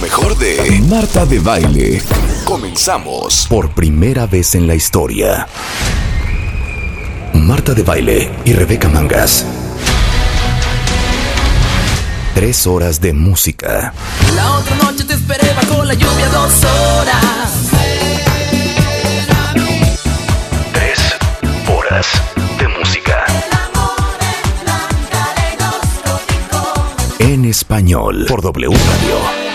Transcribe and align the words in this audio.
Mejor 0.00 0.38
de 0.38 0.80
Marta 0.88 1.26
de 1.26 1.40
Baile. 1.40 2.02
Comenzamos 2.44 3.46
por 3.48 3.70
primera 3.70 4.26
vez 4.26 4.54
en 4.54 4.66
la 4.66 4.76
historia. 4.76 5.48
Marta 7.32 7.74
de 7.74 7.82
Baile 7.82 8.30
y 8.44 8.52
Rebeca 8.52 8.88
Mangas. 8.88 9.44
Tres 12.34 12.66
horas 12.68 13.00
de 13.00 13.12
música. 13.12 13.92
La 14.36 14.52
otra 14.52 14.76
noche 14.76 15.02
te 15.02 15.14
esperé 15.14 15.52
bajo 15.54 15.84
la 15.84 15.94
lluvia 15.94 16.28
dos 16.28 16.64
horas. 16.64 17.52
Tres 20.72 20.98
horas 21.68 22.06
de 22.58 22.68
música. 22.68 23.26
En 27.18 27.44
español. 27.44 28.26
Por 28.28 28.42
W 28.42 28.68
Radio. 28.68 29.47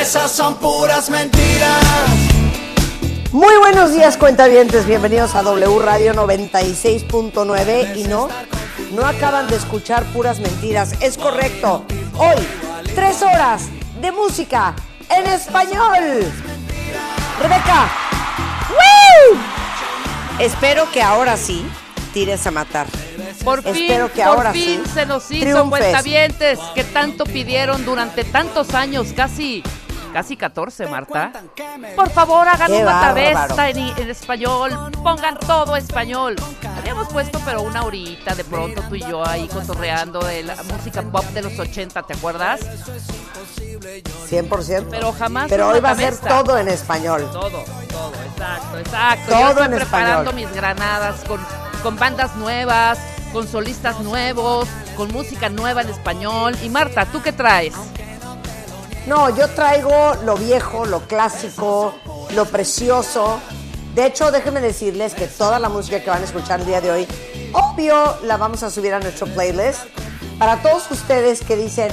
Esas 0.00 0.30
son 0.30 0.54
puras 0.56 1.10
mentiras. 1.10 1.84
Muy 3.32 3.56
buenos 3.58 3.92
días, 3.92 4.16
cuentavientes. 4.16 4.86
Bienvenidos 4.86 5.34
a 5.34 5.42
W 5.42 5.78
Radio 5.80 6.14
96.9. 6.14 7.96
Y 7.96 8.04
no, 8.04 8.28
no 8.92 9.04
acaban 9.04 9.48
de 9.48 9.56
escuchar 9.56 10.04
puras 10.12 10.40
mentiras. 10.40 10.94
Es 11.00 11.18
correcto. 11.18 11.84
Hoy, 12.16 12.36
tres 12.94 13.22
horas 13.22 13.64
de 14.00 14.12
música 14.12 14.74
en 15.10 15.26
español. 15.26 16.24
Rebeca. 17.40 17.88
¡Woo! 18.70 19.38
Espero 20.38 20.90
que 20.92 21.02
ahora 21.02 21.36
sí 21.36 21.64
tires 22.12 22.46
a 22.46 22.50
matar. 22.50 22.86
Por 23.44 23.62
fin, 23.62 23.74
Espero 23.74 24.12
que 24.12 24.22
por 24.22 24.36
ahora 24.36 24.52
fin 24.52 24.82
sí 24.84 24.90
se 24.94 25.06
nos 25.06 25.30
hizo 25.30 25.44
triunfes. 25.44 25.68
cuentavientes 25.68 26.58
que 26.74 26.84
tanto 26.84 27.24
pidieron 27.24 27.84
durante 27.84 28.24
tantos 28.24 28.74
años, 28.74 29.08
casi, 29.14 29.62
casi 30.12 30.36
14, 30.36 30.86
Marta. 30.88 31.32
Por 31.96 32.10
favor, 32.10 32.48
hagan 32.48 32.70
Qué 32.70 32.82
una 32.82 33.00
tabesta 33.00 33.68
en, 33.70 33.78
en 33.78 34.10
español, 34.10 34.90
pongan 35.02 35.38
todo 35.38 35.76
español. 35.76 36.36
Habíamos 36.76 37.08
puesto, 37.08 37.40
pero 37.44 37.62
una 37.62 37.82
horita 37.84 38.34
de 38.34 38.44
pronto 38.44 38.82
tú 38.88 38.94
y 38.94 39.00
yo 39.00 39.26
ahí 39.26 39.48
cotorreando 39.48 40.20
de 40.20 40.42
la 40.44 40.56
música 40.64 41.02
pop 41.02 41.24
de 41.26 41.42
los 41.42 41.58
80, 41.58 42.02
¿te 42.02 42.14
acuerdas? 42.14 42.60
100%. 44.30 44.86
Pero 44.90 45.12
jamás 45.12 45.46
Pero 45.48 45.68
hoy 45.68 45.80
va 45.80 45.90
a 45.90 45.94
ser 45.94 46.16
todo 46.18 46.58
en 46.58 46.68
español. 46.68 47.28
Todo, 47.32 47.64
todo, 47.88 48.12
exacto, 48.30 48.78
exacto. 48.78 49.30
Todo 49.30 49.40
Yo 49.40 49.48
estoy 49.50 49.64
en 49.66 49.74
preparando 49.74 50.30
español. 50.30 50.34
mis 50.34 50.54
granadas 50.54 51.24
con, 51.26 51.40
con 51.82 51.96
bandas 51.96 52.36
nuevas, 52.36 52.98
con 53.32 53.46
solistas 53.48 54.00
nuevos, 54.00 54.68
con 54.96 55.10
música 55.12 55.48
nueva 55.48 55.82
en 55.82 55.90
español. 55.90 56.56
Y 56.62 56.68
Marta, 56.68 57.06
¿tú 57.06 57.22
qué 57.22 57.32
traes? 57.32 57.74
No, 59.08 59.30
yo 59.30 59.48
traigo 59.48 60.16
lo 60.26 60.36
viejo, 60.36 60.84
lo 60.84 61.00
clásico, 61.00 61.94
lo 62.34 62.44
precioso. 62.44 63.40
De 63.94 64.04
hecho, 64.04 64.30
déjenme 64.30 64.60
decirles 64.60 65.14
que 65.14 65.26
toda 65.26 65.58
la 65.58 65.70
música 65.70 66.00
que 66.04 66.10
van 66.10 66.20
a 66.20 66.26
escuchar 66.26 66.60
el 66.60 66.66
día 66.66 66.82
de 66.82 66.90
hoy, 66.90 67.08
obvio, 67.54 68.18
la 68.24 68.36
vamos 68.36 68.62
a 68.62 68.70
subir 68.70 68.92
a 68.92 69.00
nuestro 69.00 69.26
playlist. 69.28 69.84
Para 70.38 70.60
todos 70.60 70.90
ustedes 70.90 71.40
que 71.40 71.56
dicen, 71.56 71.90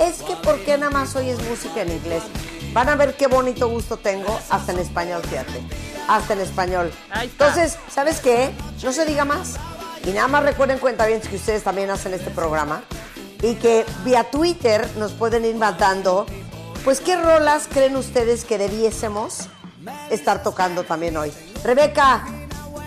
es 0.00 0.22
que 0.22 0.34
¿por 0.42 0.58
qué 0.64 0.76
nada 0.76 0.90
más 0.90 1.14
hoy 1.14 1.30
es 1.30 1.40
música 1.48 1.82
en 1.82 1.92
inglés? 1.92 2.24
Van 2.72 2.88
a 2.88 2.96
ver 2.96 3.14
qué 3.16 3.28
bonito 3.28 3.68
gusto 3.68 3.96
tengo 3.96 4.36
hasta 4.50 4.72
en 4.72 4.80
español, 4.80 5.22
fíjate. 5.22 5.62
Hasta 6.08 6.32
en 6.32 6.40
español. 6.40 6.92
Entonces, 7.22 7.78
¿sabes 7.88 8.18
qué? 8.18 8.50
No 8.82 8.92
se 8.92 9.06
diga 9.06 9.24
más. 9.24 9.54
Y 10.04 10.10
nada 10.10 10.26
más 10.26 10.42
recuerden, 10.42 10.80
cuenta 10.80 11.06
bien, 11.06 11.20
que 11.20 11.36
ustedes 11.36 11.62
también 11.62 11.90
hacen 11.90 12.12
este 12.12 12.30
programa 12.30 12.82
y 13.42 13.54
que 13.54 13.84
vía 14.04 14.24
Twitter 14.24 14.88
nos 14.96 15.12
pueden 15.12 15.44
ir 15.44 15.56
mandando, 15.56 16.26
pues, 16.86 17.00
¿qué 17.00 17.16
rolas 17.20 17.68
creen 17.70 17.96
ustedes 17.96 18.44
que 18.46 18.56
debiésemos 18.58 19.48
estar 20.10 20.42
tocando 20.42 20.84
también 20.84 21.16
hoy? 21.16 21.32
Rebeca, 21.64 22.24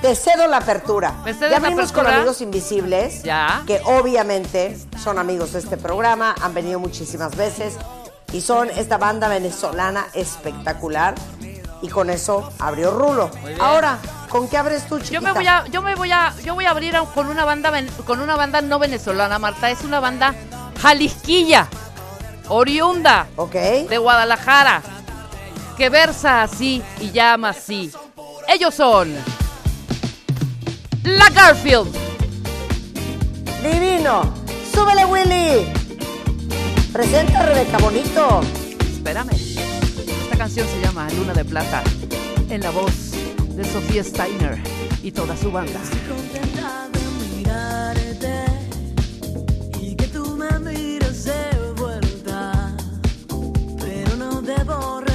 te 0.01 0.15
cedo 0.15 0.47
la 0.47 0.57
apertura. 0.57 1.13
¿Me 1.25 1.33
cedes 1.33 1.51
ya 1.51 1.59
con? 1.93 2.07
Amigos 2.07 2.39
Invisibles, 2.41 3.23
Ya. 3.23 3.61
que 3.67 3.81
obviamente 3.85 4.79
son 5.03 5.19
amigos 5.19 5.51
de 5.53 5.59
este 5.59 5.75
programa, 5.77 6.33
han 6.41 6.53
venido 6.53 6.79
muchísimas 6.79 7.35
veces 7.35 7.75
y 8.31 8.39
son 8.41 8.69
esta 8.69 8.97
banda 8.97 9.27
venezolana 9.27 10.07
espectacular. 10.13 11.15
Y 11.81 11.87
con 11.87 12.09
eso 12.09 12.51
abrió 12.59 12.91
Rulo. 12.91 13.29
Ahora, 13.59 13.99
¿con 14.29 14.47
qué 14.49 14.57
abres 14.57 14.85
tú, 14.87 14.99
chiquita? 14.99 15.13
Yo 15.15 15.21
me 15.21 15.31
voy 15.33 15.47
a, 15.47 15.65
yo 15.67 15.81
me 15.81 15.95
voy 15.95 16.11
a, 16.11 16.33
yo 16.43 16.53
voy 16.55 16.65
a 16.65 16.71
abrir 16.71 16.93
con 17.15 17.27
una 17.27 17.45
banda, 17.45 17.69
ven- 17.71 17.87
con 18.05 18.19
una 18.19 18.35
banda 18.35 18.59
no 18.61 18.79
venezolana, 18.79 19.39
Marta. 19.39 19.69
Es 19.71 19.83
una 19.83 19.99
banda 20.01 20.35
jalisquilla, 20.81 21.67
oriunda 22.49 23.27
Ok. 23.35 23.53
de 23.53 23.97
Guadalajara, 23.97 24.81
que 25.77 25.89
versa 25.89 26.43
así 26.43 26.81
y 26.99 27.11
llama 27.11 27.49
así. 27.49 27.91
Ellos 28.47 28.73
son 28.75 29.15
la 31.03 31.29
Garfield. 31.29 31.87
Divino. 33.63 34.33
Súbele, 34.73 35.05
Willy. 35.05 35.71
Presenta 36.93 37.39
a 37.39 37.45
Rebeca 37.45 37.77
Bonito. 37.77 38.41
Espérame. 38.79 39.31
Esta 39.31 40.37
canción 40.37 40.67
se 40.67 40.81
llama 40.81 41.07
Luna 41.17 41.33
de 41.33 41.45
Plata, 41.45 41.83
en 42.49 42.61
la 42.61 42.71
voz 42.71 43.11
de 43.55 43.63
Sofía 43.65 44.03
Steiner 44.03 44.61
y 45.03 45.11
toda 45.11 45.35
su 45.37 45.51
banda. 45.51 45.79
contenta 46.07 46.87
de 46.93 46.99
mirarte 47.37 48.45
y 49.81 49.95
que 49.95 50.07
tú 50.07 50.35
me 50.37 50.47
debo 54.49 55.08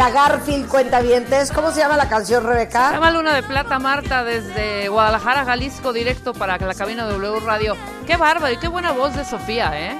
Es 0.00 0.06
la 0.06 0.12
Garfield 0.12 0.66
Cuentavientes. 0.66 1.52
¿Cómo 1.52 1.72
se 1.72 1.80
llama 1.80 1.98
la 1.98 2.08
canción, 2.08 2.42
Rebeca? 2.42 2.90
Llama 2.92 3.10
Luna 3.10 3.34
de 3.34 3.42
Plata 3.42 3.78
Marta 3.78 4.24
desde 4.24 4.88
Guadalajara, 4.88 5.44
Jalisco, 5.44 5.92
directo 5.92 6.32
para 6.32 6.56
la 6.56 6.72
cabina 6.72 7.06
de 7.06 7.12
W 7.12 7.40
Radio. 7.40 7.76
Qué 8.06 8.16
bárbaro 8.16 8.50
y 8.50 8.56
qué 8.56 8.68
buena 8.68 8.92
voz 8.92 9.14
de 9.14 9.26
Sofía, 9.26 9.72
¿eh? 9.74 9.94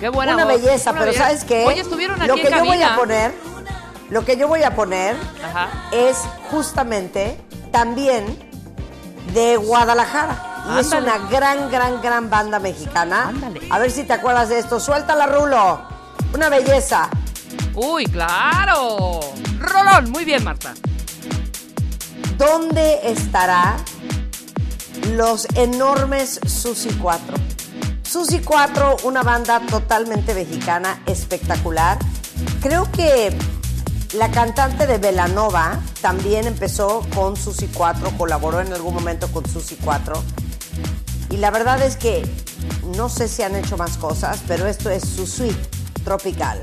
Qué 0.00 0.08
buena 0.08 0.32
una 0.32 0.46
voz. 0.46 0.54
belleza, 0.62 0.92
Una 0.92 1.00
pero 1.00 1.12
belleza. 1.12 1.26
¿sabes 1.26 1.44
qué? 1.44 1.66
Oye, 1.66 1.82
estuvieron 1.82 2.22
aquí 2.22 2.28
Lo 2.28 2.36
que 2.36 2.48
en 2.48 2.54
yo 2.54 2.64
voy 2.64 2.82
a 2.82 2.96
poner, 2.96 3.34
lo 4.08 4.24
que 4.24 4.36
yo 4.38 4.48
voy 4.48 4.62
a 4.62 4.74
poner 4.74 5.14
Ajá. 5.44 5.68
es 5.92 6.16
justamente 6.50 7.38
también 7.70 8.24
de 9.34 9.58
Guadalajara. 9.58 10.64
Y 10.74 10.78
es 10.78 10.90
una 10.92 11.18
gran, 11.30 11.70
gran, 11.70 12.00
gran 12.00 12.30
banda 12.30 12.58
mexicana. 12.60 13.28
Ándale. 13.28 13.60
A 13.68 13.78
ver 13.78 13.90
si 13.90 14.04
te 14.04 14.14
acuerdas 14.14 14.48
de 14.48 14.58
esto. 14.58 14.80
Suéltala, 14.80 15.26
Rulo. 15.26 15.82
Una 16.32 16.48
belleza. 16.48 17.10
Uy, 17.76 18.06
claro. 18.06 19.20
Rolón, 19.58 20.10
muy 20.10 20.24
bien, 20.24 20.42
Marta. 20.42 20.72
¿Dónde 22.38 23.00
estará 23.04 23.76
los 25.12 25.46
enormes 25.56 26.40
Susi 26.46 26.88
4? 26.88 27.36
Susi 28.02 28.38
4, 28.38 28.96
una 29.04 29.22
banda 29.22 29.60
totalmente 29.68 30.34
mexicana, 30.34 31.02
espectacular. 31.04 31.98
Creo 32.62 32.90
que 32.92 33.36
la 34.14 34.30
cantante 34.30 34.86
de 34.86 34.96
Velanova 34.96 35.78
también 36.00 36.46
empezó 36.46 37.06
con 37.14 37.36
Susi 37.36 37.68
4, 37.68 38.12
colaboró 38.16 38.62
en 38.62 38.72
algún 38.72 38.94
momento 38.94 39.30
con 39.30 39.46
Susi 39.46 39.76
4. 39.84 40.14
Y 41.28 41.36
la 41.36 41.50
verdad 41.50 41.82
es 41.82 41.96
que 41.96 42.26
no 42.96 43.10
sé 43.10 43.28
si 43.28 43.42
han 43.42 43.54
hecho 43.54 43.76
más 43.76 43.98
cosas, 43.98 44.40
pero 44.48 44.66
esto 44.66 44.88
es 44.88 45.06
su 45.06 45.26
suite 45.26 45.60
tropical. 46.04 46.62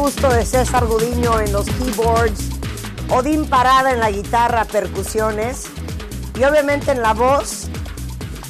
Gusto 0.00 0.30
de 0.30 0.46
César 0.46 0.86
Gudiño 0.86 1.40
en 1.40 1.52
los 1.52 1.66
keyboards? 1.66 2.48
Odín 3.10 3.44
Parada 3.44 3.92
en 3.92 4.00
la 4.00 4.10
guitarra, 4.10 4.64
percusiones. 4.64 5.66
Y 6.38 6.44
obviamente 6.44 6.92
en 6.92 7.02
la 7.02 7.12
voz 7.12 7.68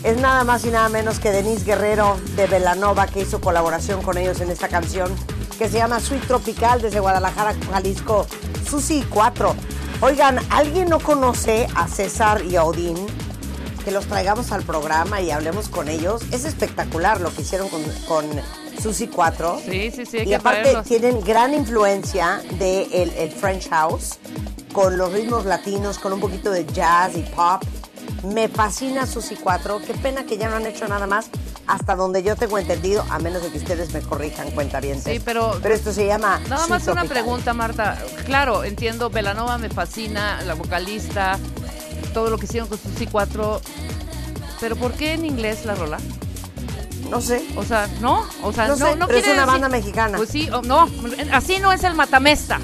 es 0.04 0.20
nada 0.20 0.44
más 0.44 0.64
y 0.64 0.68
nada 0.68 0.88
menos 0.88 1.18
que 1.18 1.32
Denise 1.32 1.64
Guerrero 1.64 2.16
de 2.36 2.46
Velanova, 2.46 3.08
que 3.08 3.22
hizo 3.22 3.40
colaboración 3.40 4.00
con 4.00 4.16
ellos 4.16 4.40
en 4.40 4.50
esta 4.50 4.68
canción 4.68 5.12
que 5.58 5.68
se 5.68 5.78
llama 5.78 5.98
Sweet 5.98 6.24
Tropical 6.28 6.82
desde 6.82 7.00
Guadalajara, 7.00 7.56
Jalisco. 7.72 8.28
Susi 8.68 9.04
4. 9.10 9.56
Oigan, 10.02 10.38
¿alguien 10.50 10.88
no 10.88 11.00
conoce 11.00 11.66
a 11.74 11.88
César 11.88 12.44
y 12.44 12.54
a 12.54 12.64
Odín? 12.64 12.96
Que 13.84 13.90
los 13.90 14.06
traigamos 14.06 14.52
al 14.52 14.62
programa 14.62 15.20
y 15.20 15.32
hablemos 15.32 15.68
con 15.68 15.88
ellos. 15.88 16.22
Es 16.30 16.44
espectacular 16.44 17.20
lo 17.20 17.34
que 17.34 17.42
hicieron 17.42 17.68
con, 17.68 17.82
con 18.06 18.24
Susi 18.82 19.08
4. 19.08 19.60
Sí, 19.64 19.90
sí, 19.90 20.06
sí, 20.06 20.18
hay 20.18 20.22
Y 20.24 20.26
que 20.28 20.34
aparte 20.36 20.76
tienen 20.86 21.20
gran 21.22 21.54
influencia 21.54 22.42
de 22.58 22.82
el, 23.02 23.10
el 23.10 23.30
French 23.30 23.68
House, 23.70 24.18
con 24.72 24.96
los 24.96 25.12
ritmos 25.12 25.44
latinos, 25.46 25.98
con 25.98 26.12
un 26.12 26.20
poquito 26.20 26.50
de 26.50 26.64
jazz 26.66 27.16
y 27.16 27.22
pop. 27.22 27.62
Me 28.24 28.48
fascina 28.48 29.06
Susi 29.06 29.36
4. 29.36 29.80
Qué 29.86 29.94
pena 29.94 30.24
que 30.24 30.36
ya 30.36 30.48
no 30.48 30.56
han 30.56 30.66
hecho 30.66 30.86
nada 30.88 31.06
más 31.06 31.30
hasta 31.66 31.94
donde 31.94 32.22
yo 32.24 32.34
tengo 32.34 32.58
entendido, 32.58 33.04
a 33.10 33.18
menos 33.20 33.42
de 33.42 33.50
que 33.50 33.58
ustedes 33.58 33.92
me 33.92 34.00
corrijan, 34.00 34.50
cuenta 34.50 34.80
bien. 34.80 35.00
Sí, 35.00 35.20
pero- 35.24 35.56
Pero 35.62 35.74
esto 35.74 35.92
se 35.92 36.04
llama. 36.06 36.40
Nada 36.48 36.66
más 36.66 36.86
una 36.88 37.04
pregunta, 37.04 37.54
Marta. 37.54 37.96
Claro, 38.26 38.64
entiendo, 38.64 39.08
Velanova 39.08 39.56
me 39.56 39.68
fascina, 39.70 40.42
la 40.42 40.54
vocalista, 40.54 41.38
todo 42.12 42.28
lo 42.28 42.38
que 42.38 42.46
hicieron 42.46 42.68
con 42.68 42.78
Susi 42.78 43.06
4. 43.06 43.60
Pero 44.60 44.76
¿por 44.76 44.92
qué 44.92 45.12
en 45.14 45.24
inglés 45.24 45.64
la 45.64 45.74
rola? 45.76 45.98
No 47.10 47.20
sé. 47.20 47.44
O 47.56 47.64
sea, 47.64 47.88
¿no? 48.00 48.24
O 48.42 48.52
sea, 48.52 48.68
No 48.68 48.76
no, 48.76 48.86
sé, 48.86 48.96
no 48.96 49.06
pero 49.06 49.18
es 49.18 49.24
una 49.26 49.34
decir- 49.34 49.46
banda 49.46 49.68
mexicana. 49.68 50.16
Pues 50.16 50.28
sí, 50.30 50.48
o- 50.50 50.62
no, 50.62 50.88
así 51.32 51.58
no 51.58 51.72
es 51.72 51.82
el 51.84 51.94
matamesta. 51.94 52.60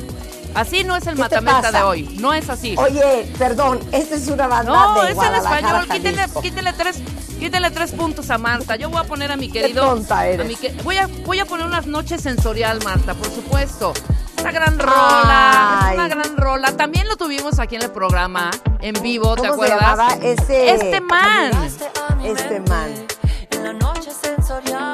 Así 0.55 0.85
no 0.85 0.97
es 0.97 1.07
el 1.07 1.17
¿Qué 1.17 1.21
matamesta 1.21 1.71
de 1.71 1.83
hoy. 1.83 2.17
No 2.19 2.33
es 2.33 2.49
así. 2.49 2.75
Oye, 2.79 3.31
perdón, 3.39 3.79
esta 3.93 4.15
es 4.15 4.27
una 4.29 4.47
banda 4.47 4.73
No, 4.73 5.03
de 5.03 5.11
es 5.13 5.19
en 5.19 5.35
español. 5.35 5.87
Quítenle, 5.91 6.19
Jalisco. 6.21 6.41
quítenle 6.41 6.73
tres, 6.73 6.97
quítenle 7.39 7.71
tres 7.73 7.93
puntos 7.93 8.31
a 8.31 8.39
Marta. 8.39 8.77
Yo 8.77 8.89
voy 8.89 9.01
a 9.01 9.05
poner 9.05 9.31
a 9.33 9.37
mi 9.37 9.51
Qué 9.51 9.61
querido. 9.61 9.85
tonta 9.85 10.27
eres. 10.27 10.47
a 10.47 10.49
mi 10.49 10.57
que- 10.57 10.73
voy, 10.83 10.97
a, 10.97 11.09
voy 11.27 11.41
a 11.41 11.45
poner 11.45 11.67
unas 11.67 11.87
noches 11.87 12.23
sensorial, 12.23 12.83
Marta, 12.85 13.13
por 13.13 13.27
supuesto. 13.31 13.93
Esta 14.35 14.51
gran 14.51 14.79
rola, 14.79 15.79
Ay. 15.83 15.89
es 15.89 15.95
una 15.95 16.09
gran 16.09 16.37
rola. 16.39 16.73
También 16.77 17.07
lo 17.09 17.17
tuvimos 17.19 17.59
aquí 17.59 17.77
en 17.77 17.83
el 17.83 17.91
programa, 17.91 18.51
en 18.81 18.95
vivo, 19.03 19.35
¿te 19.35 19.49
¿Cómo 19.49 19.63
se 19.63 19.73
acuerdas? 19.73 19.81
llamaba 19.99 20.15
ese- 20.23 20.71
Este 20.75 21.01
man. 21.03 21.51
Este 22.25 22.61
man. 22.61 23.07
En 24.65 24.86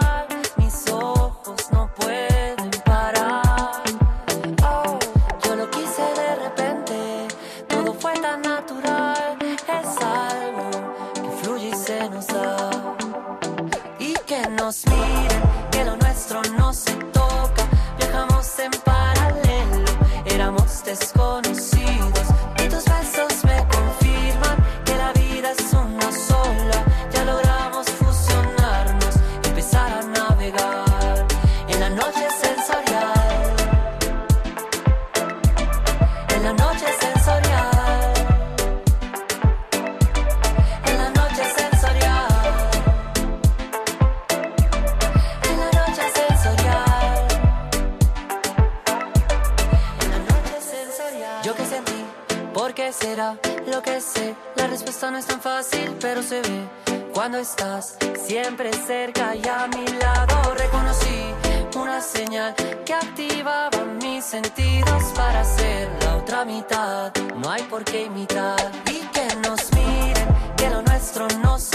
siempre 57.44 58.70
cerca 58.86 59.34
y 59.34 59.42
a 59.48 59.66
mi 59.66 59.84
lado. 59.98 60.54
Reconocí 60.54 61.34
una 61.76 62.00
señal 62.00 62.54
que 62.84 62.94
activaba 62.94 63.84
mis 64.00 64.24
sentidos 64.24 65.02
para 65.16 65.40
hacer 65.40 65.88
la 66.02 66.16
otra 66.16 66.44
mitad. 66.44 67.12
No 67.36 67.50
hay 67.50 67.62
por 67.64 67.84
qué 67.84 68.04
imitar 68.04 68.70
y 68.86 69.00
que 69.08 69.26
nos 69.36 69.72
miren, 69.72 70.28
que 70.56 70.70
lo 70.70 70.82
nuestro 70.82 71.26
no 71.42 71.58
se 71.58 71.71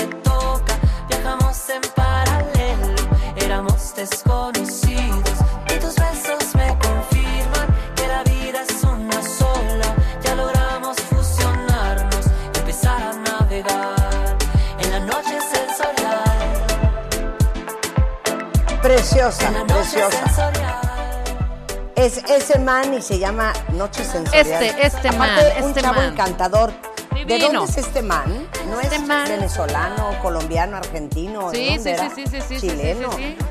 Es 22.08 22.20
ese 22.30 22.58
man 22.60 22.94
y 22.94 23.02
se 23.02 23.20
llama 23.20 23.52
Noche 23.74 24.02
Sensorial. 24.06 24.64
Este, 24.64 24.86
este 24.88 25.12
man, 25.12 25.30
Aparte, 25.30 25.62
un 25.62 25.68
este 25.70 25.82
chavo 25.82 25.96
man. 26.00 26.06
encantador. 26.14 26.72
¿De 27.12 27.26
Divino. 27.26 27.60
dónde 27.60 27.72
es 27.72 27.78
este 27.80 28.02
man? 28.02 28.48
¿No 28.70 28.80
Este 28.80 28.96
es 28.96 29.02
man. 29.06 29.28
venezolano, 29.28 30.18
colombiano, 30.22 30.78
argentino? 30.78 31.52
¿De 31.52 31.58
Sí, 31.58 31.68
dónde 31.76 31.84
sí, 31.84 31.90
era? 31.90 32.10
sí, 32.10 32.16
sí, 32.16 32.26
sí, 32.28 32.42
sí, 32.48 32.60
sí, 32.62 32.70
Chileno. 32.70 33.12
sí, 33.12 33.18
sí. 33.18 33.46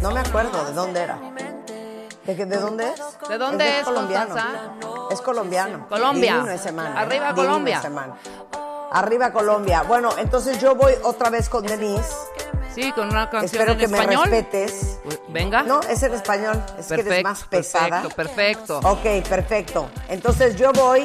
No 0.00 0.12
me 0.12 0.20
acuerdo 0.20 0.64
de 0.66 0.72
dónde 0.72 1.00
era. 1.02 1.18
¿De, 2.24 2.34
de 2.36 2.56
dónde 2.58 2.90
es? 2.92 3.28
¿De 3.28 3.38
dónde 3.38 3.78
es, 3.80 3.84
colombiano. 3.84 4.34
Constanza? 4.34 5.08
Es 5.10 5.20
colombiano. 5.20 5.88
Colombia. 5.88 6.34
Divino 6.34 6.52
ese 6.52 6.70
man. 6.70 6.86
¿eh? 6.86 6.94
Arriba 6.98 7.32
Divino 7.32 7.34
Colombia. 7.48 7.78
ese 7.80 7.90
man. 7.90 8.14
Arriba 8.92 9.32
Colombia. 9.32 9.82
Bueno, 9.82 10.10
entonces 10.18 10.60
yo 10.60 10.76
voy 10.76 10.92
otra 11.02 11.28
vez 11.30 11.48
con 11.48 11.66
Denise. 11.66 12.08
Sí, 12.76 12.92
con 12.92 13.08
una 13.08 13.30
canción 13.30 13.62
Espero 13.62 13.72
en 13.72 13.78
que 13.78 13.88
me 13.88 14.02
respetes. 14.06 14.98
Venga. 15.28 15.62
No, 15.62 15.80
es 15.80 16.02
en 16.02 16.12
español. 16.12 16.62
Es 16.78 16.88
que 16.88 16.94
eres 17.00 17.22
más 17.24 17.44
pesada. 17.44 18.02
perfecto, 18.02 18.16
perfecto. 18.16 18.78
Ok, 18.80 19.26
perfecto. 19.28 19.90
Entonces 20.08 20.56
yo 20.56 20.72
voy 20.72 21.02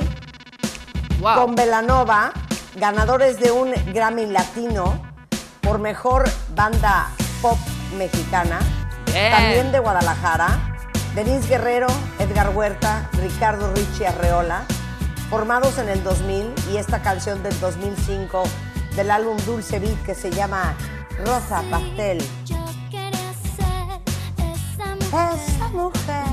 Wow. 1.21 1.35
con 1.35 1.55
Velanova, 1.55 2.33
ganadores 2.75 3.39
de 3.39 3.51
un 3.51 3.71
Grammy 3.93 4.25
Latino 4.25 5.01
por 5.61 5.79
mejor 5.79 6.29
banda 6.55 7.09
pop 7.41 7.57
mexicana, 7.97 8.59
Bien. 9.05 9.31
también 9.31 9.71
de 9.71 9.79
Guadalajara, 9.79 10.77
Denise 11.15 11.47
Guerrero, 11.47 11.87
Edgar 12.19 12.49
Huerta, 12.55 13.09
Ricardo 13.21 13.71
Ricci 13.73 14.03
Arreola, 14.03 14.65
formados 15.29 15.77
en 15.77 15.87
el 15.89 16.03
2000 16.03 16.53
y 16.73 16.77
esta 16.77 17.01
canción 17.01 17.41
del 17.43 17.57
2005 17.61 18.43
del 18.95 19.09
álbum 19.11 19.37
Dulce 19.45 19.79
Beat 19.79 20.03
que 20.03 20.15
se 20.15 20.31
llama 20.31 20.75
Rosa 21.19 21.63
Pastel. 21.69 22.17
Esa 25.13 25.67
mujer, 25.73 26.25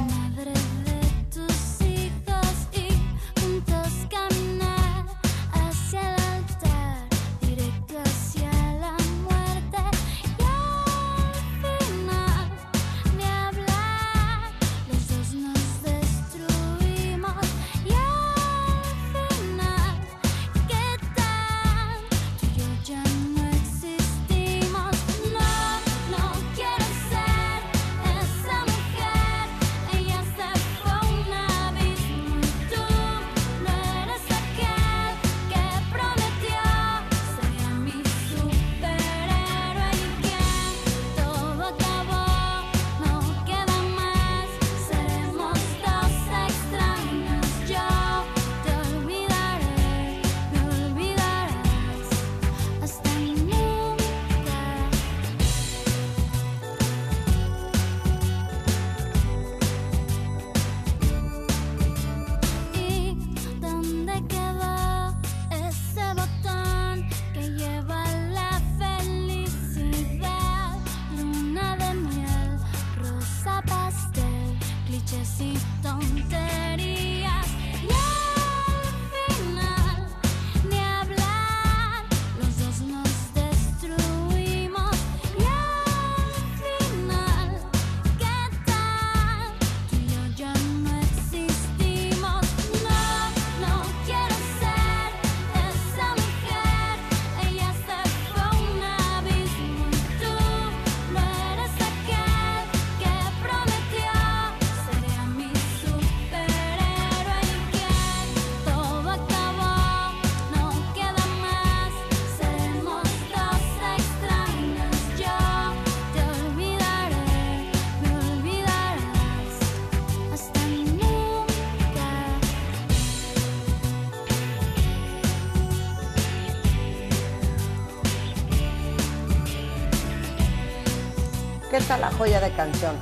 joya 132.19 132.41
de 132.41 132.51
canción? 132.53 132.97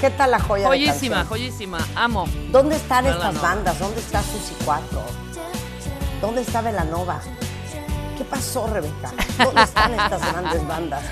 ¿Qué 0.00 0.10
tal 0.10 0.32
la 0.32 0.40
joya 0.40 0.64
de 0.64 0.68
Joyísima, 0.68 1.16
canción? 1.16 1.26
joyísima. 1.28 1.78
Amo. 1.94 2.26
¿Dónde 2.50 2.74
están 2.76 3.04
Velanova. 3.04 3.28
estas 3.30 3.42
bandas? 3.42 3.78
¿Dónde 3.78 4.00
está 4.00 4.20
Susi 4.22 4.54
4? 4.64 5.02
¿Dónde 6.20 6.40
está 6.42 6.60
Velanova? 6.60 7.20
¿Qué 8.18 8.24
pasó, 8.24 8.66
Rebeca? 8.66 9.12
¿Dónde 9.42 9.62
están 9.62 9.94
estas 9.94 10.32
grandes 10.32 10.66
bandas? 10.66 11.02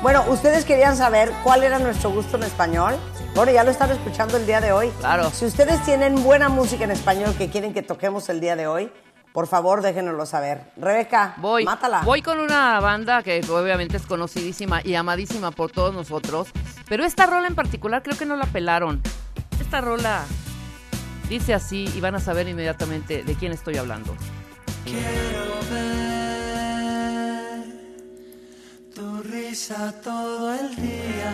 Bueno, 0.00 0.24
ustedes 0.28 0.64
querían 0.64 0.96
saber 0.96 1.32
cuál 1.42 1.64
era 1.64 1.78
nuestro 1.80 2.10
gusto 2.10 2.36
en 2.36 2.44
español. 2.44 2.94
Bueno, 3.34 3.50
ya 3.50 3.64
lo 3.64 3.70
están 3.72 3.90
escuchando 3.90 4.36
el 4.36 4.46
día 4.46 4.60
de 4.60 4.70
hoy. 4.72 4.90
Claro. 5.00 5.30
Si 5.30 5.44
ustedes 5.44 5.82
tienen 5.84 6.22
buena 6.22 6.48
música 6.48 6.84
en 6.84 6.92
español 6.92 7.34
que 7.36 7.50
quieren 7.50 7.74
que 7.74 7.82
toquemos 7.82 8.28
el 8.28 8.40
día 8.40 8.54
de 8.56 8.66
hoy, 8.66 8.92
por 9.32 9.46
favor, 9.48 9.82
déjenoslo 9.82 10.24
saber. 10.24 10.70
Rebeca, 10.76 11.34
Voy. 11.38 11.64
mátala. 11.64 12.02
Voy 12.02 12.22
con 12.22 12.38
una 12.40 12.78
banda 12.80 13.22
que 13.22 13.40
obviamente 13.50 13.96
es 13.98 14.06
conocidísima 14.06 14.80
y 14.84 14.94
amadísima 14.94 15.50
por 15.50 15.70
todos 15.72 15.92
nosotros. 15.92 16.48
Pero 16.88 17.04
esta 17.04 17.26
rola 17.26 17.48
en 17.48 17.54
particular 17.54 18.02
creo 18.02 18.16
que 18.16 18.26
no 18.26 18.36
la 18.36 18.46
pelaron. 18.46 19.02
Esta 19.60 19.80
rola 19.80 20.24
dice 21.28 21.52
así 21.54 21.90
y 21.94 22.00
van 22.00 22.14
a 22.14 22.20
saber 22.20 22.46
inmediatamente 22.48 23.24
de 23.24 23.34
quién 23.34 23.52
estoy 23.52 23.76
hablando. 23.76 24.16
Quiero 24.84 25.58
ver 25.72 26.06
tu 28.94 29.22
risa 29.24 29.92
todo 30.00 30.54
el 30.54 30.76
día. 30.76 31.32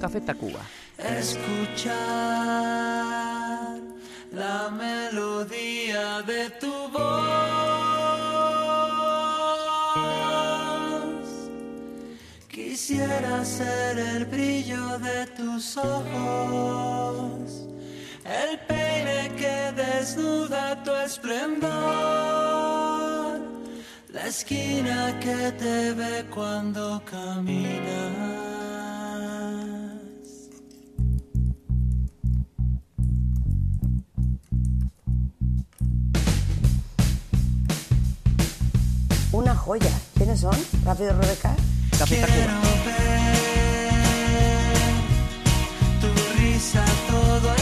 Café 0.00 0.20
Tacuba. 0.22 0.60
Escuchar 0.96 1.96
la 4.32 4.70
melodía 4.70 6.22
de 6.22 6.48
tu 6.50 6.72
voz. 6.88 7.55
Quisiera 12.76 13.42
ser 13.42 13.98
el 13.98 14.26
brillo 14.26 14.98
de 14.98 15.26
tus 15.28 15.78
ojos, 15.78 17.66
el 18.22 18.58
peine 18.68 19.32
que 19.34 19.72
desnuda 19.74 20.82
tu 20.84 20.90
esplendor, 20.92 21.70
la 24.12 24.26
esquina 24.26 25.18
que 25.20 25.52
te 25.52 25.94
ve 25.94 26.26
cuando 26.34 27.02
caminas. 27.10 28.12
Una 39.32 39.56
joya. 39.56 39.98
¿Quiénes 40.14 40.40
son? 40.40 40.58
Rápido, 40.84 41.18
Rebeca. 41.18 41.56
Café 41.98 42.20
Tacuba. 42.20 42.76
tu 46.00 46.08
risa 46.36 46.84
todo 47.08 47.55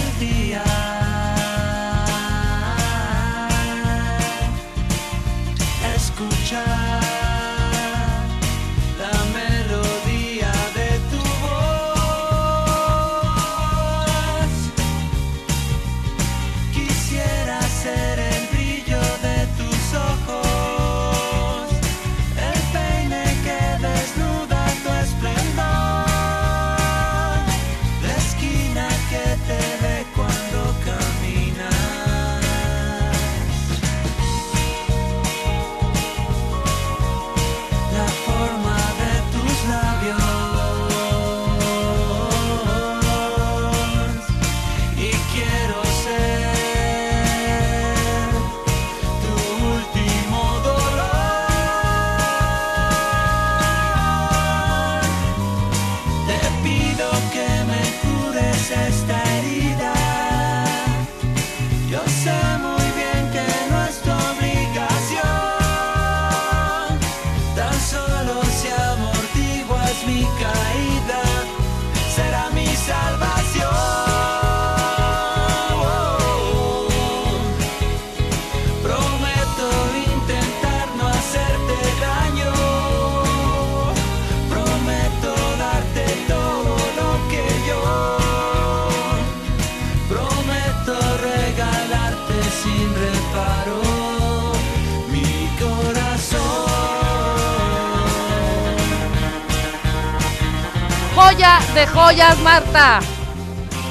de 101.75 101.87
joyas, 101.89 102.39
Marta. 102.39 103.01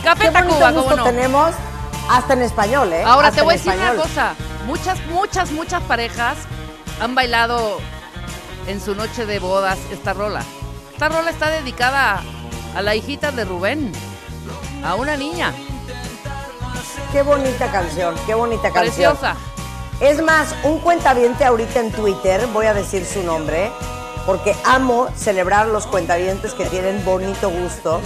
Café 0.04 0.32
Tacuba, 0.32 0.74
cómo 0.74 0.96
no. 0.96 1.04
tenemos 1.04 1.54
hasta 2.10 2.34
en 2.34 2.42
español, 2.42 2.92
¿eh? 2.94 3.04
Ahora 3.06 3.28
Hasta 3.28 3.40
te 3.42 3.44
voy 3.44 3.54
a 3.54 3.58
decir 3.58 3.74
una 3.74 3.96
cosa. 3.96 4.36
Muchas, 4.66 5.00
muchas, 5.08 5.52
muchas 5.52 5.82
parejas 5.84 6.38
han 7.02 7.16
bailado 7.16 7.80
en 8.68 8.80
su 8.82 8.96
noche 8.96 9.26
de 9.26 9.40
bodas 9.40 9.78
esta 9.92 10.14
rola. 10.14 10.42
Esta 10.94 11.10
rola 11.10 11.30
está 11.30 11.50
dedicada 11.50 12.22
a 12.76 12.82
la 12.82 12.96
hijita 12.96 13.32
de 13.32 13.46
Rubén, 13.46 13.92
a 14.86 14.96
una 14.96 15.18
niña 15.18 15.54
Qué 17.12 17.22
bonita 17.22 17.72
canción, 17.72 18.16
qué 18.26 18.34
bonita 18.34 18.72
canción. 18.72 19.16
preciosa. 19.16 19.36
Es 20.00 20.22
más, 20.24 20.56
un 20.64 20.80
cuentaviente 20.80 21.46
ahorita 21.46 21.80
en 21.80 21.92
Twitter, 21.92 22.48
voy 22.52 22.66
a 22.66 22.74
decir 22.74 23.06
su 23.06 23.22
nombre, 23.24 23.72
porque 24.26 24.56
amo 24.64 25.08
celebrar 25.16 25.68
los 25.68 25.88
cuentavientes 25.88 26.54
que 26.54 26.66
tienen 26.66 27.04
bonito 27.04 27.50
gusto. 27.50 28.02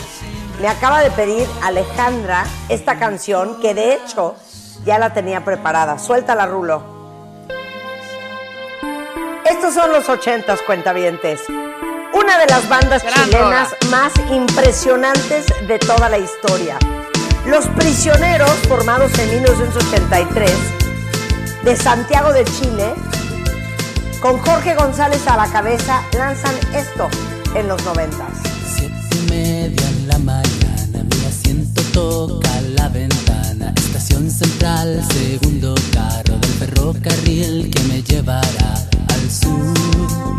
Me 0.62 0.68
acaba 0.68 1.02
de 1.02 1.12
pedir 1.12 1.48
Alejandra 1.62 2.46
esta 2.70 2.98
canción, 2.98 3.60
que 3.62 3.74
de 3.74 3.94
hecho 3.94 4.36
ya 4.86 4.98
la 4.98 5.14
tenía 5.14 5.46
preparada. 5.46 6.00
Suéltala, 6.00 6.46
Rulo. 6.48 6.82
Estos 9.46 9.74
son 9.74 9.92
los 9.92 10.10
ochentas 10.10 10.62
cuentavientes. 10.62 11.42
Una 12.14 12.38
de 12.40 12.48
las 12.48 12.68
bandas 12.68 13.04
Gran 13.04 13.26
chilenas 13.26 13.76
más 13.90 14.12
impresionantes 14.32 15.46
de 15.68 15.78
toda 15.78 16.10
la 16.10 16.18
historia. 16.18 16.78
Los 17.46 17.66
Prisioneros, 17.68 18.52
formados 18.68 19.18
en 19.20 19.30
1983, 19.30 20.52
de 21.64 21.76
Santiago 21.76 22.34
de 22.34 22.44
Chile, 22.44 22.94
con 24.22 24.38
Jorge 24.40 24.76
González 24.76 25.28
a 25.28 25.38
la 25.38 25.48
cabeza, 25.48 26.02
lanzan 26.18 26.56
esto 26.74 27.08
en 27.56 27.68
los 27.68 27.84
noventas. 27.86 28.30
Siete 28.76 28.94
y 29.16 29.30
media 29.30 29.90
en 29.90 30.08
la 30.08 30.18
mañana, 30.20 31.04
mi 31.04 31.26
asiento 31.26 31.82
toca 31.94 32.62
la 32.76 32.90
ventana. 32.90 33.74
Estación 33.76 34.30
central, 34.30 35.04
segundo 35.12 35.76
carro 35.94 36.38
del 36.38 36.52
ferrocarril 36.52 37.70
que 37.70 37.84
me 37.84 38.02
llevará 38.02 38.76
al 39.10 39.32
sur. 39.32 40.37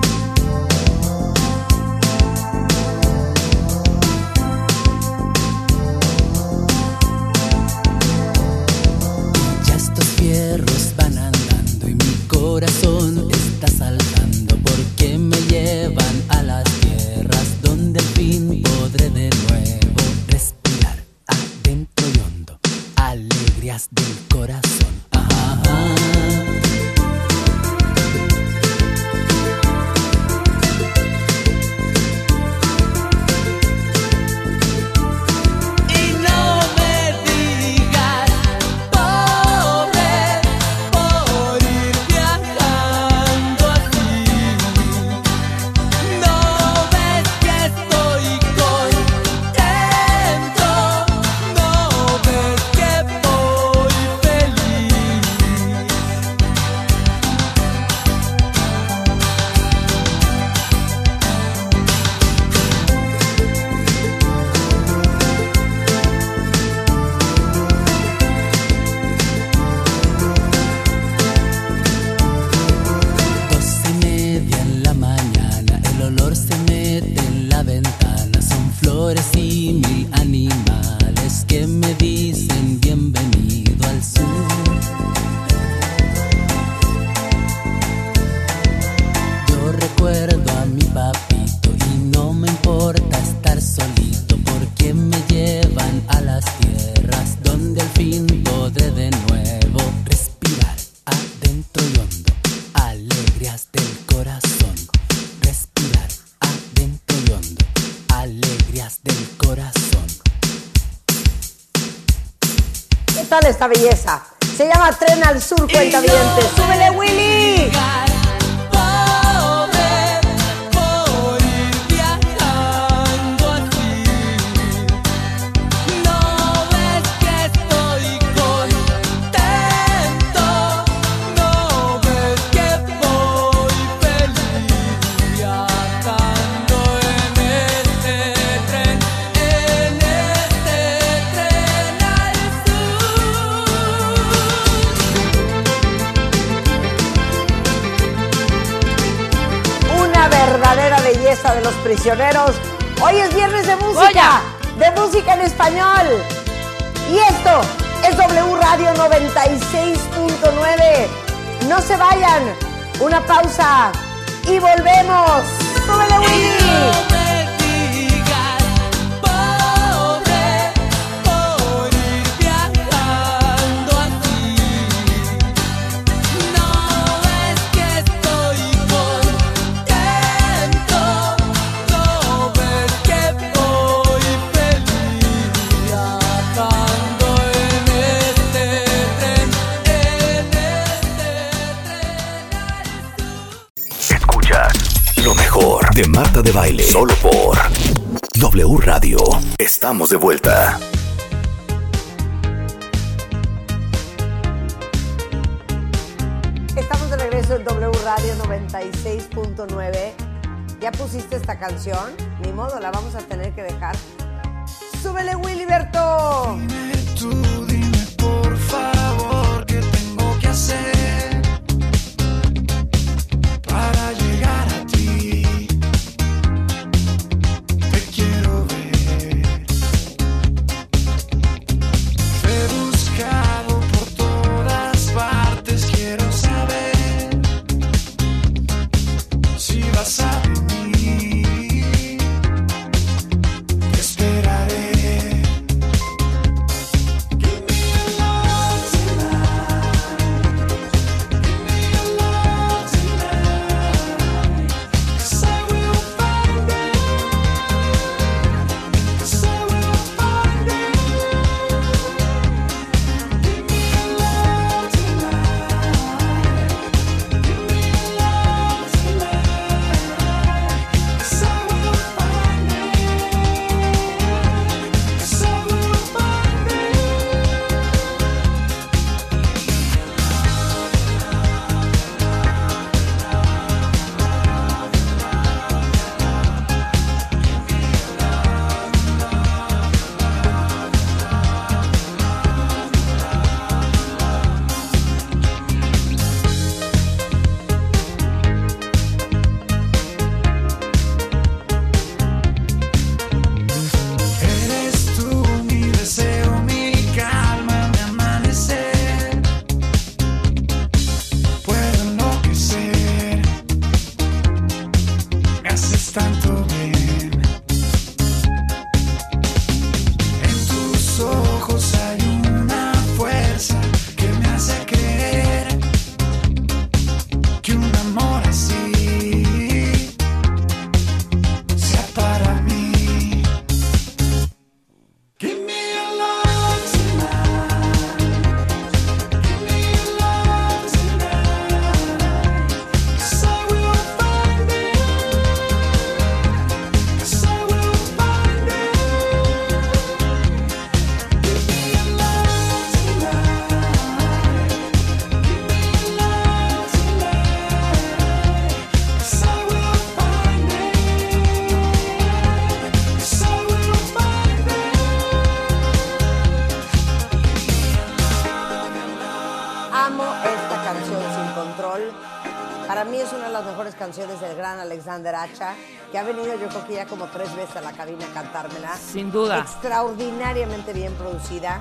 la 377.90 377.96
cabina 377.96 378.26
a 378.26 378.34
cantármela. 378.34 378.96
Sin 378.96 379.30
duda. 379.32 379.60
Extraordinariamente 379.60 380.92
bien 380.92 381.14
producida. 381.14 381.80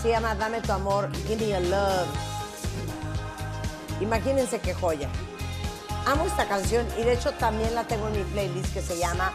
Se 0.00 0.10
llama 0.10 0.34
Dame 0.34 0.60
tu 0.60 0.72
amor, 0.72 1.10
Give 1.26 1.36
me 1.36 1.48
your 1.48 1.62
love. 1.62 2.06
Imagínense 4.00 4.60
qué 4.60 4.74
joya. 4.74 5.08
Amo 6.06 6.26
esta 6.26 6.46
canción 6.46 6.86
y 6.96 7.02
de 7.02 7.14
hecho 7.14 7.32
también 7.32 7.74
la 7.74 7.84
tengo 7.84 8.06
en 8.06 8.12
mi 8.12 8.22
playlist 8.22 8.72
que 8.72 8.80
se 8.80 8.96
llama 8.96 9.32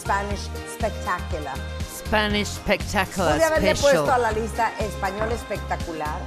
Spanish 0.00 0.48
Spectacular. 0.74 1.56
Spanish 1.98 2.48
Spectacular. 2.48 3.34
Pude 3.34 3.44
haberle 3.44 3.74
puesto 3.74 4.12
a 4.12 4.18
la 4.18 4.30
lista 4.30 4.72
Español 4.78 5.32
Espectacular, 5.32 6.20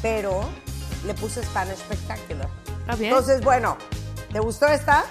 pero 0.00 0.48
le 1.04 1.14
puse 1.14 1.42
Spanish 1.42 1.78
Spectacular. 1.78 2.48
Bien. 2.96 3.10
Entonces, 3.10 3.42
bueno, 3.42 3.76
¿te 4.32 4.38
gustó 4.38 4.66
esta? 4.66 5.04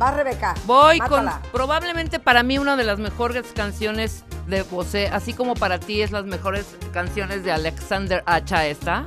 Va 0.00 0.10
Rebeca. 0.10 0.54
Voy 0.64 0.98
mátala. 0.98 1.40
con 1.42 1.52
probablemente 2.00 2.18
para 2.20 2.42
mí 2.42 2.58
una 2.58 2.76
de 2.76 2.84
las 2.84 2.98
mejores 2.98 3.46
canciones 3.54 4.24
de 4.46 4.62
Bosé, 4.62 5.08
así 5.12 5.34
como 5.34 5.54
para 5.54 5.78
ti 5.78 6.00
es 6.02 6.10
las 6.12 6.24
mejores 6.24 6.64
canciones 6.92 7.44
de 7.44 7.52
Alexander 7.52 8.22
Hacha 8.26 8.66
esta. 8.66 9.04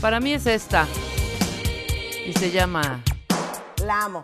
Para 0.00 0.20
mí 0.20 0.32
es 0.32 0.46
esta. 0.46 0.86
Y 2.26 2.32
se 2.32 2.50
llama 2.50 3.02
La 3.84 4.04
amo. 4.04 4.22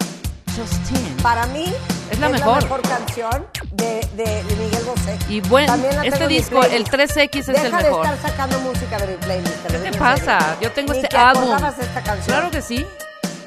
Justine. 0.57 1.22
Para 1.22 1.46
mí 1.48 1.66
Es 2.11 2.18
la 2.18 2.31
mejor. 2.31 2.64
canción 2.83 3.46
de, 3.72 4.00
de, 4.16 4.42
Miguel 4.57 4.85
Bosé. 4.87 5.18
Y 5.29 5.40
bueno, 5.42 5.74
este 6.02 6.26
disco, 6.29 6.64
el 6.64 6.85
3X 6.87 7.37
es 7.40 7.46
Deja 7.48 7.66
el 7.66 7.72
de 7.72 7.83
mejor. 7.83 8.07
estar 8.07 8.31
sacando 8.31 8.59
música 8.61 8.98
de 8.98 9.09
mi 9.09 9.16
playlist. 9.16 9.62
te 9.62 9.72
lo 9.74 9.83
¿Qué 9.83 9.90
te 9.90 9.98
pasa? 9.98 10.57
Yo 10.62 10.72
tengo 10.72 10.92
Ni 10.94 11.00
este 11.00 11.11
te 11.11 11.16
álbum. 11.18 11.55
esta 11.55 12.02
canción. 12.02 12.24
Claro 12.24 12.50
que 12.50 12.62
sí. 12.62 12.87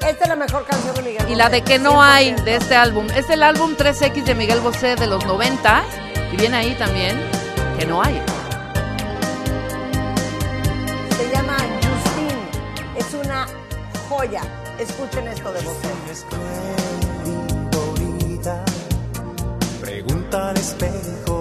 Esta 0.06 0.24
es 0.24 0.28
la 0.28 0.36
mejor 0.36 0.64
canción 0.64 0.94
de 0.94 1.02
Miguel 1.02 1.28
Y 1.28 1.34
la 1.34 1.44
Bosé, 1.44 1.56
de 1.56 1.62
que 1.64 1.78
no 1.78 2.02
hay 2.02 2.30
100%. 2.34 2.44
de 2.44 2.56
este 2.56 2.74
álbum. 2.74 3.06
Es 3.14 3.28
el 3.30 3.42
álbum 3.42 3.76
3X 3.76 4.24
de 4.24 4.34
Miguel 4.34 4.60
Bosé 4.60 4.96
de 4.96 5.06
los 5.06 5.24
90. 5.26 5.82
Y 6.32 6.36
viene 6.36 6.56
ahí 6.56 6.74
también 6.74 7.20
que 7.78 7.86
no 7.86 8.02
hay. 8.02 8.20
Se 11.16 11.30
llama 11.34 11.56
Justine. 11.58 12.96
Es 12.96 13.14
una 13.14 13.46
joya. 14.08 14.42
Escuchen 14.78 15.28
esto 15.28 15.52
de 15.52 15.60
Bosé. 15.60 15.88
Pregunta 19.80 20.50
al 20.50 20.56
espejo 20.56 21.39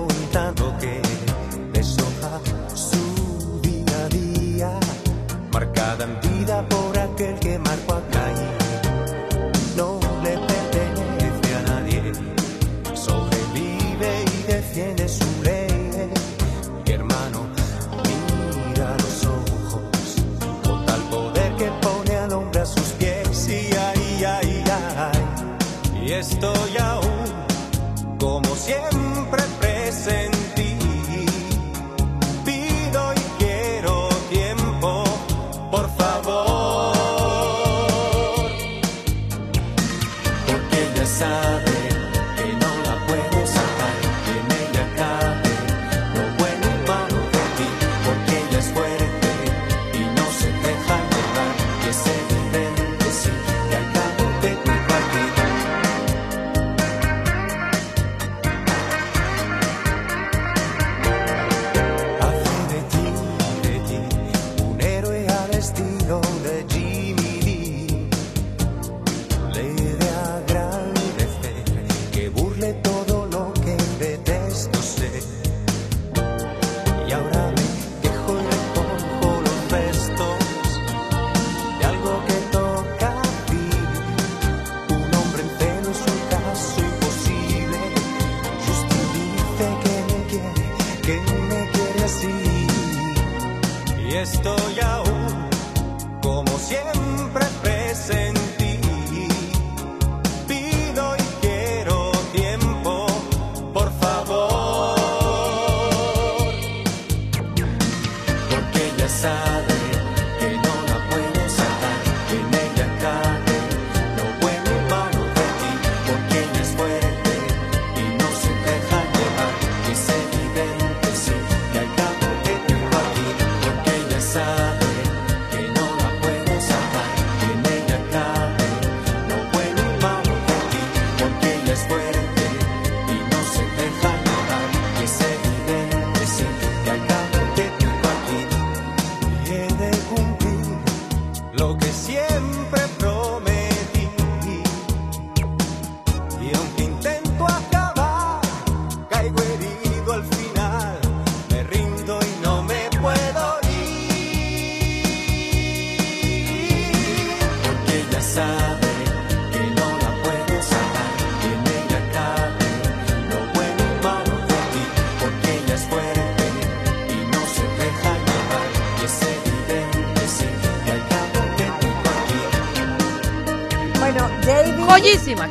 Mi 16.89 16.95
hermano, 16.95 17.18
mira 17.18 17.18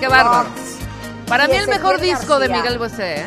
Qué 0.00 0.08
bárbaro. 0.08 0.48
Para 1.26 1.44
y 1.46 1.48
mí 1.48 1.56
el 1.56 1.68
mejor 1.68 2.00
disco 2.00 2.38
de. 2.38 2.48
Miguel 2.48 2.78
Bosé, 2.78 3.20
¿eh? 3.20 3.26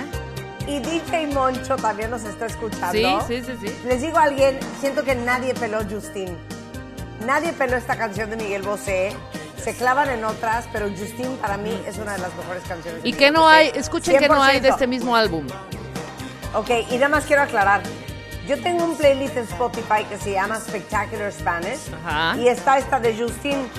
Y 0.67 0.79
DJ 0.79 1.27
Moncho 1.27 1.75
también 1.75 2.11
nos 2.11 2.23
está 2.23 2.45
escuchando. 2.45 2.91
Sí, 3.27 3.41
sí, 3.43 3.43
sí, 3.59 3.67
sí. 3.67 3.75
Les 3.85 4.01
digo 4.01 4.17
a 4.17 4.23
alguien, 4.23 4.59
siento 4.79 5.03
que 5.03 5.15
nadie 5.15 5.53
peló 5.53 5.79
Justin. 5.89 6.37
Nadie 7.25 7.53
peló 7.53 7.77
esta 7.77 7.95
canción 7.95 8.29
de 8.29 8.37
Miguel 8.37 8.61
Bosé. 8.61 9.13
Se 9.63 9.75
clavan 9.75 10.09
en 10.09 10.23
otras, 10.23 10.65
pero 10.73 10.89
Justin 10.89 11.37
para 11.37 11.57
mí 11.57 11.79
es 11.87 11.97
una 11.97 12.13
de 12.13 12.19
las 12.19 12.33
mejores 12.35 12.63
canciones. 12.67 13.03
de 13.03 13.09
Y 13.09 13.13
Miguel 13.13 13.17
que 13.27 13.31
no 13.31 13.41
Bosé. 13.41 13.55
hay, 13.55 13.71
escuchen 13.75 14.17
que 14.17 14.27
no 14.27 14.41
hay 14.41 14.59
de 14.59 14.69
100%. 14.69 14.73
este 14.73 14.87
mismo 14.87 15.15
álbum. 15.15 15.45
Ok, 16.55 16.69
y 16.89 16.95
nada 16.95 17.09
más 17.09 17.25
quiero 17.25 17.43
aclarar. 17.43 17.81
Yo 18.47 18.59
tengo 18.61 18.83
un 18.85 18.97
playlist 18.97 19.37
en 19.37 19.43
Spotify 19.43 20.03
que 20.09 20.17
se 20.17 20.31
llama 20.33 20.59
Spectacular 20.59 21.31
Spanish. 21.31 21.79
Ajá. 22.05 22.37
Y 22.37 22.47
está 22.47 22.77
esta 22.79 22.99
de 22.99 23.15
Justin. 23.17 23.69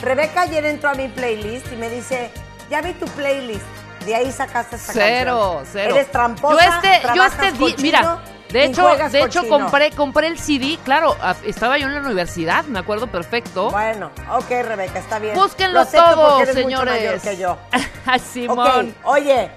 Rebeca 0.00 0.42
ayer 0.42 0.64
entró 0.64 0.90
a 0.90 0.94
mi 0.94 1.08
playlist 1.08 1.72
y 1.72 1.76
me 1.76 1.90
dice, 1.90 2.30
ya 2.70 2.80
vi 2.82 2.92
tu 2.94 3.06
playlist. 3.06 3.64
De 4.04 4.14
ahí 4.14 4.30
sacaste 4.30 4.76
esta 4.76 4.92
Cero, 4.92 5.54
canción. 5.56 5.66
cero. 5.72 5.94
Eres 5.96 6.10
tramposa, 6.12 6.54
Yo 6.64 6.70
este, 6.88 7.08
yo 7.14 7.24
este, 7.24 7.50
cochino 7.58 7.82
mira, 7.82 8.18
de 8.50 8.64
hecho, 8.64 8.86
de 8.88 9.18
hecho 9.22 9.40
cochino. 9.40 9.58
compré, 9.58 9.90
compré 9.90 10.26
el 10.28 10.38
CD, 10.38 10.78
claro, 10.84 11.16
estaba 11.44 11.76
yo 11.78 11.88
en 11.88 11.94
la 11.94 12.00
universidad, 12.00 12.64
me 12.64 12.78
acuerdo 12.78 13.08
perfecto. 13.08 13.70
Bueno, 13.70 14.10
ok, 14.30 14.48
Rebeca, 14.48 15.00
está 15.00 15.18
bien. 15.18 15.34
Búsquenlo 15.34 15.84
todo, 15.84 16.40
eres 16.40 16.54
mucho 16.64 16.84
mayor 16.84 17.20
señores. 17.20 17.22
que 17.22 17.36
yo. 17.36 17.58
Simón. 18.32 18.94
Oye, 19.04 19.50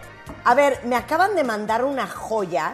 a 0.44 0.54
ver, 0.56 0.82
me 0.86 0.96
acaban 0.96 1.36
de 1.36 1.44
mandar 1.44 1.86
una 1.86 2.08
joya. 2.08 2.74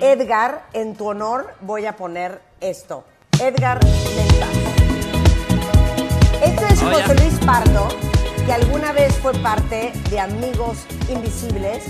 Edgar, 0.00 0.64
en 0.72 0.94
tu 0.96 1.08
honor 1.08 1.54
voy 1.60 1.86
a 1.86 1.96
poner 1.96 2.42
esto. 2.60 3.04
Edgar 3.40 3.78
Menta 3.84 4.67
es 6.80 7.02
José 7.02 7.14
Luis 7.16 7.34
Pardo, 7.44 7.88
que 8.46 8.52
alguna 8.52 8.92
vez 8.92 9.12
fue 9.16 9.32
parte 9.34 9.92
de 10.10 10.20
Amigos 10.20 10.78
Invisibles. 11.08 11.84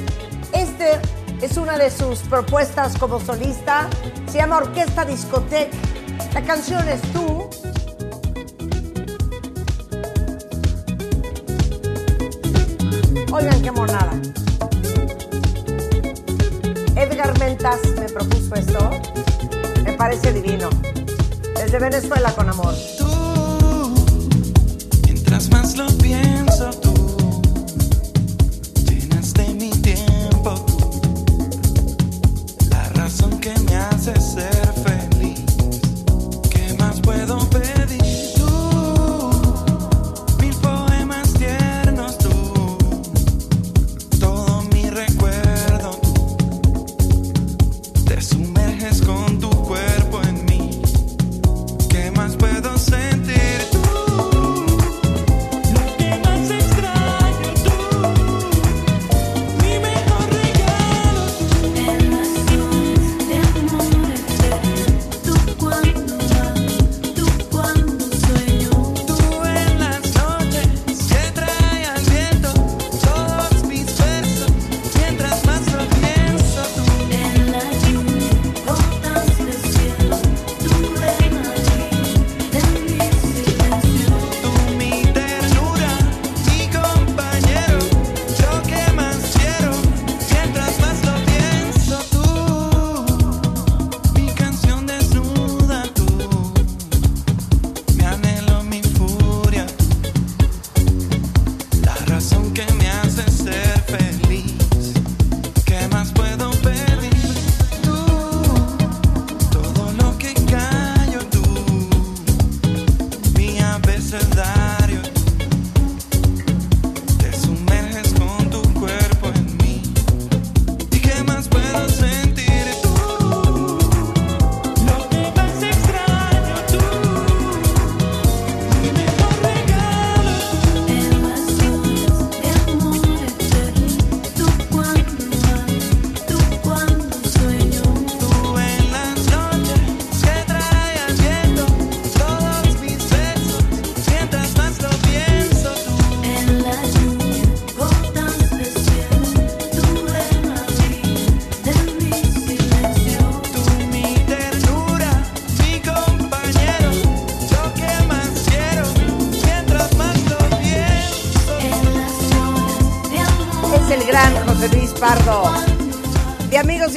Este 0.53 0.99
es 1.43 1.57
una 1.57 1.77
de 1.77 1.91
sus 1.91 2.21
propuestas 2.21 2.97
como 2.97 3.21
solista. 3.21 3.89
Se 4.31 4.39
llama 4.39 4.59
Orquesta 4.59 5.05
Discoteca. 5.05 5.77
La 6.33 6.43
canción 6.43 6.89
es 6.89 7.03
Tú. 7.13 7.51
Oigan 13.31 13.63
qué 13.63 13.71
monada. 13.71 14.13
Edgar 16.97 17.39
Mentas 17.39 17.81
me 18.01 18.09
propuso 18.09 18.55
esto. 18.55 18.91
Me 19.85 19.93
parece 19.93 20.33
divino. 20.33 20.71
Desde 21.55 21.79
Venezuela 21.79 22.33
con 22.33 22.49
amor. 22.49 22.75
Tú 22.97 23.18
hazlo 25.79 25.97
bien. 26.03 26.38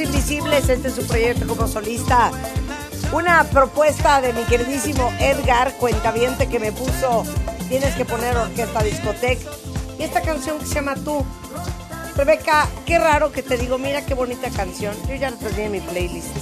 Invisibles, 0.00 0.68
este 0.68 0.88
es 0.88 0.94
su 0.94 1.06
proyecto 1.06 1.46
como 1.46 1.68
solista. 1.68 2.30
Una 3.12 3.44
propuesta 3.44 4.20
de 4.20 4.32
mi 4.32 4.42
queridísimo 4.44 5.12
Edgar 5.20 5.76
Cuentaviente 5.76 6.48
que 6.48 6.58
me 6.58 6.72
puso, 6.72 7.24
tienes 7.68 7.94
que 7.94 8.04
poner 8.04 8.36
orquesta 8.36 8.82
discoteca. 8.82 9.50
Y 9.98 10.02
esta 10.02 10.22
canción 10.22 10.58
que 10.58 10.66
se 10.66 10.74
llama 10.76 10.94
Tú. 10.94 11.24
Rebeca, 12.16 12.68
qué 12.86 12.98
raro 12.98 13.32
que 13.32 13.42
te 13.42 13.56
digo, 13.58 13.76
mira 13.78 14.04
qué 14.04 14.14
bonita 14.14 14.50
canción. 14.50 14.94
Yo 15.08 15.14
ya 15.14 15.30
la 15.30 15.36
tenía 15.36 15.66
en 15.66 15.72
mi 15.72 15.80
playlist. 15.80 16.36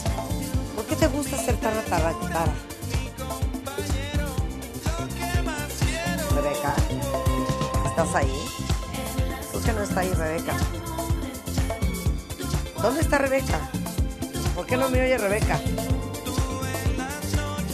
¿Por 0.77 0.85
qué 0.87 0.97
te 0.97 1.09
gusta 1.09 1.37
ser 1.37 1.57
tan 1.57 1.77
atarantada? 1.77 2.55
Rebeca, 6.35 6.75
¿estás 7.87 8.15
ahí? 8.15 8.33
Creo 9.51 9.63
que 9.63 9.73
no 9.73 9.83
está 9.83 10.01
ahí, 10.01 10.13
Rebeca. 10.15 10.55
¿Dónde 12.83 13.03
está 13.03 13.19
Rebeca? 13.19 13.61
¿Por 14.55 14.67
qué 14.67 14.77
no 14.77 14.89
me 14.89 15.03
oye 15.03 15.19
Rebeca? 15.19 15.61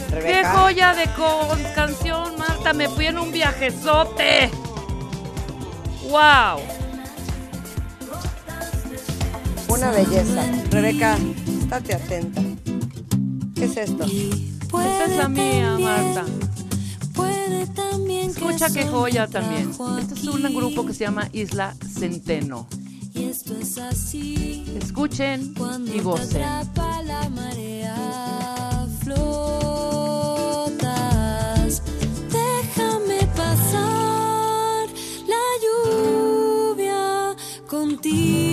¡Qué 0.09 0.43
joya 0.45 0.93
de 0.93 1.05
canción, 1.75 2.37
Marta! 2.37 2.73
Me 2.73 2.89
fui 2.89 3.07
en 3.07 3.17
un 3.17 3.31
viajezote. 3.31 4.49
¡Wow! 6.09 6.59
Una 9.69 9.91
belleza. 9.91 10.43
Rebeca, 10.71 11.17
estate 11.61 11.95
atenta. 11.95 12.41
¿Qué 13.55 13.65
es 13.65 13.77
esto? 13.77 14.05
Esta 14.05 15.05
es 15.05 15.17
la 15.17 15.29
mía, 15.29 15.77
Marta. 15.79 16.25
Escucha 18.27 18.69
qué 18.71 18.85
joya 18.85 19.27
también. 19.27 19.71
Este 19.99 20.13
es 20.15 20.23
un 20.25 20.41
grupo 20.53 20.85
que 20.85 20.93
se 20.93 21.05
llama 21.05 21.29
Isla 21.31 21.75
Centeno. 21.97 22.67
Esto 23.37 23.53
es 23.55 23.77
así. 23.77 24.65
Escuchen 24.81 25.53
Cuando 25.53 25.93
y 25.93 25.99
gocen. 25.99 26.41
Te 26.73 26.81
la 27.03 27.29
marea, 27.29 28.87
flotas. 29.03 29.93
Déjame 32.31 33.19
pasar 33.35 34.87
la 35.27 35.45
lluvia 35.61 37.35
contigo. 37.67 38.46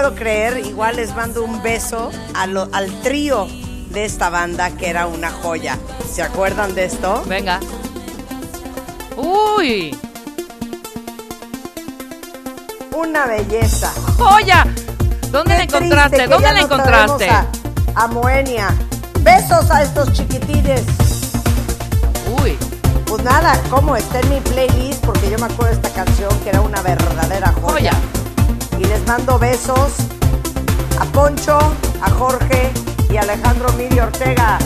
Puedo 0.00 0.14
creer, 0.14 0.64
igual 0.64 0.96
les 0.96 1.14
mando 1.14 1.44
un 1.44 1.62
beso 1.62 2.10
a 2.34 2.46
lo- 2.46 2.70
al 2.72 2.90
trío 3.02 3.46
de 3.90 4.06
esta 4.06 4.30
banda 4.30 4.70
que 4.70 4.88
era 4.88 5.06
una 5.06 5.30
joya. 5.30 5.76
¿Se 6.10 6.22
acuerdan 6.22 6.74
de 6.74 6.86
esto? 6.86 7.22
Venga. 7.26 7.60
Uy, 9.18 9.94
Una 12.96 13.26
belleza. 13.26 13.92
joya. 14.16 14.64
¿Dónde 15.30 15.50
Qué 15.52 15.58
la 15.58 15.64
encontraste? 15.64 16.26
¿Dónde 16.28 16.52
la 16.52 16.60
encontraste? 16.60 17.28
A, 17.28 17.46
a 17.96 18.06
Moenia. 18.06 18.68
Besos 19.20 19.70
a 19.70 19.82
estos 19.82 20.10
chiquitines. 20.14 20.82
Uy, 22.42 22.56
Pues 23.04 23.22
nada, 23.22 23.60
¿cómo? 23.68 23.96
Está 23.96 24.20
en 24.20 24.30
mi 24.30 24.40
playlist 24.40 25.04
porque 25.04 25.28
yo 25.30 25.38
me 25.38 25.44
acuerdo 25.44 25.66
de 25.66 25.72
esta 25.72 25.90
canción 25.90 26.30
que 26.42 26.48
era 26.48 26.62
una 26.62 26.80
verdadera 26.80 27.52
joya. 27.60 27.92
joya. 27.92 27.92
Les 28.90 29.06
mando 29.06 29.38
besos 29.38 29.92
a 30.98 31.04
Poncho, 31.12 31.56
a 32.02 32.10
Jorge 32.10 32.72
y 33.08 33.18
a 33.18 33.20
Alejandro 33.20 33.72
Miri 33.74 34.00
Ortega. 34.00 34.58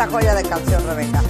Esta 0.00 0.12
joya 0.12 0.34
de 0.34 0.42
canción, 0.44 0.86
Rebeca? 0.86 1.22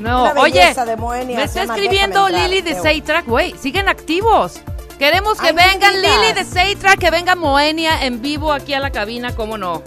No, 0.00 0.22
Una 0.22 0.40
oye, 0.40 0.60
belleza 0.60 0.86
de 0.86 0.96
Moenia, 0.96 1.36
me 1.36 1.44
está 1.44 1.64
escribiendo 1.64 2.30
Lili 2.30 2.62
de. 2.62 2.80
Seitrack, 2.80 3.26
güey, 3.26 3.54
siguen 3.60 3.90
activos. 3.90 4.58
Queremos 4.98 5.38
que 5.38 5.48
Ay, 5.48 5.54
vengan. 5.54 6.00
Lili 6.00 6.32
de 6.34 6.44
Seitrack, 6.44 6.98
que 6.98 7.10
venga 7.10 7.34
Moenia 7.34 8.06
en 8.06 8.22
vivo 8.22 8.54
aquí 8.54 8.72
a 8.72 8.80
la 8.80 8.90
cabina, 8.90 9.36
¿cómo 9.36 9.58
no? 9.58 9.82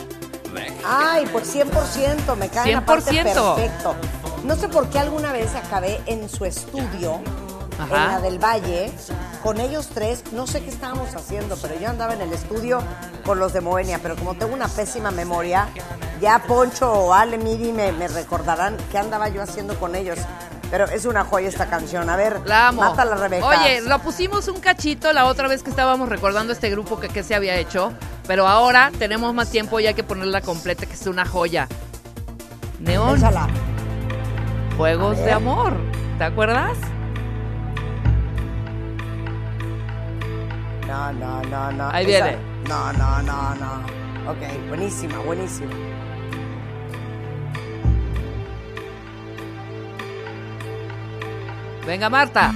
Ay, 0.86 1.26
pues 1.32 1.55
100%, 1.55 2.36
me 2.36 2.49
caen 2.49 2.78
100%. 2.78 2.82
aparte 2.84 3.24
perfecto. 3.24 3.95
No 4.43 4.55
sé 4.57 4.70
por 4.70 4.89
qué 4.89 4.99
alguna 4.99 5.32
vez 5.32 5.55
acabé 5.55 5.99
en 6.05 6.30
su 6.30 6.45
estudio, 6.45 7.20
en 7.88 7.93
Ajá. 7.95 8.11
la 8.13 8.19
del 8.21 8.39
Valle, 8.39 8.91
con 9.41 9.59
ellos 9.59 9.89
tres. 9.93 10.23
No 10.31 10.47
sé 10.47 10.61
qué 10.63 10.69
estábamos 10.69 11.15
haciendo, 11.15 11.57
pero 11.61 11.79
yo 11.79 11.89
andaba 11.89 12.13
en 12.13 12.21
el 12.21 12.34
estudio 12.34 12.81
con 13.25 13.39
los 13.39 13.53
de 13.53 13.61
Moenia, 13.61 13.99
pero 14.01 14.15
como 14.15 14.34
tengo 14.36 14.53
una 14.53 14.67
pésima 14.67 15.11
memoria, 15.11 15.67
ya 16.21 16.39
Poncho 16.39 16.91
o 16.91 17.13
Ale 17.13 17.38
Miri 17.38 17.71
me, 17.71 17.91
me 17.91 18.07
recordarán 18.07 18.77
qué 18.91 18.97
andaba 18.97 19.29
yo 19.29 19.41
haciendo 19.41 19.79
con 19.79 19.95
ellos. 19.95 20.19
Pero 20.71 20.86
es 20.86 21.05
una 21.05 21.23
joya 21.23 21.49
esta 21.49 21.67
canción. 21.67 22.09
A 22.09 22.15
ver, 22.15 22.41
La 22.45 22.69
amo. 22.69 22.81
mátala, 22.81 23.15
Rebeca. 23.15 23.45
Oye, 23.45 23.81
lo 23.81 23.99
pusimos 23.99 24.47
un 24.47 24.59
cachito 24.59 25.13
la 25.13 25.25
otra 25.25 25.47
vez 25.47 25.61
que 25.61 25.69
estábamos 25.69 26.09
recordando 26.09 26.51
este 26.51 26.71
grupo 26.71 26.99
que, 26.99 27.09
que 27.09 27.21
se 27.21 27.36
había 27.36 27.55
hecho, 27.57 27.93
pero 28.25 28.47
ahora 28.47 28.91
tenemos 28.97 29.36
más 29.36 29.51
tiempo 29.51 29.79
y 29.79 29.86
hay 29.86 29.93
que 29.93 30.03
ponerla 30.03 30.41
completa, 30.41 30.88
que 30.88 30.93
es 30.93 31.05
una 31.05 31.25
joya. 31.25 31.67
Neón. 32.79 33.21
Juegos 34.77 35.17
de. 35.19 35.31
Amor, 35.31 35.77
¿te 36.17 36.23
acuerdas? 36.23 36.75
No, 40.88 41.11
no, 41.13 41.41
no, 41.43 41.71
no. 41.71 41.89
Ahí 41.91 42.05
Esa- 42.11 42.25
viene. 42.25 42.38
No, 42.67 42.93
no, 42.93 43.21
no, 43.21 43.55
no. 43.55 44.31
Ok, 44.31 44.67
buenísima, 44.69 45.17
buenísima. 45.19 45.71
Venga, 51.86 52.09
Marta. 52.09 52.53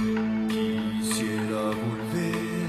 Quisiera 0.48 1.60
volver 1.82 2.68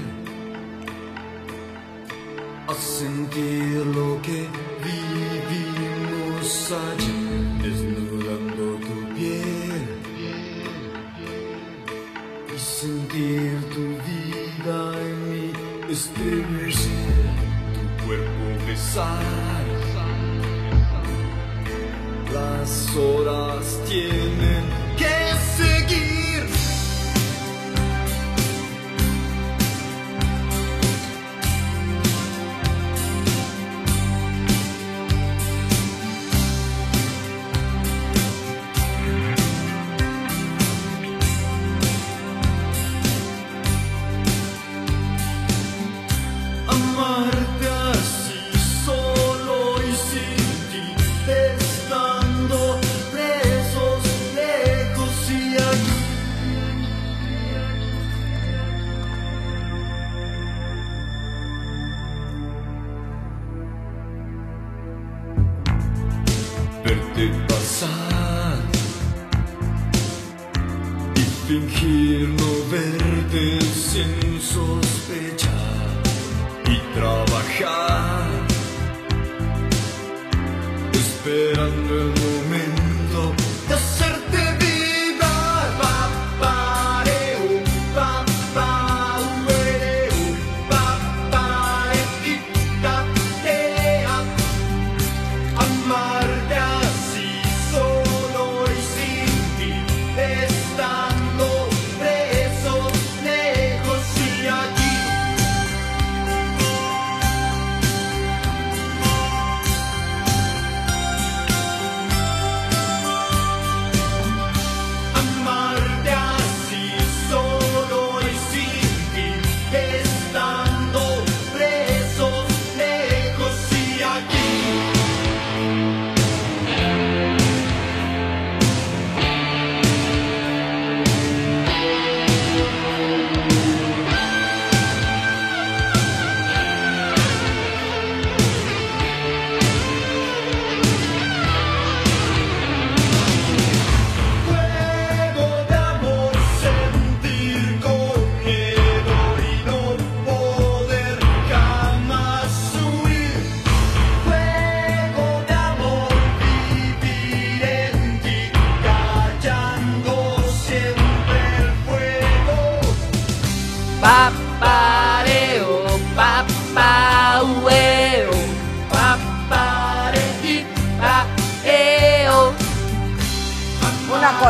a 2.68 2.74
sentir 2.74 3.86
lo 3.86 4.20
que 4.22 4.46
vivimos 4.84 6.72
ayer, 6.72 7.62
desnudando 7.62 8.78
tu 8.86 9.14
piel 9.14 9.88
y 12.54 12.58
sentir 12.58 13.58
tu 13.74 13.89
estremecer, 15.90 16.90
tu 17.74 18.04
cuerpo 18.06 18.66
besar. 18.66 19.66
Las 22.32 22.96
horas 22.96 23.80
tienen 23.88 24.64
que 24.96 25.34
seguir. 25.56 26.59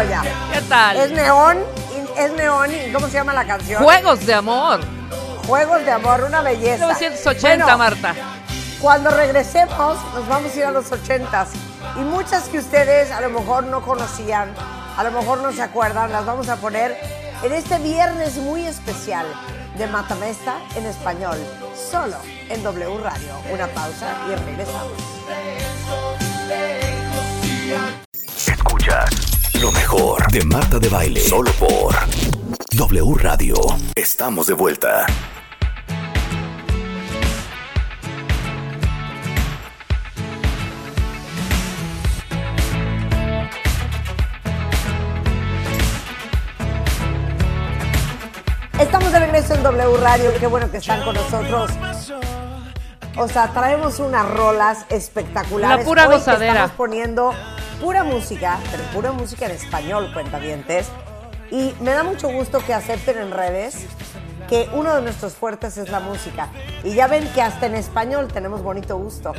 Joya. 0.05 0.23
¿Qué 0.53 0.61
tal? 0.63 0.97
Es 0.97 1.11
neón, 1.11 1.59
y- 1.97 2.21
es 2.21 2.33
neón 2.33 2.71
y 2.73 2.93
¿cómo 2.93 3.07
se 3.07 3.15
llama 3.15 3.33
la 3.33 3.47
canción? 3.47 3.83
Juegos 3.83 4.27
de 4.27 4.35
amor. 4.35 4.81
Juegos 5.47 5.85
de 5.85 5.91
amor, 5.91 6.23
una 6.25 6.43
belleza. 6.43 6.87
1980, 6.87 7.65
Bueno, 7.65 7.79
Marta. 7.79 8.15
Cuando 8.81 9.11
regresemos, 9.11 9.99
nos 10.15 10.27
vamos 10.29 10.55
a 10.55 10.57
ir 10.57 10.65
a 10.65 10.71
los 10.71 10.91
ochentas. 10.93 11.49
Y 11.97 12.01
muchas 12.01 12.45
que 12.45 12.59
ustedes 12.59 13.11
a 13.11 13.21
lo 13.21 13.31
mejor 13.31 13.65
no 13.65 13.83
conocían, 13.83 14.55
a 14.97 15.03
lo 15.03 15.11
mejor 15.11 15.41
no 15.41 15.53
se 15.53 15.63
acuerdan, 15.63 16.13
las 16.13 16.25
vamos 16.25 16.49
a 16.49 16.57
poner 16.57 16.97
en 17.43 17.53
este 17.53 17.79
viernes 17.79 18.37
muy 18.37 18.65
especial 18.67 19.27
de 19.77 19.87
Matamesta 19.87 20.57
en 20.77 20.87
español, 20.87 21.37
solo 21.91 22.17
en 22.49 22.63
W 22.63 22.99
Radio. 23.03 23.35
Una 23.53 23.67
pausa 23.69 24.07
y 24.31 24.35
regresamos. 24.35 24.93
Escuchas 28.47 29.30
lo 29.61 29.71
mejor 29.73 30.33
de 30.33 30.43
Marta 30.45 30.79
de 30.79 30.89
Baile. 30.89 31.21
Solo 31.21 31.51
por 31.53 31.95
W 32.73 33.15
Radio. 33.19 33.55
Estamos 33.95 34.47
de 34.47 34.55
vuelta. 34.55 35.05
Estamos 48.79 49.13
de 49.13 49.19
regreso 49.19 49.55
en 49.55 49.63
W 49.63 49.97
Radio, 49.99 50.33
qué 50.41 50.47
bueno 50.47 50.71
que 50.71 50.79
están 50.79 51.03
con 51.05 51.15
nosotros. 51.15 51.71
O 53.17 53.29
sea, 53.29 53.53
traemos 53.53 53.99
unas 53.99 54.27
rolas 54.27 54.87
espectaculares. 54.89 55.85
La 55.85 55.85
pura 55.85 56.09
Hoy 56.09 56.15
gozadera. 56.15 56.53
Estamos 56.53 56.73
poniendo 56.73 57.35
pura 57.81 58.05
música, 58.05 58.59
pero 58.71 58.83
pura 58.93 59.13
música 59.13 59.47
en 59.47 59.53
español, 59.53 60.11
cuentavientes. 60.13 60.89
Y 61.51 61.75
me 61.81 61.93
da 61.93 62.05
mucho 62.05 62.29
gusto 62.29 62.65
que 62.65 62.73
acepten 62.75 63.19
en 63.19 63.31
redes 63.33 63.87
que 64.49 64.69
uno 64.73 64.95
de 64.95 65.03
nuestros 65.03 65.35
fuertes 65.35 65.77
es 65.79 65.91
la 65.91 66.01
música. 66.01 66.49
Y 66.85 66.95
ya 66.95 67.07
ven 67.09 67.27
que 67.33 67.43
hasta 67.43 67.67
en 67.67 67.75
español 67.75 68.29
tenemos 68.33 68.63
bonito 68.63 68.97
gusto. 68.97 69.33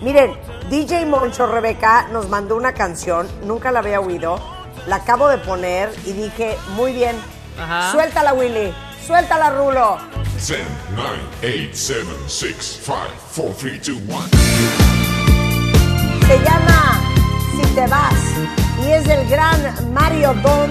Miren, 0.00 0.32
DJ 0.70 1.06
Moncho 1.06 1.46
Rebeca 1.46 2.08
nos 2.12 2.28
mandó 2.28 2.56
una 2.56 2.72
canción, 2.72 3.26
nunca 3.44 3.70
la 3.72 3.80
había 3.80 4.00
oído, 4.00 4.38
la 4.86 4.96
acabo 4.96 5.28
de 5.28 5.38
poner 5.38 5.90
y 6.06 6.12
dije, 6.12 6.56
muy 6.76 6.92
bien, 6.92 7.16
Ajá. 7.60 7.92
suéltala 7.92 8.32
Willy, 8.34 8.72
suéltala 9.06 9.50
Rulo. 9.50 9.98
10, 10.36 10.60
9, 10.94 11.08
8, 11.42 11.70
7, 11.72 12.04
6, 12.26 12.80
5, 12.84 12.98
4, 13.34 13.54
3, 13.58 13.86
2, 13.86 13.96
1. 14.06 14.18
Se 16.26 16.38
llama 16.44 17.17
Si 17.58 17.66
te 17.74 17.88
vas 17.88 18.14
y 18.86 18.92
es 18.92 19.04
del 19.04 19.28
gran 19.28 19.60
Mario 19.92 20.32
Dom. 20.44 20.70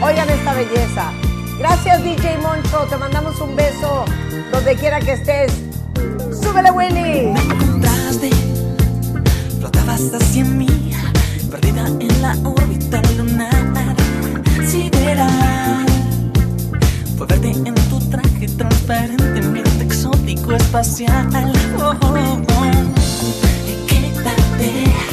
Oigan 0.00 0.30
esta 0.30 0.54
belleza. 0.54 1.12
Gracias 1.58 2.04
DJ 2.04 2.38
Moncho, 2.38 2.86
te 2.88 2.96
mandamos 2.96 3.40
un 3.40 3.56
beso 3.56 4.04
donde 4.52 4.76
quiera 4.76 5.00
que 5.00 5.14
estés. 5.14 5.52
Súbele 6.40 6.70
Willy. 6.70 7.34
encontraste, 7.36 8.30
flotabas 9.58 10.14
hacia 10.14 10.44
mí, 10.44 10.92
perdida 11.50 11.88
en 11.88 12.22
la 12.22 12.36
órbita 12.44 13.02
lunar 13.16 13.96
sideral. 14.64 15.84
Fue 17.16 17.26
verte 17.26 17.50
en 17.50 17.74
tu 17.74 17.98
traje 18.08 18.46
transparentemente 18.56 19.82
exótico 19.82 20.52
espacial. 20.52 21.52
Oh, 21.76 21.92
oh, 22.02 22.40
oh. 22.50 22.68
Quédate 23.88 25.07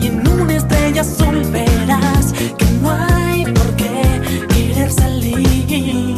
Y 0.00 0.06
en 0.06 0.26
una 0.26 0.56
estrella 0.56 1.02
azul 1.02 1.42
verás 1.52 2.32
que 2.58 2.64
no 2.82 2.90
hay 2.90 3.44
por 3.44 3.76
qué 3.76 4.46
querer 4.48 4.90
salir 4.90 6.09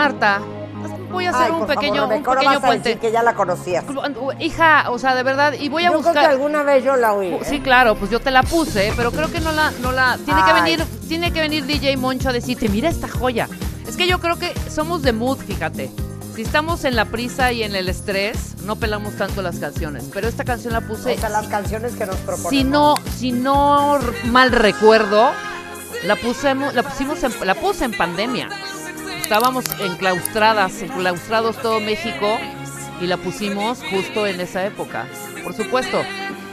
Marta, 0.00 0.40
voy 1.12 1.26
a 1.26 1.30
hacer 1.30 1.42
Ay, 1.52 1.60
un 1.60 1.66
pequeño, 1.66 2.02
favor, 2.02 2.16
un 2.16 2.22
pequeño 2.22 2.34
vas 2.34 2.64
a 2.64 2.66
decir 2.68 2.82
puente. 2.82 2.98
que 2.98 3.12
ya 3.12 3.22
la 3.22 3.34
conocías. 3.34 3.84
Hija, 4.38 4.90
o 4.90 4.98
sea, 4.98 5.14
de 5.14 5.22
verdad, 5.22 5.52
y 5.52 5.68
voy 5.68 5.82
a 5.82 5.86
yo 5.86 6.00
creo 6.00 6.02
que 6.02 6.08
buscar. 6.08 6.30
alguna 6.30 6.62
vez 6.62 6.82
yo 6.82 6.96
la 6.96 7.12
oí. 7.12 7.28
¿eh? 7.28 7.40
Sí, 7.44 7.60
claro, 7.60 7.96
pues 7.96 8.10
yo 8.10 8.18
te 8.18 8.30
la 8.30 8.42
puse, 8.42 8.94
pero 8.96 9.12
creo 9.12 9.30
que 9.30 9.40
no 9.40 9.52
la, 9.52 9.70
no 9.82 9.92
la. 9.92 10.18
Tiene 10.24 10.42
que 10.42 10.52
venir, 10.54 10.84
tiene 11.06 11.32
que 11.34 11.40
venir 11.42 11.66
DJ 11.66 11.98
Moncho 11.98 12.30
a 12.30 12.32
decirte, 12.32 12.70
mira 12.70 12.88
esta 12.88 13.08
joya. 13.08 13.46
Es 13.86 13.98
que 13.98 14.06
yo 14.06 14.20
creo 14.20 14.38
que 14.38 14.54
somos 14.70 15.02
de 15.02 15.12
mood, 15.12 15.36
fíjate. 15.36 15.90
Si 16.34 16.42
estamos 16.42 16.86
en 16.86 16.96
la 16.96 17.04
prisa 17.04 17.52
y 17.52 17.62
en 17.62 17.74
el 17.74 17.90
estrés, 17.90 18.54
no 18.64 18.76
pelamos 18.76 19.16
tanto 19.16 19.42
las 19.42 19.58
canciones. 19.58 20.08
Pero 20.14 20.28
esta 20.28 20.44
canción 20.44 20.72
la 20.72 20.80
puse. 20.80 21.12
O 21.14 21.18
sea, 21.18 21.28
las 21.28 21.48
canciones 21.48 21.94
que 21.94 22.06
nos 22.06 22.16
proponen. 22.16 22.50
Si 22.50 22.64
no, 22.64 22.94
si 23.18 23.32
no 23.32 23.98
mal 24.26 24.50
recuerdo, 24.52 25.30
la 26.06 26.16
pusimos, 26.16 26.72
la 26.74 26.82
pusimos 26.82 27.22
en, 27.24 27.32
la 27.44 27.54
puse 27.54 27.84
en 27.84 27.92
pandemia. 27.94 28.48
Estábamos 29.30 29.64
enclaustradas, 29.78 30.82
enclaustrados 30.82 31.56
todo 31.58 31.78
México 31.78 32.36
y 33.00 33.06
la 33.06 33.16
pusimos 33.16 33.78
justo 33.88 34.26
en 34.26 34.40
esa 34.40 34.66
época. 34.66 35.06
Por 35.44 35.54
supuesto. 35.54 36.02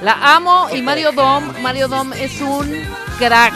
La 0.04 0.36
amo 0.36 0.68
y 0.72 0.84
Mario 0.84 1.12
Dom, 1.12 1.44
Mario 1.64 1.88
Dom 1.88 2.14
es 2.14 2.40
un 2.40 2.72
crack. 3.18 3.52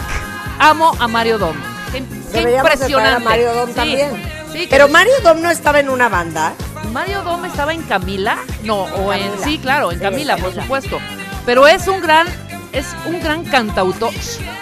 Amo 0.58 0.92
a 1.00 1.08
Mario 1.08 1.38
Dom. 1.38 1.56
Qué, 1.92 2.02
traer 2.32 2.48
a 2.48 2.58
impresionante. 2.62 3.24
Mario 3.24 3.54
Dom 3.54 3.70
Sí, 3.70 3.76
también. 3.76 4.10
sí, 4.52 4.68
Pero 4.68 4.88
Mario 4.88 5.14
Dom 5.24 5.40
no 5.40 5.52
estaba 5.52 5.80
en 5.80 5.90
una 5.92 6.10
banda. 6.10 6.54
Mario 6.92 7.22
Dom 7.22 7.46
estaba 7.46 7.76
en 7.76 7.84
Camila, 7.84 8.40
no, 8.64 8.86
o 8.86 9.14
en 9.14 9.32
sí, 9.44 9.60
claro, 9.60 9.92
en 9.92 10.00
Sí, 10.00 10.04
Camila, 10.04 10.34
por 10.38 10.46
Camila. 10.46 10.64
supuesto. 10.64 10.98
Pero 11.46 11.68
es 11.68 11.88
un 11.88 12.02
gran, 12.02 12.26
es 12.72 12.88
un 13.06 13.22
gran 13.22 13.46
cantautor, 13.46 14.10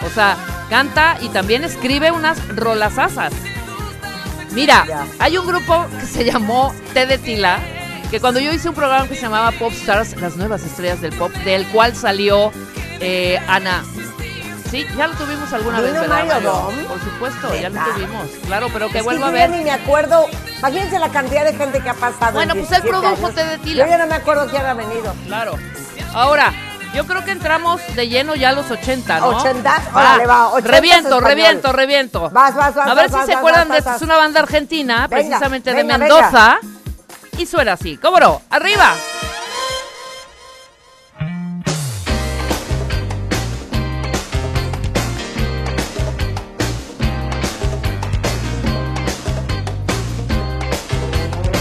o 0.06 0.10
sea, 0.14 0.36
canta 0.70 1.16
y 1.22 1.30
también 1.30 1.64
escribe 1.64 2.12
unas 2.12 2.46
rolasasas. 2.58 3.32
Mira, 4.52 4.86
hay 5.20 5.38
un 5.38 5.46
grupo 5.48 5.86
que 6.00 6.06
se 6.06 6.24
llamó 6.26 6.74
T 6.94 7.06
de 7.06 7.18
Tila, 7.18 7.60
que 8.10 8.20
cuando 8.20 8.40
yo 8.40 8.52
hice 8.52 8.70
un 8.70 8.76
programa 8.76 9.08
que 9.08 9.16
se 9.16 9.22
llamaba 9.22 9.52
Pop 9.52 9.72
Stars, 9.74 10.20
las 10.20 10.36
nuevas 10.38 10.64
estrellas 10.64 11.02
del 11.02 11.14
pop, 11.14 11.32
del 11.46 11.68
cual 11.68 11.96
salió 11.96 12.52
eh, 13.00 13.40
Ana. 13.48 13.84
Sí, 14.72 14.86
ya 14.96 15.08
lo 15.08 15.16
tuvimos 15.16 15.52
alguna 15.52 15.82
vez, 15.82 15.92
¿Vino 15.92 16.02
¿verdad? 16.02 16.26
Mario 16.28 16.42
Dom? 16.52 16.76
Por 16.88 17.00
supuesto, 17.00 17.56
ya 17.60 17.70
lo 17.70 17.80
tuvimos. 17.94 18.28
Claro, 18.46 18.68
pero 18.72 18.90
que 18.90 19.00
Es 19.00 19.04
vuelva 19.04 19.28
a 19.28 19.30
yo 19.30 19.34
ver. 19.34 19.50
ni 19.50 19.64
me 19.64 19.72
acuerdo. 19.72 20.28
Imagínense 20.60 21.00
la 21.00 21.10
cantidad 21.10 21.44
de 21.44 21.54
gente 21.56 21.80
que 21.82 21.90
ha 21.90 21.94
pasado. 21.96 22.34
Bueno, 22.34 22.54
en 22.54 22.60
pues 22.66 22.72
él 22.74 22.84
17 22.84 22.88
produjo. 22.88 23.30
Té 23.32 23.46
de 23.46 23.58
Tila. 23.60 23.86
Yo 23.86 23.90
ya 23.90 23.98
no 23.98 24.06
me 24.08 24.16
acuerdo 24.16 24.48
quién 24.48 24.64
ha 24.66 24.74
venido. 24.76 25.16
Claro. 25.26 25.54
Ahora, 26.14 26.54
yo 26.94 27.06
creo 27.06 27.24
que 27.24 27.32
entramos 27.32 27.82
de 27.96 28.08
lleno 28.08 28.36
ya 28.36 28.50
a 28.50 28.52
los 28.54 28.70
80, 28.70 29.20
¿no? 29.20 29.28
80, 29.28 29.82
órale, 29.94 30.26
va, 30.26 30.50
80 30.50 30.72
Reviento, 30.72 31.20
reviento, 31.20 31.72
reviento. 31.72 32.30
Vas, 32.30 32.56
vas, 32.56 32.76
vas, 32.76 32.88
A 32.88 32.94
ver 32.94 33.10
vas, 33.10 33.12
si 33.12 33.18
vas, 33.18 33.26
se 33.26 33.32
vas, 33.34 33.40
acuerdan 33.40 33.70
de 33.70 33.78
esta. 33.78 33.96
Es 33.96 34.02
una 34.02 34.18
banda 34.18 34.40
argentina, 34.40 35.08
Venga, 35.08 35.10
precisamente 35.10 35.74
venga, 35.74 35.94
de 35.94 36.00
Mendoza. 36.00 36.60
Y 37.38 37.46
suena 37.46 37.74
así. 37.74 37.98
¿Cómo 37.98 38.20
no? 38.20 38.42
¡Arriba! 38.50 38.96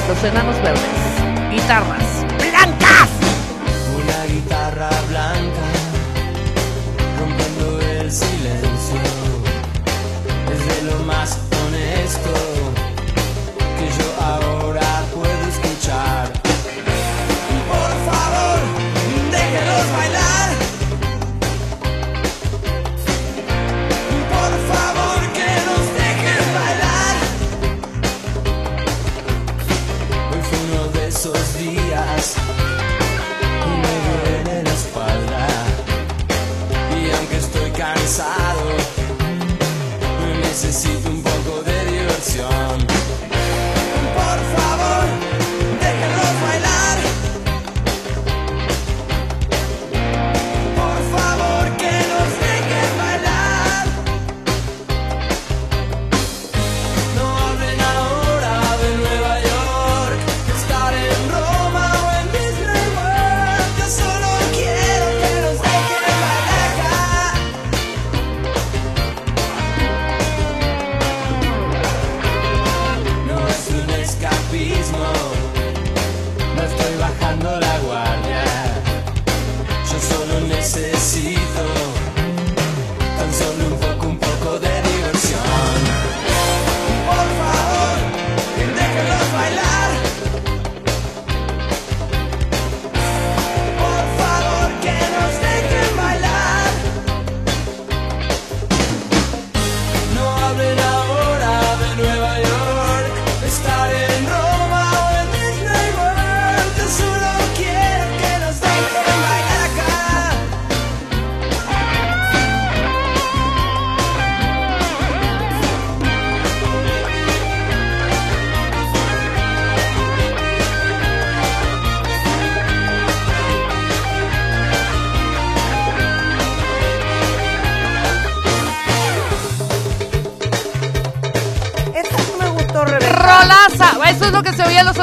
Los 0.08 0.24
enanos 0.24 0.56
verdes. 0.62 1.50
Guitarras. 1.50 2.07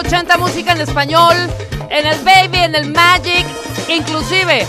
80, 0.06 0.38
música 0.38 0.74
en 0.74 0.82
español, 0.82 1.36
en 1.90 2.06
el 2.06 2.20
Baby, 2.24 2.60
en 2.60 2.76
el 2.76 2.92
Magic, 2.92 3.46
inclusive 3.88 4.68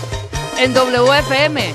en 0.57 0.73
WFM. 0.73 1.73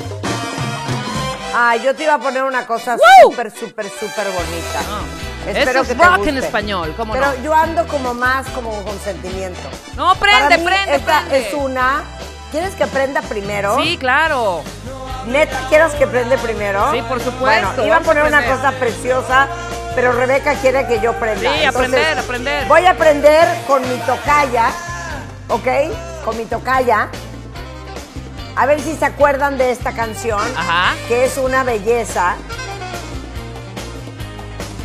Ay, 1.54 1.80
yo 1.84 1.94
te 1.94 2.02
iba 2.04 2.14
a 2.14 2.18
poner 2.18 2.42
una 2.42 2.66
cosa 2.66 2.96
súper, 3.22 3.52
súper, 3.52 3.86
súper 3.88 4.26
bonita. 4.30 4.80
Ah. 4.90 5.02
Espero 5.48 5.82
Eso 5.82 5.88
que 5.88 5.94
te 5.94 6.08
guste. 6.08 6.28
en 6.30 6.38
español, 6.38 6.94
¿cómo 6.96 7.12
Pero 7.12 7.26
no? 7.26 7.42
yo 7.44 7.54
ando 7.54 7.86
como 7.86 8.14
más 8.14 8.46
como 8.48 8.70
con 8.82 8.98
sentimiento. 9.00 9.60
No, 9.96 10.14
prende, 10.16 10.40
Para 10.42 10.56
mí, 10.58 10.64
prende, 10.64 10.96
esta 10.96 11.20
prende. 11.20 11.48
es 11.48 11.54
una... 11.54 12.02
¿Quieres 12.50 12.74
que 12.74 12.86
prenda 12.86 13.22
primero? 13.22 13.76
Sí, 13.80 13.96
claro. 13.96 14.62
Neta, 15.26 15.56
¿quieres 15.68 15.92
que 15.94 16.06
prende 16.06 16.36
primero? 16.38 16.90
Sí, 16.92 17.00
por 17.02 17.20
supuesto, 17.20 17.68
Bueno, 17.76 17.86
iba 17.86 17.96
a 17.96 18.00
poner 18.00 18.24
una 18.24 18.44
cosa 18.44 18.72
preciosa, 18.72 19.46
pero 19.94 20.12
Rebeca 20.12 20.54
quiere 20.54 20.86
que 20.86 21.00
yo 21.00 21.12
prenda. 21.14 21.52
Sí, 21.54 21.64
aprender, 21.64 22.18
aprender. 22.18 22.66
Voy 22.68 22.86
a 22.86 22.90
aprender 22.92 23.46
con 23.66 23.82
mi 23.88 23.96
tocaya, 24.00 24.70
¿ok? 25.48 25.68
Con 26.24 26.36
mi 26.36 26.44
tocaya. 26.44 27.08
A 28.54 28.66
ver 28.66 28.80
si 28.80 28.94
se 28.96 29.04
acuerdan 29.06 29.56
de 29.56 29.70
esta 29.70 29.92
canción, 29.92 30.40
Ajá. 30.56 30.94
que 31.08 31.24
es 31.24 31.38
una 31.38 31.64
belleza. 31.64 32.36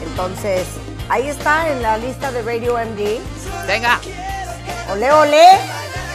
Entonces, 0.10 0.66
ahí 1.10 1.28
está 1.28 1.70
en 1.70 1.82
la 1.82 1.98
lista 1.98 2.32
de 2.32 2.42
Radio 2.42 2.78
MD. 2.78 3.20
Venga. 3.68 4.00
Ole, 4.92 5.12
ole. 5.12 5.46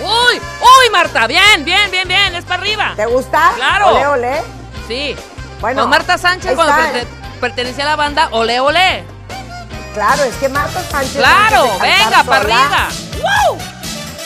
Uy, 0.00 0.36
uy, 0.40 0.90
Marta, 0.90 1.26
bien, 1.26 1.64
bien, 1.64 1.90
bien, 1.90 2.08
bien, 2.08 2.34
es 2.34 2.44
para 2.44 2.62
arriba. 2.62 2.94
¿Te 2.96 3.06
gusta? 3.06 3.52
Claro. 3.54 3.88
Ole, 3.88 4.06
ole. 4.06 4.42
Sí. 4.88 5.14
Bueno, 5.60 5.82
Con 5.82 5.90
Marta 5.90 6.18
Sánchez 6.18 6.54
cuando 6.54 6.74
pertenecía 7.42 7.82
a 7.82 7.88
la 7.88 7.96
banda 7.96 8.28
Ole 8.30 8.60
Ole. 8.60 9.04
Claro, 9.94 10.22
es 10.22 10.34
que 10.36 10.48
Marta 10.48 10.80
Sánchez. 10.88 11.16
Claro, 11.16 11.76
venga, 11.80 12.22
para 12.22 12.40
arriba. 12.40 12.88
¡Wow! 13.20 13.58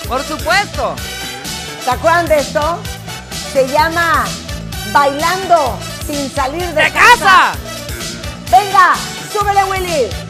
Por 0.06 0.22
supuesto. 0.22 0.94
¿Se 1.82 1.90
acuerdan 1.90 2.26
de 2.26 2.36
esto? 2.36 2.78
Se 3.54 3.66
llama 3.68 4.26
Bailando 4.92 5.78
sin 6.06 6.30
salir 6.30 6.66
de, 6.74 6.82
¡De 6.82 6.92
casa! 6.92 7.52
Venga, 8.50 8.94
súbele, 9.32 9.64
Willy. 9.64 10.25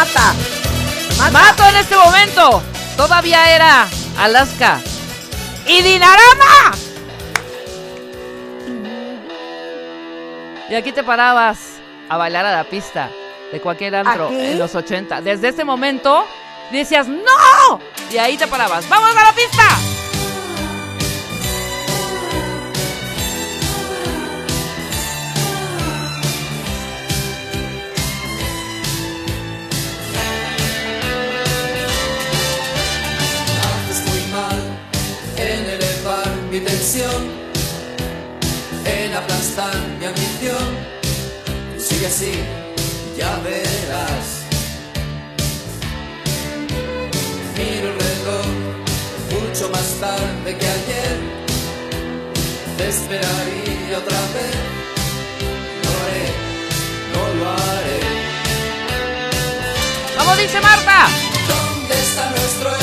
Mata. 0.00 0.34
Mata. 1.18 1.30
Mato 1.30 1.68
en 1.68 1.76
este 1.76 1.96
momento. 1.96 2.62
Todavía 2.96 3.54
era 3.54 3.86
Alaska. 4.18 4.80
¡Y 5.66 5.82
Dinarama! 5.82 6.72
Y 10.70 10.74
aquí 10.74 10.92
te 10.92 11.02
parabas 11.02 11.58
a 12.08 12.16
bailar 12.16 12.46
a 12.46 12.52
la 12.52 12.64
pista 12.64 13.10
de 13.52 13.60
cualquier 13.60 13.96
antro 13.96 14.28
¿Aquí? 14.28 14.36
en 14.40 14.58
los 14.58 14.74
80. 14.74 15.20
Desde 15.20 15.48
ese 15.48 15.64
momento 15.64 16.24
decías 16.70 17.06
¡No! 17.06 17.80
Y 18.10 18.16
ahí 18.16 18.38
te 18.38 18.46
parabas. 18.46 18.88
¡Vamos 18.88 19.14
a 19.14 19.24
la 19.24 19.32
pista! 19.32 19.89
Así, 42.10 42.32
ya 43.16 43.38
verás. 43.44 44.42
Miro 47.56 47.88
el 47.88 47.98
reloj 48.08 48.46
mucho 49.30 49.70
más 49.70 49.88
tarde 50.00 50.58
que 50.58 50.66
ayer. 50.66 51.16
Te 52.76 52.88
esperaría 52.88 53.98
otra 53.98 54.20
vez. 54.34 54.56
No 55.84 55.90
haré, 56.02 56.26
no 57.12 57.22
lo 57.38 57.48
haré. 57.48 58.00
¡Vamos, 60.16 60.36
dice 60.36 60.60
Marta! 60.60 61.06
¿Dónde 61.46 61.94
está 61.94 62.28
nuestro 62.30 62.79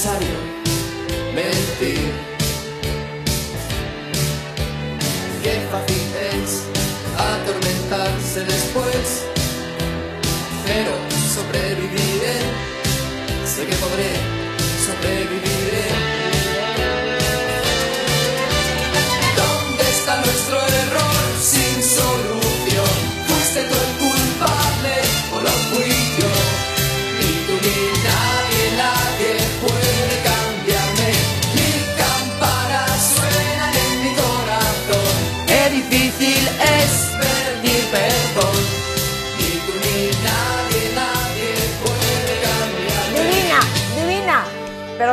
necesario 0.00 0.38
mentir. 1.34 2.10
Qué 5.42 5.60
fácil 5.70 6.08
es 6.32 6.62
atormentarse 7.18 8.44
después, 8.44 9.24
pero 10.64 10.92
sobreviviré, 11.34 12.38
sé 13.44 13.66
que 13.66 13.76
podré, 13.76 14.12
sobreviviré. 14.86 16.19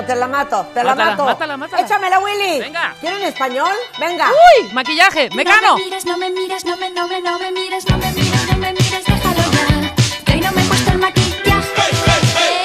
Te 0.08 0.16
la 0.16 0.28
mato, 0.28 0.66
te 0.74 0.84
la 0.84 0.92
Mátala, 0.96 1.12
mato. 1.12 1.26
mátala, 1.26 1.58
mátala. 1.58 1.84
Échamela, 1.84 2.20
Willy. 2.20 2.60
Venga. 2.60 2.96
¿Quieren 3.02 3.22
español? 3.24 3.72
Venga. 4.00 4.30
¡Uy! 4.32 4.70
Maquillaje, 4.74 5.30
mecano. 5.36 5.72
No 5.72 5.78
me 5.78 5.84
mires, 5.84 6.06
no 6.06 6.18
me 6.18 6.30
mires, 6.32 6.66
no 6.66 6.78
me, 6.78 6.90
no 6.92 7.08
me, 7.08 7.22
no 7.22 7.38
me 7.40 7.52
mires, 7.52 7.86
no 7.90 7.98
me 7.98 8.12
mires, 8.14 8.48
no 8.52 8.58
me 8.58 8.72
mires, 8.72 9.06
déjalo 9.06 9.42
ya. 9.52 9.96
Que 10.26 10.34
hoy 10.34 10.40
no 10.42 10.52
me 10.54 10.62
he 10.62 10.66
puesto 10.66 10.92
el 10.92 10.98
maquillaje. 11.00 11.84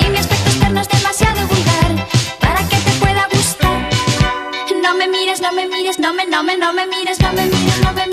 Y 0.00 0.08
mi 0.08 0.18
aspecto 0.18 0.50
externo 0.50 0.80
es 0.80 0.88
demasiado 0.88 1.46
vulgar 1.48 2.06
para 2.40 2.60
que 2.68 2.76
te 2.76 2.90
pueda 3.00 3.26
gustar. 3.32 3.90
No 4.82 4.94
me 4.94 5.08
mires, 5.08 5.40
no 5.40 5.52
me 5.52 5.66
mires, 5.66 5.98
no 5.98 6.12
me, 6.14 6.24
no 6.26 6.42
me, 6.44 6.56
no 6.56 6.72
me 6.72 6.86
mires, 6.86 7.18
no 7.20 7.32
me 7.32 7.44
mires, 7.46 7.80
no 7.82 7.92
me 7.92 8.06
mires, 8.06 8.11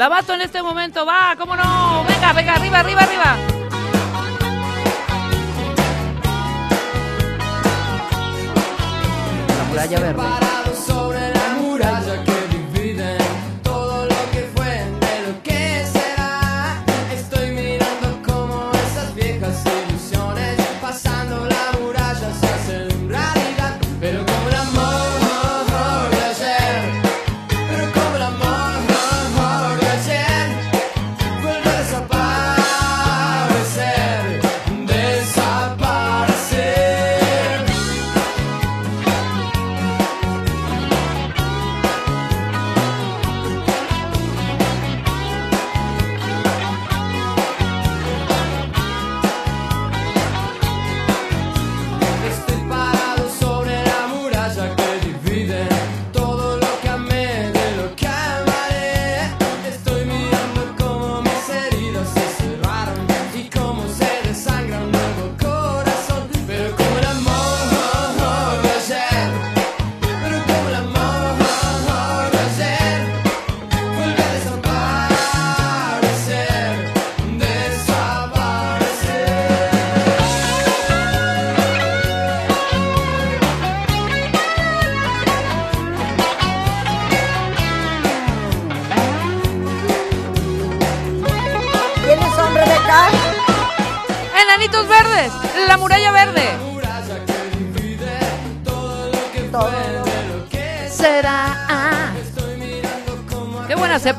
Lavato 0.00 0.32
en 0.32 0.40
este 0.40 0.62
momento 0.62 1.04
va, 1.04 1.36
cómo 1.38 1.54
no. 1.54 2.04
Venga, 2.08 2.32
venga, 2.32 2.54
arriba, 2.54 2.78
arriba, 2.78 3.02
arriba. 3.02 3.36
La 9.58 9.64
muralla 9.68 10.00
verde. 10.00 10.39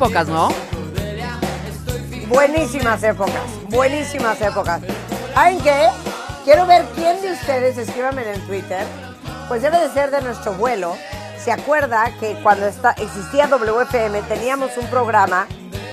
épocas, 0.01 0.27
¿no? 0.27 0.49
Buenísimas 2.27 3.03
épocas, 3.03 3.43
buenísimas 3.69 4.41
épocas. 4.41 4.81
¿Saben 5.35 5.61
qué? 5.61 5.89
Quiero 6.43 6.65
ver 6.65 6.85
quién 6.95 7.21
de 7.21 7.33
ustedes, 7.33 7.77
escríbanme 7.77 8.23
en 8.33 8.41
Twitter, 8.47 8.83
pues 9.47 9.61
debe 9.61 9.79
de 9.79 9.93
ser 9.93 10.09
de 10.09 10.23
nuestro 10.23 10.53
vuelo. 10.53 10.95
¿Se 11.37 11.51
acuerda 11.51 12.11
que 12.19 12.33
cuando 12.41 12.65
está, 12.65 12.91
existía 12.93 13.45
WFM 13.45 14.23
teníamos 14.23 14.75
un 14.75 14.87
programa 14.87 15.45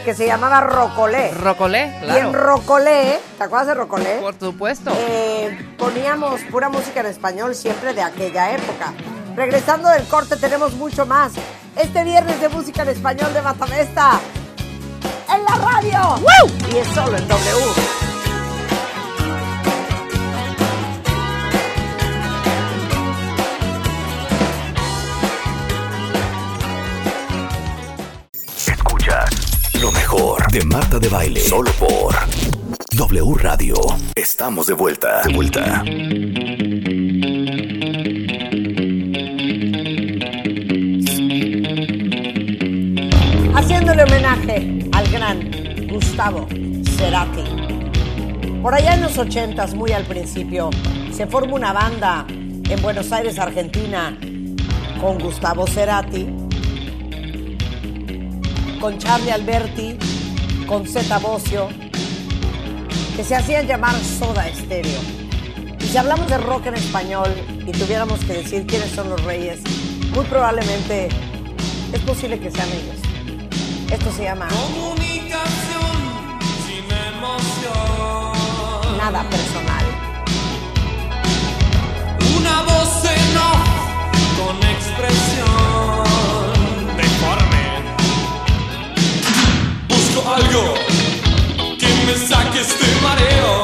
que 0.07 0.15
se 0.15 0.25
llamaba 0.25 0.63
Rocolé? 0.63 1.33
Rocolé, 1.33 1.95
claro. 2.01 2.19
Y 2.19 2.23
en 2.23 2.33
Rocolé, 2.33 3.19
¿te 3.37 3.45
acuerdas 3.45 3.67
de 3.67 3.75
Rocolé? 3.75 4.17
Por 4.23 4.39
supuesto. 4.39 4.91
Eh, 4.97 5.75
poníamos 5.77 6.41
pura 6.51 6.71
música 6.71 7.01
en 7.01 7.07
español 7.07 7.55
siempre 7.55 7.93
de 7.93 8.01
aquella 8.01 8.53
época. 8.53 8.95
Regresando 9.37 9.91
del 9.91 10.05
corte 10.09 10.39
tenemos 10.39 10.73
mucho 10.73 11.05
más 11.05 11.33
este 11.79 12.05
viernes 12.05 12.41
de 12.41 12.49
música 12.49 12.83
en 12.83 12.89
español 12.89 13.33
de 13.33 13.43
Matamesta 13.43 14.20
en 15.35 15.45
la 15.45 15.55
radio. 15.55 16.16
¡Woo! 16.16 16.72
Y 16.72 16.79
es 16.79 16.89
solo 16.89 17.16
en 17.16 17.29
W. 17.29 17.99
Lo 29.81 29.93
mejor 29.93 30.51
de 30.51 30.64
Marta 30.64 30.99
de 30.99 31.09
Baile. 31.09 31.41
Solo 31.41 31.70
por 31.72 32.14
W 32.93 33.35
Radio. 33.37 33.76
Estamos 34.14 34.66
de 34.66 34.74
vuelta. 34.74 35.22
De 35.22 35.33
vuelta. 35.33 35.85
homenaje 44.09 44.89
al 44.93 45.09
gran 45.11 45.51
Gustavo 45.89 46.47
Cerati. 46.97 47.45
Por 48.63 48.75
allá 48.75 48.95
en 48.95 49.03
los 49.03 49.19
ochentas, 49.19 49.75
muy 49.75 49.93
al 49.93 50.05
principio, 50.05 50.71
se 51.13 51.27
forma 51.27 51.55
una 51.55 51.73
banda 51.73 52.27
en 52.29 52.83
Buenos 52.83 53.13
Aires, 53.13 53.39
Argentina, 53.39 54.17
con 55.01 55.19
Gustavo 55.19 55.67
Cerati, 55.67 56.27
con 58.81 58.99
Charlie 58.99 59.31
Alberti, 59.31 59.99
con 60.67 60.87
Zeta 60.87 61.19
Bocio, 61.19 61.69
que 63.17 63.25
se 63.25 63.37
hacían 63.37 63.67
llamar 63.67 63.95
Soda 63.97 64.47
Stereo. 64.55 65.01
Y 65.81 65.85
si 65.85 65.99
hablamos 65.99 66.29
de 66.29 66.39
rock 66.39 66.67
en 66.67 66.75
español 66.75 67.29
y 67.67 67.73
tuviéramos 67.73 68.21
que 68.21 68.33
decir 68.35 68.67
quiénes 68.67 68.91
son 68.91 69.11
los 69.11 69.23
reyes, 69.25 69.61
muy 70.15 70.25
probablemente 70.27 71.09
es 71.93 72.01
posible 72.01 72.39
que 72.39 72.51
sean 72.51 72.69
ellos. 72.69 72.97
Esto 73.91 74.12
se 74.12 74.24
llama 74.24 74.49
Comunicación 74.49 75.97
sin 76.66 76.84
emoción. 76.84 77.78
Nada 78.99 79.22
Personal. 79.30 79.84
Una 82.36 82.62
voz 82.64 83.05
en 83.05 83.36
off 83.39 83.68
con 84.39 84.57
expresión 84.68 86.05
deforme. 86.99 87.64
Busco 89.89 90.20
algo 90.34 90.74
que 91.78 91.89
me 92.07 92.14
saque 92.26 92.61
este 92.61 92.86
mareo. 93.03 93.58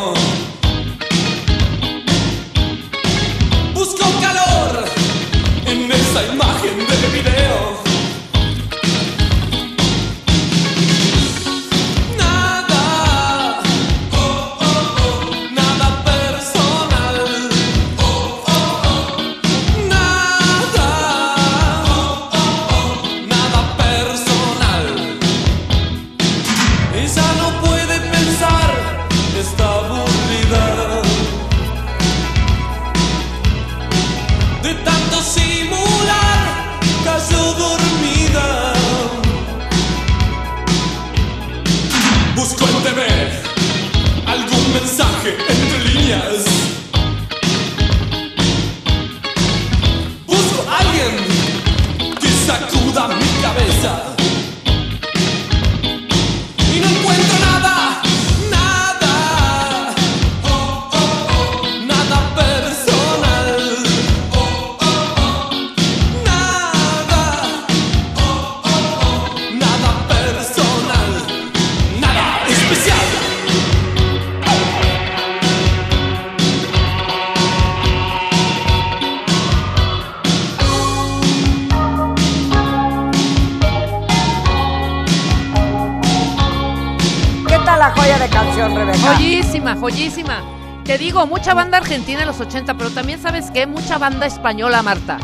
Joyísima. 89.84 90.42
Te 90.86 90.96
digo, 90.96 91.26
mucha 91.26 91.52
banda 91.52 91.76
argentina 91.76 92.20
en 92.22 92.26
los 92.26 92.40
80, 92.40 92.72
pero 92.78 92.88
también 92.88 93.20
sabes 93.20 93.50
qué, 93.50 93.66
mucha 93.66 93.98
banda 93.98 94.24
española, 94.24 94.82
Marta. 94.82 95.18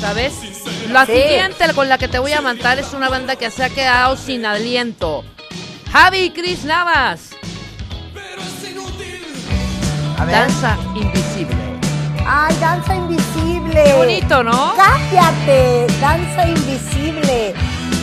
¿Sabes? 0.00 0.34
La 0.90 1.06
Sí. 1.06 1.12
siguiente 1.12 1.72
con 1.72 1.88
la 1.88 1.96
que 1.96 2.08
te 2.08 2.18
voy 2.18 2.32
a 2.32 2.40
matar 2.40 2.80
es 2.80 2.92
una 2.94 3.08
banda 3.08 3.36
que 3.36 3.48
se 3.48 3.62
ha 3.62 3.70
quedado 3.70 4.16
sin 4.16 4.44
aliento. 4.44 5.22
Javi 5.92 6.18
y 6.18 6.30
Cris 6.30 6.64
Navas. 6.64 7.30
A 10.18 10.24
ver. 10.24 10.34
Danza 10.34 10.76
invisible. 10.96 11.56
¡Ay, 12.26 12.56
danza 12.60 12.96
invisible! 12.96 13.84
Qué 13.84 13.92
bonito, 13.92 14.42
¿no? 14.42 14.74
¡Cállate! 14.74 15.86
Danza 16.00 16.48
invisible. 16.48 17.54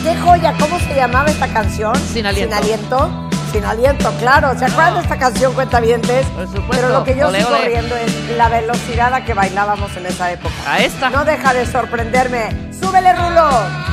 ¡Qué 0.02 0.16
joya! 0.16 0.54
¿Cómo 0.58 0.78
se 0.78 0.94
llamaba 0.94 1.28
esta 1.28 1.52
canción? 1.52 1.94
Sin 2.10 2.24
aliento. 2.24 2.56
Sin 2.56 2.64
aliento. 2.64 3.23
Sin 3.54 3.64
aliento, 3.64 4.12
claro. 4.18 4.58
¿Se 4.58 4.64
acuerdan 4.64 4.94
de 4.94 5.00
esta 5.02 5.16
canción, 5.16 5.54
cuentavientes? 5.54 6.26
Por 6.26 6.48
supuesto. 6.48 6.70
Pero 6.72 6.88
lo 6.88 7.04
que 7.04 7.14
yo 7.14 7.28
Ole, 7.28 7.38
sigo 7.38 7.56
riendo 7.64 7.94
es 7.94 8.30
la 8.36 8.48
velocidad 8.48 9.14
a 9.14 9.24
que 9.24 9.32
bailábamos 9.32 9.96
en 9.96 10.06
esa 10.06 10.32
época. 10.32 10.52
A 10.66 10.80
esta. 10.80 11.08
No 11.08 11.24
deja 11.24 11.54
de 11.54 11.64
sorprenderme. 11.64 12.48
¡Súbele, 12.72 13.12
Rulo! 13.12 13.83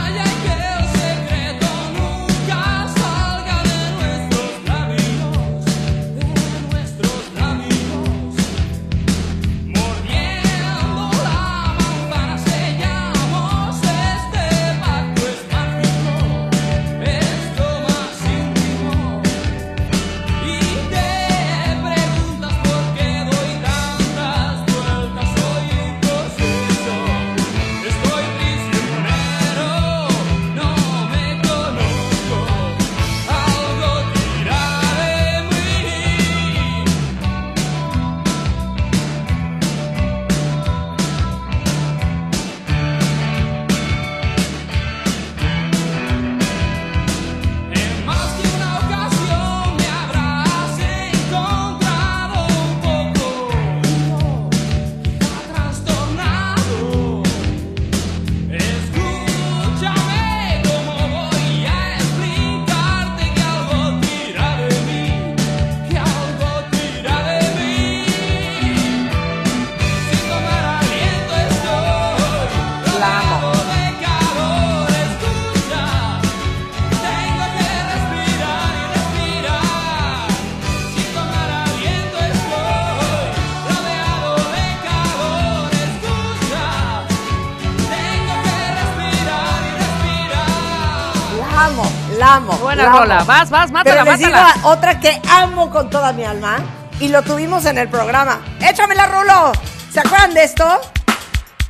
Vas, 93.02 93.50
vas, 93.50 93.72
mátala, 93.72 94.04
Pero 94.04 94.12
les 94.12 94.20
digo 94.20 94.38
a- 94.38 94.54
otra 94.68 95.00
que 95.00 95.20
amo 95.32 95.72
con 95.72 95.90
toda 95.90 96.14
mi 96.14 96.24
alma 96.24 96.58
y 97.00 97.08
lo 97.08 97.24
tuvimos 97.24 97.66
en 97.66 97.80
el 97.80 97.90
programa. 97.90 98.42
¡Échamela, 98.60 99.08
Rulo! 99.08 99.52
¿Se 99.92 100.00
acuerdan 100.02 100.36
de 100.36 100.44
esto? 100.44 100.80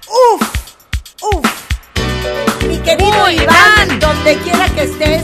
¡Uf! 0.10 0.42
¡Uf! 1.22 1.46
Mi 2.68 2.78
querido 2.80 3.24
Uy, 3.26 3.36
Iván, 3.42 3.56
Iván. 3.88 4.00
donde 4.02 4.36
quiera 4.40 4.66
que 4.70 4.84
estés, 4.84 5.24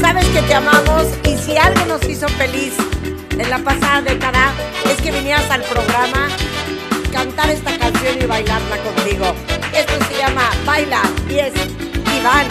sabes 0.00 0.24
que 0.28 0.40
te 0.42 0.54
amamos 0.54 1.04
y 1.24 1.36
si 1.36 1.58
algo 1.58 1.84
nos 1.84 2.02
hizo 2.08 2.26
feliz 2.30 2.72
en 3.30 3.50
la 3.50 3.58
pasada 3.58 4.00
década 4.00 4.50
es 4.90 5.00
que 5.02 5.12
vinieras 5.12 5.50
al 5.50 5.60
programa, 5.64 6.28
cantar 7.12 7.50
esta 7.50 7.76
canción 7.78 8.16
y 8.18 8.24
bailarla 8.24 8.78
contigo. 8.78 9.34
Esto 9.74 9.92
se 10.08 10.16
llama 10.16 10.42
Baila 10.64 11.02
y 11.28 11.34
es. 11.38 11.52
Iván, 12.18 12.46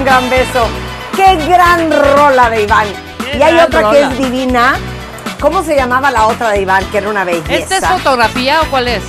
un 0.00 0.04
gran 0.04 0.30
beso. 0.30 0.66
¡Qué 1.14 1.36
gran 1.46 1.90
rola 2.16 2.50
de 2.50 2.62
Iván! 2.62 2.86
Qué 3.30 3.36
Y 3.38 3.42
hay 3.42 3.58
otra 3.58 3.80
rola. 3.82 3.92
que 3.92 4.02
es 4.02 4.18
divina. 4.18 4.74
¿Cómo 5.40 5.62
se 5.62 5.74
llamaba 5.76 6.10
la 6.10 6.26
otra 6.26 6.50
de 6.50 6.62
Iván? 6.62 6.84
Que 6.90 6.98
era 6.98 7.08
una 7.08 7.24
belleza. 7.24 7.54
¿Esta 7.76 7.76
es 7.78 7.86
fotografía 8.02 8.60
o 8.62 8.64
cuál 8.70 8.88
es? 8.88 9.02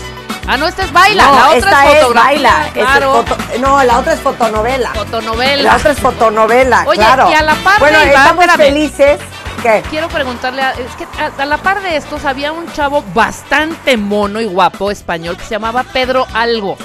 Ah, 0.48 0.58
no, 0.58 0.68
esta 0.68 0.84
es 0.84 0.92
baila. 0.92 1.24
No, 1.26 1.36
la 1.36 1.46
otra 1.50 1.58
esta 1.58 1.86
es 1.86 1.94
es 1.96 2.02
fotografía. 2.02 2.24
baila. 2.24 2.70
es 2.76 3.04
foto- 3.04 3.38
no, 3.60 3.84
la 3.84 4.00
otra 4.00 4.14
es 4.14 4.20
fotonovela. 4.20 4.90
Fotonovela. 4.94 5.64
La 5.64 5.76
otra 5.78 5.92
es 5.92 6.00
fotonovela, 6.00 6.84
Oye, 6.88 6.98
claro. 7.00 7.30
y 7.30 7.34
a 7.36 7.42
la 7.44 7.56
par 7.56 7.74
de 7.76 7.80
bueno, 7.80 7.98
Iván, 8.00 8.10
estamos 8.10 8.46
espérame. 8.46 8.68
felices. 8.74 9.20
¿Qué? 9.62 9.84
Quiero 9.92 10.08
preguntarle, 10.08 10.64
a, 10.64 10.72
es 10.72 10.96
que 10.98 11.06
a, 11.22 11.42
a 11.42 11.46
la 11.46 11.58
par 11.58 11.82
de 11.84 11.96
estos 11.96 12.26
había 12.26 12.52
un 12.52 12.72
chavo 12.74 13.04
bastante 13.14 13.96
mono 13.98 14.42
y 14.42 14.46
guapo 14.46 14.90
español 14.90 15.38
que 15.38 15.44
se 15.44 15.52
llamaba 15.52 15.84
Pedro 15.84 16.26
Algo. 16.34 16.76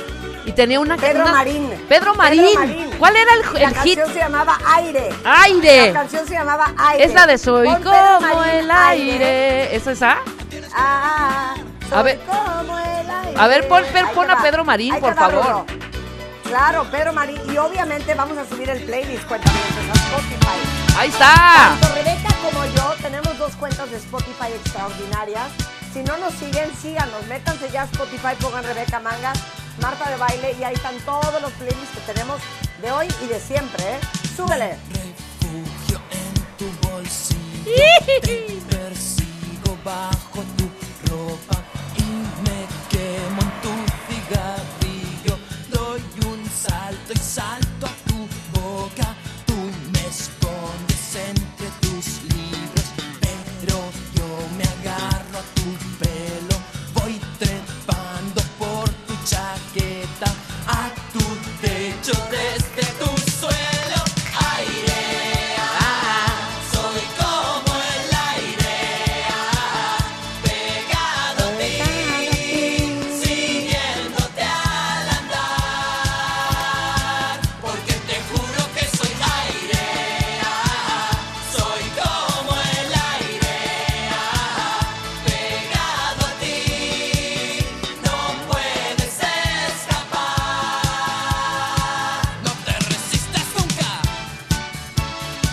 Y 0.45 0.53
tenía 0.53 0.78
una... 0.78 0.97
Pedro 0.97 1.23
una- 1.23 1.33
Marín. 1.33 1.70
Pedro 1.89 2.15
Marín. 2.15 2.45
Pedro 2.45 2.61
Marín. 2.61 2.85
¿Cuál 2.98 3.14
era 3.16 3.31
el, 3.35 3.60
La 3.62 3.68
hit? 3.82 3.97
canción 3.98 4.12
se 4.12 4.18
llamaba 4.18 4.59
Aire. 4.66 5.09
Aire. 5.24 5.86
La 5.93 6.01
canción 6.01 6.27
se 6.27 6.35
llamaba 6.35 6.73
Aire. 6.78 7.05
Es 7.05 7.14
la 7.14 7.27
de 7.27 7.39
Soy 7.39 7.68
como 7.82 8.44
el 8.44 8.70
aire. 8.70 9.74
¿Es 9.77 9.86
esa? 9.86 10.18
Ah, 10.74 11.55
soy 11.89 11.98
A 11.98 12.02
ver. 12.02 12.20
como 12.20 12.78
el 12.78 13.10
aire. 13.10 13.35
A 13.40 13.47
ver, 13.48 13.68
pon- 13.68 13.85
pon- 14.14 14.31
a. 14.31 14.43
Pedro 14.43 14.64
Marín, 14.64 14.94
Ahí 14.94 15.01
por 15.01 15.14
favor. 15.14 15.64
Claro, 16.44 16.85
Pedro 16.90 17.12
Marín. 17.12 17.40
Y 17.52 17.56
obviamente 17.59 18.14
vamos 18.14 18.39
a 18.39 18.47
subir 18.47 18.70
el 18.70 18.82
playlist, 18.85 19.24
cuéntame, 19.27 19.59
a 19.59 19.94
Spotify. 19.94 20.97
Ahí 20.98 21.09
está. 21.09 21.77
Tanto 21.81 21.94
Rebeca 21.94 22.35
como 22.43 22.64
yo 22.66 22.94
tenemos 23.02 23.36
dos 23.39 23.52
cuentas 23.56 23.90
de 23.90 23.97
Spotify 23.98 24.52
extraordinarias. 24.55 25.48
Si 25.93 26.02
no 26.02 26.16
nos 26.18 26.32
siguen, 26.35 26.70
síganos. 26.81 27.27
Métanse 27.28 27.68
ya 27.70 27.82
a 27.82 27.85
Spotify, 27.86 28.35
pongan 28.40 28.62
Rebeca 28.64 29.01
Mangas, 29.01 29.39
Marta 29.82 30.09
de 30.10 30.16
Baile 30.16 30.56
y 30.59 30.64
ahí 30.64 30.74
están 30.74 30.97
todos 31.01 31.40
los 31.43 31.51
playlists 31.52 31.94
que 31.94 32.12
tenemos 32.12 32.40
de 32.86 32.92
hoy 32.92 33.08
y 33.20 33.26
de 33.26 33.40
siempre. 33.40 33.82
¿eh? 33.82 34.00
Súbele. 34.36 34.78
refugio 34.94 36.00
en 36.12 36.34
tu 36.56 36.66
bolsillo. 36.86 37.72
Te 38.22 38.60
persigo 38.70 39.76
bajo 39.84 40.44
tu 40.56 40.66
ropa 41.10 41.58
y 41.96 42.08
me 42.46 42.60
quemo 42.88 43.42
en 43.42 43.52
tu 43.64 43.72
cigarrillo. 44.06 45.36
Doy 45.68 46.00
un 46.30 46.48
salto 46.48 47.12
y 47.12 47.18
salto 47.18 47.65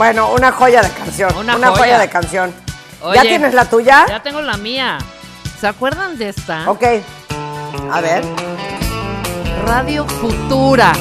Bueno, 0.03 0.33
una 0.33 0.51
joya 0.51 0.81
de 0.81 0.89
canción. 0.89 1.33
Una 1.37 1.55
Una, 1.55 1.67
joya. 1.69 1.79
joya. 1.81 1.99
de 1.99 2.09
canción. 2.09 2.53
Oye, 3.03 3.15
¿Ya 3.15 3.21
tienes 3.21 3.53
la 3.53 3.63
tuya? 3.69 4.05
Ya 4.09 4.21
tengo 4.21 4.41
la 4.41 4.57
mía. 4.57 4.97
¿Se 5.61 5.65
acuerdan 5.65 6.17
de 6.17 6.27
esta? 6.27 6.69
Ok. 6.69 6.83
A 7.89 8.01
ver. 8.01 8.21
Radio 9.65 10.05
Futura. 10.05 10.91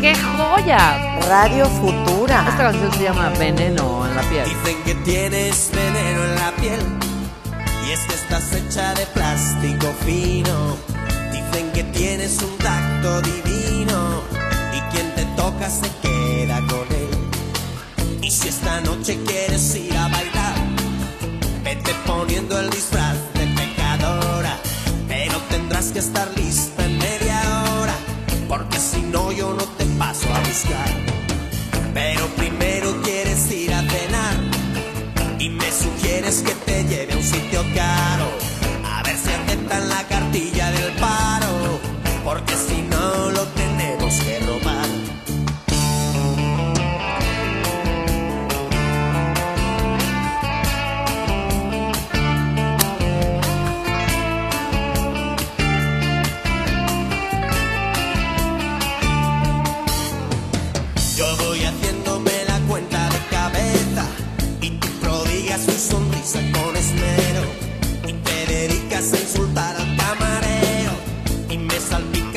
¡Qué 0.00 0.12
joya! 0.16 1.20
Radio 1.28 1.66
Futura. 1.66 2.44
Esta 2.48 2.56
canción 2.56 2.92
se 2.94 3.04
llama 3.04 3.28
Veneno 3.38 4.04
en 4.08 4.16
la 4.16 4.22
piel. 4.22 4.44
Dicen 4.44 4.82
que 4.82 4.94
tienes 4.96 5.70
veneno 5.72 6.24
en 6.24 6.34
la 6.34 6.50
piel 6.60 6.80
y 7.86 7.92
es 7.92 8.00
que 8.00 8.14
estás 8.14 8.52
hecha 8.54 8.92
de 8.94 9.06
plástico 9.06 9.86
fino. 10.04 10.76
Dicen 11.30 11.70
que 11.70 11.84
tienes 11.84 12.42
un 12.42 12.58
tacto 12.58 13.22
divino 13.22 14.20
y 14.72 14.80
quien 14.90 15.14
te 15.14 15.24
toca 15.36 15.70
se 15.70 15.88
queda 16.02 16.56
con 16.66 16.80
él. 16.90 16.97
Y 18.28 18.30
si 18.30 18.48
esta 18.48 18.82
noche 18.82 19.18
quieres 19.24 19.74
ir 19.74 19.96
a 19.96 20.06
bailar, 20.08 20.54
vete 21.64 21.94
poniendo 22.06 22.60
el 22.60 22.68
disfraz 22.68 23.16
de 23.32 23.46
pecadora, 23.56 24.54
pero 25.08 25.38
tendrás 25.48 25.86
que 25.92 26.00
estar 26.00 26.28
lista 26.36 26.84
en 26.84 26.98
media 26.98 27.40
hora, 27.80 27.94
porque 28.46 28.78
si 28.78 29.00
no 29.00 29.32
yo 29.32 29.54
no 29.54 29.64
te 29.78 29.86
paso 29.96 30.26
a 30.28 30.40
buscar. 30.40 30.90
Pero 31.94 32.26
primero 32.36 33.00
quieres 33.00 33.50
ir 33.50 33.72
a 33.72 33.80
cenar 33.80 34.36
y 35.38 35.48
me 35.48 35.72
sugieres 35.72 36.42
que 36.42 36.52
te 36.66 36.84
lleve 36.84 37.14
a 37.14 37.16
un 37.16 37.22
sitio 37.22 37.64
caro. 37.74 38.28
A 38.84 39.02
ver 39.04 39.16
si 39.16 39.30
aceptan 39.30 39.88
la 39.88 40.02
cartilla 40.02 40.17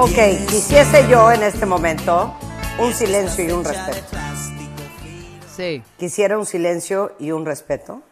Ok, 0.00 0.14
quisiese 0.48 1.08
yo 1.08 1.32
en 1.32 1.42
este 1.42 1.66
momento 1.66 2.32
un 2.78 2.92
silencio 2.92 3.44
y 3.44 3.50
un 3.50 3.64
respeto. 3.64 4.16
Sí. 5.48 5.82
Quisiera 5.96 6.38
un 6.38 6.46
silencio 6.46 7.16
y 7.18 7.32
un 7.32 7.44
respeto, 7.44 8.02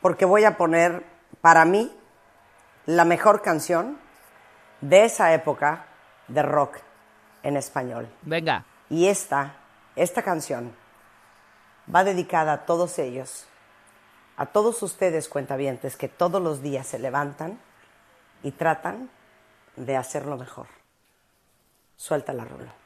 porque 0.00 0.24
voy 0.24 0.44
a 0.44 0.56
poner 0.56 1.04
para 1.42 1.66
mí 1.66 1.94
la 2.86 3.04
mejor 3.04 3.42
canción 3.42 3.98
de 4.80 5.04
esa 5.04 5.34
época 5.34 5.84
de 6.28 6.42
rock 6.42 6.78
en 7.42 7.58
español. 7.58 8.08
Venga. 8.22 8.64
Y 8.88 9.08
esta, 9.08 9.56
esta 9.96 10.22
canción 10.22 10.74
va 11.94 12.04
dedicada 12.04 12.54
a 12.54 12.64
todos 12.64 12.98
ellos, 12.98 13.46
a 14.38 14.46
todos 14.46 14.82
ustedes 14.82 15.28
cuentavientes 15.28 15.94
que 15.94 16.08
todos 16.08 16.40
los 16.40 16.62
días 16.62 16.86
se 16.86 16.98
levantan 16.98 17.60
y 18.42 18.52
tratan 18.52 19.10
de 19.76 19.94
hacerlo 19.98 20.38
mejor. 20.38 20.75
Suelta 21.96 22.32
la 22.32 22.44
rulo. 22.44 22.85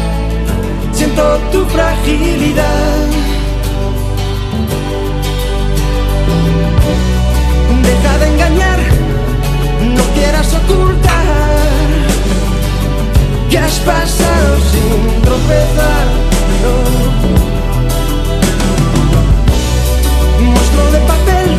Tu 1.13 1.65
fragilidad. 1.65 3.07
Deja 7.83 8.17
de 8.17 8.27
engañar, 8.27 8.79
no 9.95 10.03
quieras 10.15 10.53
ocultar 10.53 11.11
que 13.49 13.57
has 13.57 13.79
pasado 13.79 14.57
sin 14.71 15.21
tropezar. 15.21 16.07
no. 16.63 16.75
monstruo 20.45 20.91
de 20.91 20.99
papel, 20.99 21.49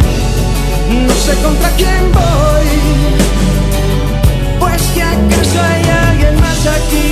no 1.06 1.14
sé 1.14 1.34
contra 1.42 1.70
quién 1.76 2.10
voy. 2.12 2.68
Pues 4.60 4.82
que 4.94 5.02
acaso 5.02 5.60
hay 5.60 5.84
alguien 6.08 6.40
más 6.40 6.66
aquí. 6.66 7.02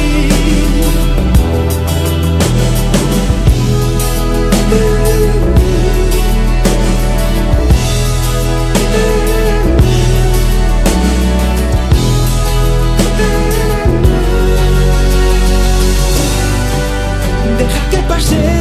Deja 18.20 18.59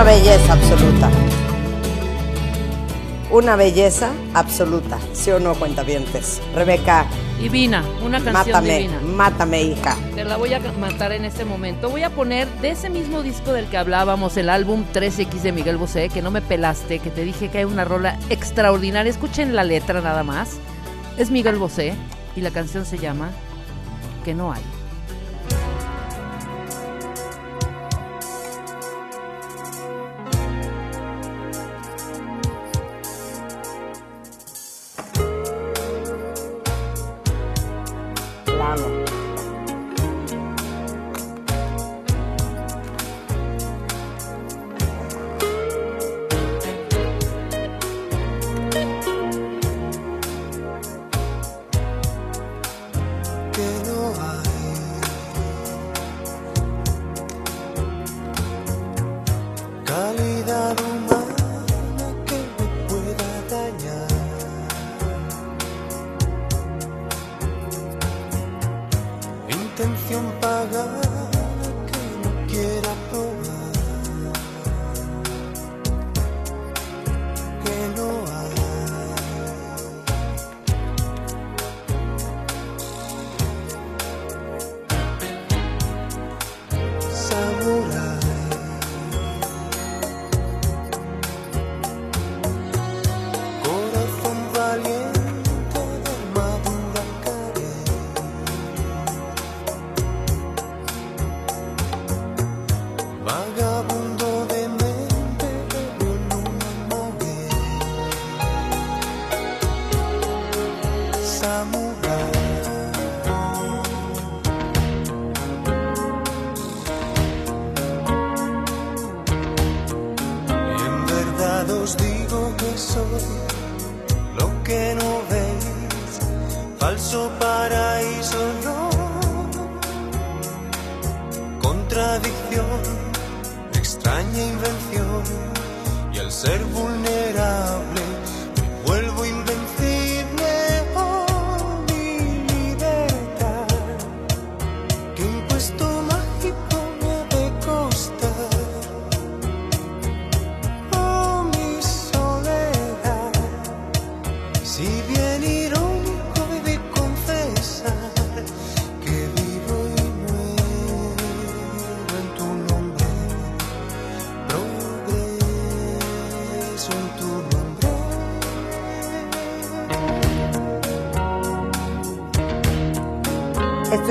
Una 0.00 0.12
belleza 0.12 0.54
absoluta. 0.54 1.10
Una 3.30 3.54
belleza 3.54 4.10
absoluta. 4.32 4.98
¿Sí 5.12 5.30
o 5.30 5.38
no, 5.38 5.54
cuentavientes? 5.54 6.40
Rebeca, 6.54 7.04
Divina, 7.38 7.84
una 8.02 8.18
canción 8.18 8.32
mátame, 8.32 8.78
divina. 8.78 9.00
mátame, 9.02 9.62
hija. 9.62 9.98
Te 10.14 10.24
la 10.24 10.38
voy 10.38 10.54
a 10.54 10.60
matar 10.80 11.12
en 11.12 11.26
este 11.26 11.44
momento. 11.44 11.90
Voy 11.90 12.02
a 12.02 12.08
poner 12.08 12.48
de 12.62 12.70
ese 12.70 12.88
mismo 12.88 13.22
disco 13.22 13.52
del 13.52 13.66
que 13.66 13.76
hablábamos, 13.76 14.38
el 14.38 14.48
álbum 14.48 14.86
13X 14.90 15.42
de 15.42 15.52
Miguel 15.52 15.76
Bosé, 15.76 16.08
que 16.08 16.22
no 16.22 16.30
me 16.30 16.40
pelaste, 16.40 17.00
que 17.00 17.10
te 17.10 17.22
dije 17.22 17.50
que 17.50 17.58
hay 17.58 17.64
una 17.64 17.84
rola 17.84 18.18
extraordinaria. 18.30 19.10
Escuchen 19.10 19.54
la 19.54 19.64
letra 19.64 20.00
nada 20.00 20.22
más. 20.22 20.56
Es 21.18 21.30
Miguel 21.30 21.56
Bosé 21.56 21.92
y 22.36 22.40
la 22.40 22.50
canción 22.52 22.86
se 22.86 22.96
llama 22.96 23.32
Que 24.24 24.32
no 24.32 24.50
hay. 24.50 24.62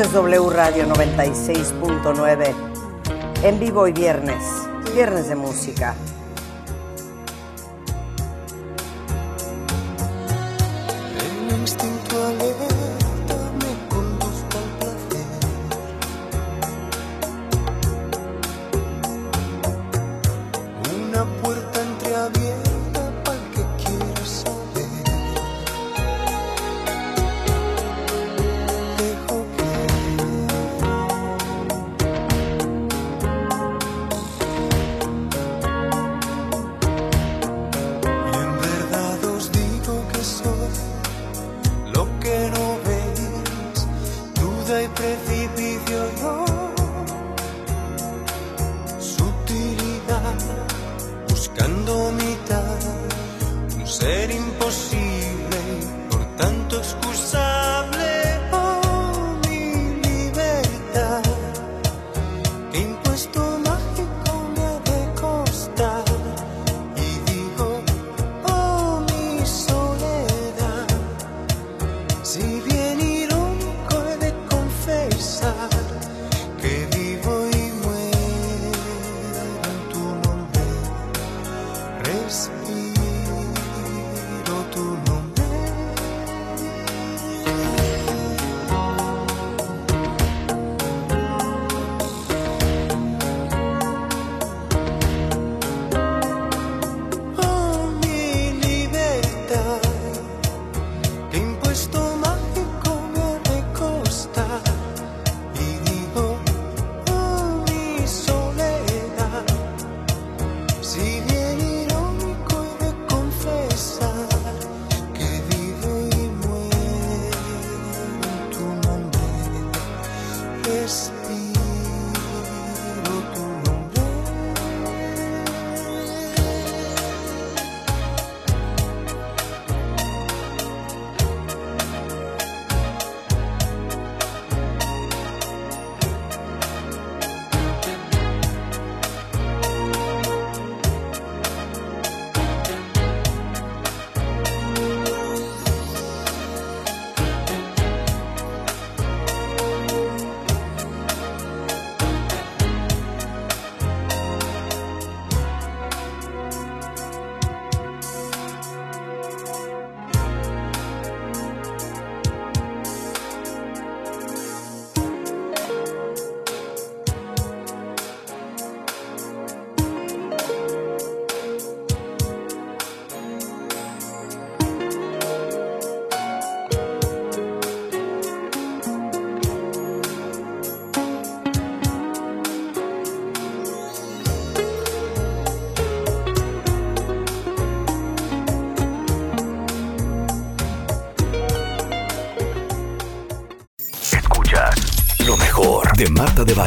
Es 0.10 0.14
W 0.14 0.50
Radio 0.50 0.86
96.9. 0.88 2.54
En 3.44 3.60
vivo 3.60 3.88
y 3.88 3.94
viernes. 3.94 4.44
Viernes 4.96 5.30
de 5.30 5.36
música. 5.36 5.96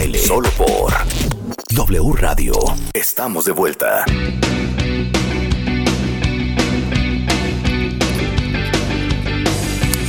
Baile. 0.03 0.19
Solo 0.19 0.51
por 0.59 0.93
W 1.71 2.13
Radio. 2.17 2.53
Estamos 2.93 3.45
de 3.45 3.53
vuelta. 3.53 4.05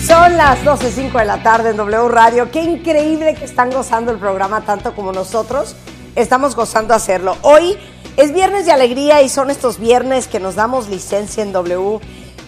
Son 0.04 0.36
las 0.36 0.64
12.05 0.64 1.20
de 1.20 1.26
la 1.26 1.44
tarde 1.44 1.70
en 1.70 1.78
W 1.78 2.08
Radio. 2.10 2.50
Qué 2.50 2.64
increíble 2.64 3.36
que 3.36 3.46
están 3.46 3.70
gozando 3.70 4.12
el 4.12 4.18
programa 4.18 4.62
tanto 4.62 4.96
como 4.96 5.12
nosotros. 5.12 5.76
Estamos 6.16 6.56
gozando 6.56 6.96
hacerlo. 6.96 7.38
Hoy 7.44 7.78
es 8.18 8.34
viernes 8.34 8.66
de 8.66 8.72
alegría 8.72 9.22
y 9.22 9.30
son 9.30 9.52
estos 9.52 9.78
viernes 9.78 10.28
que 10.28 10.40
nos 10.40 10.56
damos 10.56 10.90
licencia 10.90 11.44
en 11.44 11.52
W 11.52 12.00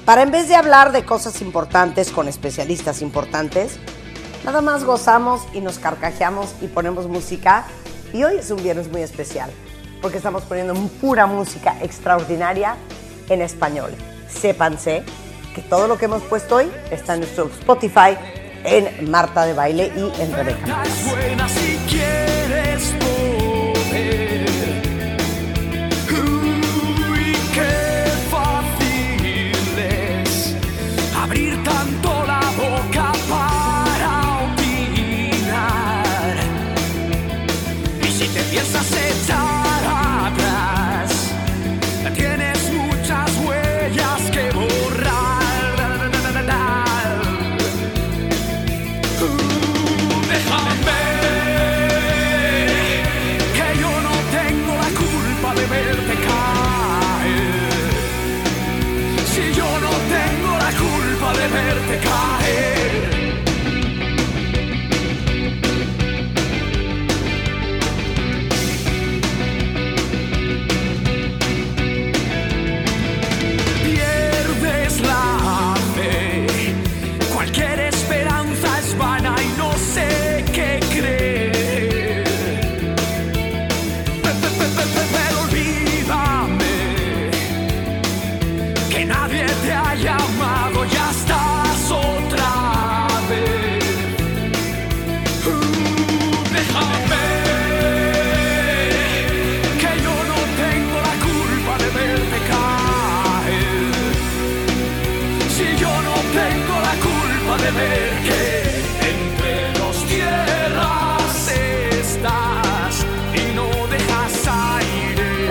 para 0.04 0.24
en 0.24 0.32
vez 0.32 0.48
de 0.48 0.56
hablar 0.56 0.92
de 0.92 1.06
cosas 1.06 1.44
importantes 1.44 2.10
con 2.10 2.28
especialistas 2.28 3.04
importantes, 3.04 3.80
nada 4.44 4.62
más 4.62 4.84
gozamos 4.84 5.42
y 5.54 5.62
nos 5.62 5.80
carcajeamos 5.80 6.56
y 6.62 6.68
ponemos 6.68 7.08
música. 7.08 7.66
Y 8.14 8.24
hoy 8.24 8.38
es 8.38 8.52
un 8.52 8.62
viernes 8.62 8.92
muy 8.92 9.02
especial 9.02 9.50
porque 10.02 10.18
estamos 10.18 10.44
poniendo 10.44 10.74
pura 11.02 11.26
música 11.26 11.76
extraordinaria 11.82 12.76
en 13.30 13.42
español. 13.42 13.92
Sépanse 14.30 15.04
que 15.56 15.62
todo 15.62 15.88
lo 15.88 15.98
que 15.98 16.06
hemos 16.06 16.22
puesto 16.24 16.58
hoy 16.58 16.70
está 16.92 17.14
en 17.14 17.22
nuestro 17.22 17.46
Spotify, 17.46 18.18
en 18.64 19.10
Marta 19.10 19.46
de 19.46 19.54
Baile 19.54 19.92
y 19.96 20.22
en 20.22 20.34
Rebeca. 20.34 20.84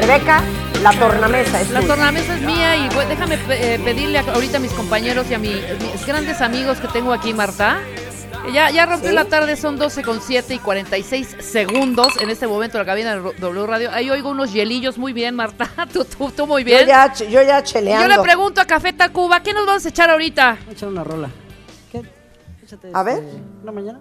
Rebeca, 0.07 0.43
la 0.83 0.93
tornamesa 0.99 1.61
es 1.63 1.71
La 1.71 1.81
tuya. 1.81 1.95
tornamesa 1.95 2.35
es 2.35 2.43
mía 2.43 2.77
y 2.77 2.89
pues, 2.91 3.09
déjame 3.09 3.39
eh, 3.49 3.81
pedirle 3.83 4.19
a- 4.19 4.33
ahorita 4.35 4.59
a 4.59 4.61
mis 4.61 4.73
compañeros 4.73 5.27
y 5.31 5.35
a 5.35 5.39
mi- 5.39 5.49
mis 5.81 6.07
grandes 6.07 6.43
amigos 6.43 6.79
que 6.79 6.89
tengo 6.89 7.13
aquí, 7.15 7.33
Marta. 7.33 7.79
Ya, 8.53 8.71
ya 8.71 8.85
rompí 8.85 9.07
¿Sí? 9.09 9.15
la 9.15 9.25
tarde, 9.25 9.57
son 9.57 9.79
12 9.79 10.03
con 10.03 10.21
7 10.21 10.53
y 10.55 10.59
46 10.59 11.37
segundos 11.41 12.09
en 12.21 12.29
este 12.29 12.47
momento 12.47 12.77
en 12.77 12.83
la 12.83 12.87
cabina 12.87 13.17
de 13.17 13.33
W 13.39 13.67
Radio. 13.67 13.91
Ahí 13.93 14.11
oigo 14.11 14.29
unos 14.29 14.53
hielillos 14.53 14.99
muy 14.99 15.15
bien, 15.15 15.35
Marta. 15.37 15.71
Tú, 15.93 16.05
tú, 16.05 16.31
tú 16.31 16.47
muy 16.47 16.63
Yo 16.65 16.67
bien. 16.67 16.87
ya, 16.87 17.07
ch- 17.11 17.27
yo 17.31 17.41
ya 17.43 17.63
cheleando. 17.63 18.07
yo 18.07 18.15
le 18.17 18.23
pregunto 18.23 18.61
a 18.61 18.67
Café 18.67 18.93
Tacuba, 18.93 19.43
¿qué 19.43 19.55
nos 19.55 19.65
vamos 19.67 19.87
a 19.87 19.89
echar 19.89 20.11
ahorita? 20.11 20.59
Voy 20.67 20.69
a 20.69 20.73
echar 20.73 20.89
una 20.91 21.03
rola. 21.05 21.31
¿Qué? 21.91 22.03
Échate, 22.63 22.91
A 22.93 23.03
ver. 23.03 23.21
este, 23.25 23.39
¿Una 23.63 23.73
mañana? 23.73 24.01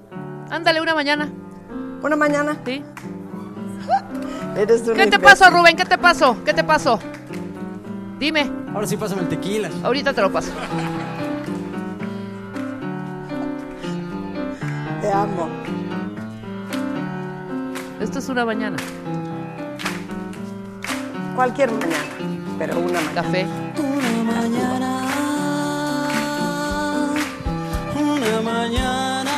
Ándale, 0.49 0.81
una 0.81 0.95
mañana. 0.95 1.30
Una 2.01 2.15
mañana. 2.17 2.57
¿Sí? 2.65 2.84
Eres 4.57 4.88
un 4.88 4.95
¿Qué 4.95 5.07
te 5.07 5.19
pasó, 5.19 5.49
Rubén? 5.49 5.76
¿Qué 5.76 5.85
te 5.85 5.97
pasó? 5.97 6.38
¿Qué 6.45 6.53
te 6.53 6.64
pasó? 6.64 6.99
Dime, 8.19 8.49
Ahora 8.73 8.88
sí 8.88 8.95
pásame 8.97 9.22
el 9.23 9.27
tequila. 9.30 9.69
ahorita 9.84 10.14
te 10.14 10.22
lo 10.22 10.31
paso. 10.31 10.51
Te 15.01 15.11
amo. 15.11 15.49
Esto 17.99 18.19
es 18.19 18.30
una 18.30 18.45
mañana. 18.45 18.77
Cualquier 21.35 21.72
mañana, 21.72 21.95
pero 22.57 22.80
una 22.80 22.99
mañana. 23.01 23.14
Café. 23.14 23.45
Una 23.80 24.23
mañana, 24.31 24.89
una 27.95 28.41
mañana 28.41 29.32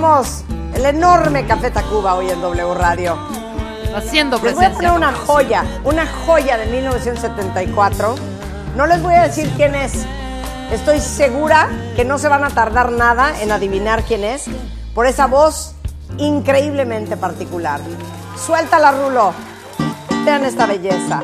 Rubén, 0.00 0.22
te 0.22 0.44
queremos. 0.44 0.44
El 0.74 0.86
enorme 0.86 1.46
Café 1.46 1.70
Tacuba 1.70 2.14
hoy 2.14 2.30
en 2.30 2.40
W 2.40 2.74
Radio. 2.74 3.18
Haciendo 3.94 4.36
Les 4.38 4.54
voy 4.54 4.64
a 4.64 4.68
presencia. 4.68 4.76
poner 4.76 4.92
una 4.92 5.12
joya, 5.12 5.64
una 5.84 6.06
joya 6.06 6.56
de 6.56 6.66
1974. 6.66 8.14
No 8.76 8.86
les 8.86 9.02
voy 9.02 9.14
a 9.14 9.22
decir 9.22 9.50
quién 9.56 9.74
es. 9.74 10.04
Estoy 10.72 11.00
segura 11.00 11.68
que 11.96 12.04
no 12.04 12.18
se 12.18 12.28
van 12.28 12.44
a 12.44 12.50
tardar 12.50 12.92
nada 12.92 13.40
en 13.42 13.50
adivinar 13.50 14.04
quién 14.04 14.22
es 14.22 14.44
por 14.94 15.06
esa 15.06 15.26
voz 15.26 15.74
increíblemente 16.18 17.16
particular. 17.16 17.80
Suéltala, 18.36 18.92
Rulo. 18.92 19.32
Vean 20.24 20.44
esta 20.44 20.66
belleza. 20.66 21.20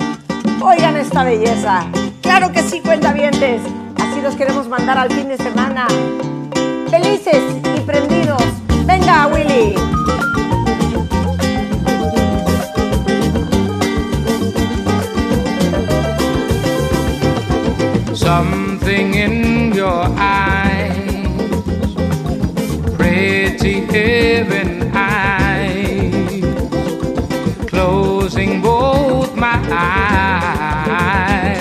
Oigan 0.61 0.97
esta 0.97 1.23
belleza. 1.23 1.87
Claro 2.23 2.51
que 2.51 2.63
sí, 2.63 2.81
cuentavientes. 2.81 3.63
Así 4.03 4.21
los 4.21 4.35
queremos 4.35 4.69
mandar 4.69 4.99
al 4.99 5.11
fin 5.13 5.29
de 5.29 5.37
semana. 5.37 5.87
Felices 6.91 7.43
y 7.77 7.81
prendidos. 7.81 8.36
Willy. 9.25 9.75
Something 18.15 19.15
in 19.15 19.73
your 19.73 20.05
eyes, 20.19 21.95
pretty 22.97 23.81
heaven 23.93 24.91
eyes, 24.95 26.45
closing 27.67 28.61
both 28.63 29.35
my 29.37 29.59
eyes, 29.71 31.53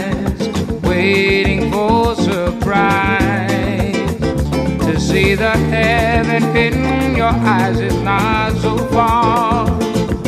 waiting 0.83 1.71
for 1.71 2.15
surprise. 2.15 3.95
To 4.85 4.99
see 4.99 5.35
the 5.35 5.55
in 6.43 7.15
your 7.15 7.27
eyes 7.27 7.79
is 7.79 7.95
not 8.01 8.53
so 8.57 8.77
far, 8.89 9.69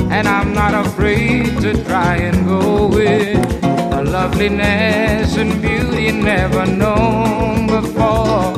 and 0.10 0.28
I'm 0.28 0.54
not 0.54 0.74
afraid 0.86 1.60
to 1.62 1.84
try 1.84 2.16
and 2.18 2.48
go 2.48 2.88
with 2.88 3.64
a 3.94 4.04
loveliness 4.04 5.36
and 5.38 5.62
beauty 5.62 6.12
never 6.12 6.66
known 6.66 7.68
before. 7.68 8.56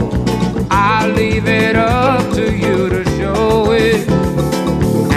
I'll 0.70 1.12
leave 1.12 1.48
it 1.48 1.76
up 1.76 2.34
to 2.36 2.56
you 2.56 2.90
to 2.90 3.04
show 3.18 3.72
it. 3.72 4.08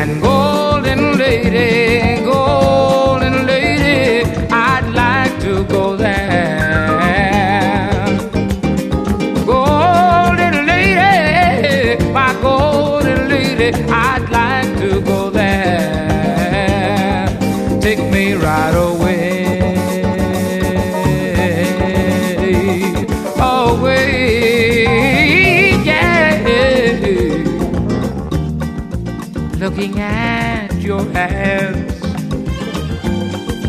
And 0.00 0.22
golden 0.22 1.18
lady, 1.18 2.24
golden 2.24 2.41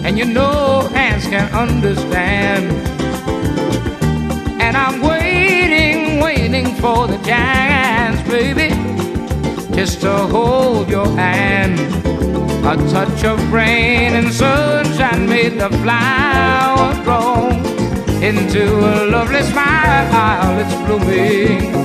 And 0.06 0.18
you 0.18 0.26
know 0.26 0.90
hands 0.94 1.26
can 1.26 1.52
understand. 1.54 2.72
And 4.62 4.76
I'm 4.76 5.02
waiting, 5.02 6.20
waiting 6.20 6.76
for 6.76 7.08
the 7.08 7.18
chance, 7.18 8.22
baby, 8.30 8.70
just 9.76 10.02
to 10.02 10.12
hold 10.12 10.90
your 10.90 11.08
hand. 11.08 11.80
A 12.66 12.76
touch 12.90 13.24
of 13.26 13.52
rain 13.52 14.14
and 14.14 14.34
sunshine 14.34 15.28
made 15.28 15.60
the 15.60 15.70
flower 15.82 16.94
grow 17.04 17.50
into 18.22 18.64
a 18.80 19.06
lovely 19.06 19.42
smile. 19.44 20.60
It's 20.60 20.74
blooming, 20.86 21.76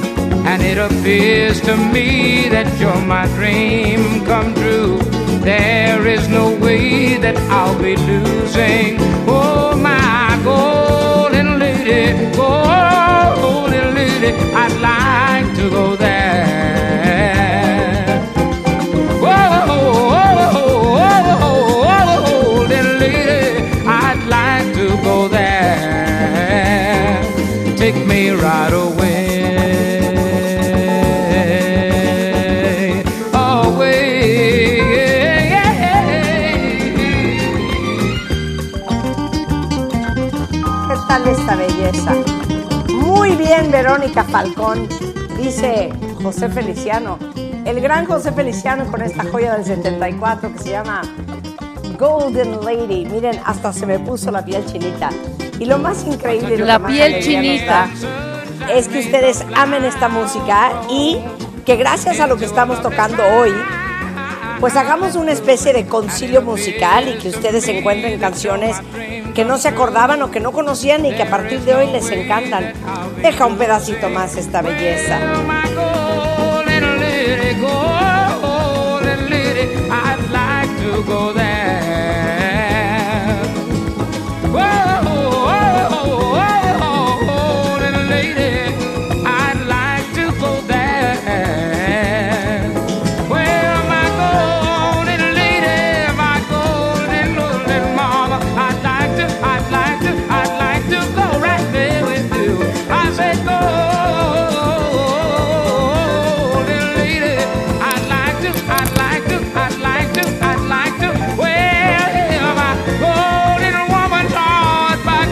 and 0.46 0.62
it 0.62 0.78
appears 0.78 1.60
to 1.62 1.76
me 1.76 2.48
that 2.48 2.78
you're 2.80 3.00
my 3.06 3.26
dream 3.34 4.24
come 4.24 4.54
true. 4.54 5.07
There 5.48 6.06
is 6.06 6.28
no 6.28 6.54
way 6.60 7.16
that 7.16 7.34
I'll 7.48 7.78
be 7.78 7.96
losing. 7.96 8.98
Oh, 9.26 9.74
my 9.74 10.38
golden 10.44 11.58
lady, 11.58 12.12
oh, 12.36 13.34
golden 13.40 13.94
lady, 13.94 14.34
I'd 14.52 14.76
like 14.82 15.56
to 15.56 15.70
go 15.70 15.96
there. 15.96 16.17
Esta 41.48 41.56
belleza? 41.56 42.14
Muy 42.92 43.30
bien, 43.36 43.70
Verónica 43.70 44.22
Falcón, 44.24 44.86
dice 45.40 45.90
José 46.22 46.50
Feliciano. 46.50 47.18
El 47.64 47.80
gran 47.80 48.04
José 48.04 48.32
Feliciano 48.32 48.84
con 48.90 49.00
esta 49.00 49.24
joya 49.24 49.54
del 49.54 49.64
74 49.64 50.52
que 50.52 50.58
se 50.58 50.70
llama 50.70 51.00
Golden 51.98 52.60
Lady. 52.62 53.06
Miren, 53.06 53.40
hasta 53.46 53.72
se 53.72 53.86
me 53.86 53.98
puso 53.98 54.30
la 54.30 54.44
piel 54.44 54.64
chinita. 54.66 55.08
Y 55.58 55.64
lo 55.64 55.78
más 55.78 56.04
increíble, 56.04 56.58
lo 56.58 56.66
La 56.66 56.86
piel 56.86 57.22
chinita. 57.22 57.88
es 58.74 58.88
que 58.88 58.98
ustedes 58.98 59.42
amen 59.54 59.86
esta 59.86 60.08
música 60.08 60.82
y 60.90 61.18
que 61.64 61.76
gracias 61.76 62.20
a 62.20 62.26
lo 62.26 62.36
que 62.36 62.44
estamos 62.44 62.82
tocando 62.82 63.22
hoy, 63.24 63.52
pues 64.60 64.76
hagamos 64.76 65.14
una 65.14 65.32
especie 65.32 65.72
de 65.72 65.86
concilio 65.86 66.42
musical 66.42 67.08
y 67.08 67.18
que 67.18 67.28
ustedes 67.28 67.66
encuentren 67.68 68.18
canciones 68.18 68.76
que 69.38 69.44
no 69.44 69.56
se 69.56 69.68
acordaban 69.68 70.20
o 70.22 70.32
que 70.32 70.40
no 70.40 70.50
conocían 70.50 71.06
y 71.06 71.14
que 71.14 71.22
a 71.22 71.30
partir 71.30 71.60
de 71.60 71.72
hoy 71.72 71.86
les 71.92 72.10
encantan. 72.10 72.72
Deja 73.22 73.46
un 73.46 73.56
pedacito 73.56 74.08
más 74.08 74.36
esta 74.36 74.62
belleza. 74.62 75.20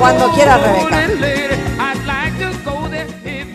Cuando 0.07 0.31
quieras, 0.35 0.61
Rebeca. 0.63 1.05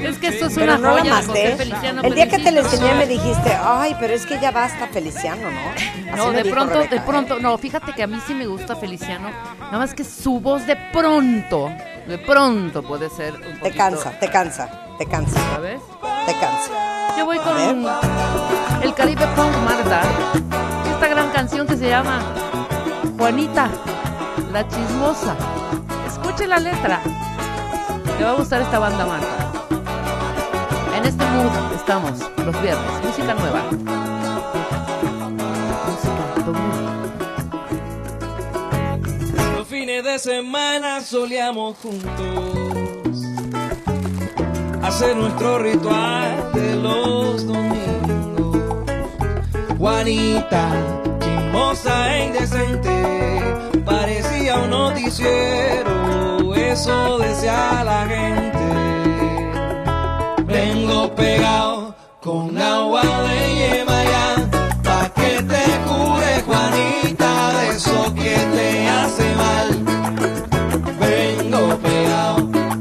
Es 0.10 0.18
que 0.18 0.28
esto 0.28 0.48
es 0.48 0.54
Pero 0.56 0.76
una 0.76 0.78
no 0.78 0.96
la 0.96 1.00
joya, 1.02 1.16
José 1.16 1.24
amaste. 1.24 1.56
Feliciano. 1.56 2.02
El 2.02 2.14
día 2.14 2.28
que 2.28 2.40
te 2.40 2.52
la 2.52 2.60
enseñé 2.60 2.94
me 2.96 3.08
dijiste, 3.08 3.58
ay, 3.64 3.96
pero 4.02 4.14
es 4.14 4.26
que 4.26 4.38
ya 4.38 4.52
basta 4.52 4.88
Feliciano, 4.88 5.50
¿no? 5.50 5.70
Así 5.70 6.18
No, 6.18 6.32
de 6.34 6.44
pronto, 6.44 6.74
Rebeca, 6.74 6.90
de 6.90 6.98
¿eh? 6.98 7.04
pronto, 7.06 7.40
no, 7.40 7.58
fíjate 7.58 7.94
que 7.94 8.04
a 8.04 8.08
mí 8.08 8.20
sí 8.28 8.34
me 8.34 8.48
gusta 8.48 8.76
Feliciano, 8.76 9.30
nada 9.62 9.78
más 9.78 9.94
que 9.94 10.04
su 10.04 10.42
voz 10.42 10.68
de 10.68 10.76
pronto, 10.92 11.72
de 12.06 12.18
pronto 12.18 12.84
puede 12.84 13.10
ser 13.10 13.34
un 13.36 13.42
Te 13.42 13.54
poquito, 13.60 13.78
cansa, 13.78 14.12
te 14.20 14.28
cansa, 14.30 14.70
te 14.98 15.06
cansa, 15.06 15.40
¿sabes? 15.54 15.80
te 16.26 16.34
cansa. 16.34 17.16
Yo 17.18 17.26
voy 17.26 17.38
con 17.38 17.58
el 18.84 18.94
Caribe 18.94 19.26
Punk 19.38 19.56
Marta, 19.64 20.02
esta 20.94 21.08
gran 21.08 21.30
canción 21.30 21.66
que 21.66 21.78
se 21.78 21.88
llama 21.88 22.20
Juanita, 23.18 23.70
la 24.52 24.68
chismosa. 24.68 25.38
La 26.52 26.60
letra, 26.60 27.02
te 28.18 28.24
va 28.26 28.32
a 28.32 28.34
gustar 28.34 28.62
esta 28.62 28.78
banda 28.78 29.06
Marta. 29.06 29.54
En 30.98 31.06
este 31.06 31.24
mood 31.24 31.50
estamos 31.74 32.20
los 32.46 32.62
viernes, 32.62 33.06
música 33.06 33.34
nueva. 33.36 33.64
Música. 35.88 36.42
Los 39.56 39.66
fines 39.70 40.04
de 40.04 40.20
semana 40.20 41.00
solíamos 41.00 41.78
juntos 41.78 43.24
hacer 44.84 45.16
nuestro 45.16 45.58
ritual 45.60 46.52
de 46.54 46.76
los 46.76 47.48
domingos. 47.48 48.58
Juanita, 49.78 50.70
chismosa 51.22 52.14
e 52.14 52.26
indecente, 52.26 53.42
parecía 53.86 54.60
un 54.60 54.70
noticiero, 54.70 56.31
eso 56.82 57.20
decía 57.20 57.84
la 57.84 58.08
gente. 58.08 58.66
Vengo 60.46 61.14
pegado 61.14 61.96
con 62.20 62.58
agua 62.58 63.04
de 63.28 63.38
Yemayá, 63.60 64.50
pa' 64.84 65.10
que 65.14 65.32
te 65.52 65.66
cure 65.88 66.32
Juanita 66.48 67.32
de 67.58 67.70
eso 67.76 68.14
que 68.16 68.36
te 68.56 68.90
hace 68.90 69.26
mal. 69.44 69.68
Vengo 71.00 71.78
pegado 71.86 72.36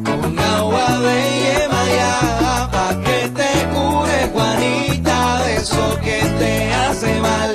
con 0.09 0.39
agua 0.39 0.87
de 1.07 1.19
Yemayá, 1.43 2.69
pa' 2.73 2.95
que 3.05 3.29
te 3.39 3.51
cure 3.75 4.19
Juanita 4.33 5.45
de 5.45 5.57
eso 5.57 5.99
que 6.01 6.19
te 6.39 6.73
hace 6.73 7.21
mal. 7.21 7.51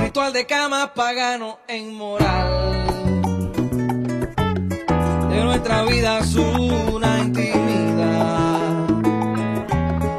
Ritual 0.00 0.32
de 0.32 0.46
cama 0.46 0.94
pagano 0.94 1.58
en 1.68 1.94
moral. 1.94 2.83
Nuestra 5.54 5.84
vida 5.84 6.18
es 6.18 6.34
una 6.34 7.20
intimidad. 7.20 8.88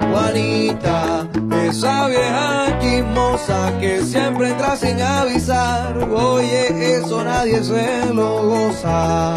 Juanita, 0.10 1.28
esa 1.68 2.08
vieja 2.08 2.80
chismosa 2.80 3.78
que 3.82 4.02
siempre 4.02 4.52
entra 4.52 4.78
sin 4.78 5.02
avisar. 5.02 5.98
Oye, 6.10 6.96
eso 7.00 7.22
nadie 7.22 7.62
se 7.62 8.14
lo 8.14 8.44
goza. 8.44 9.36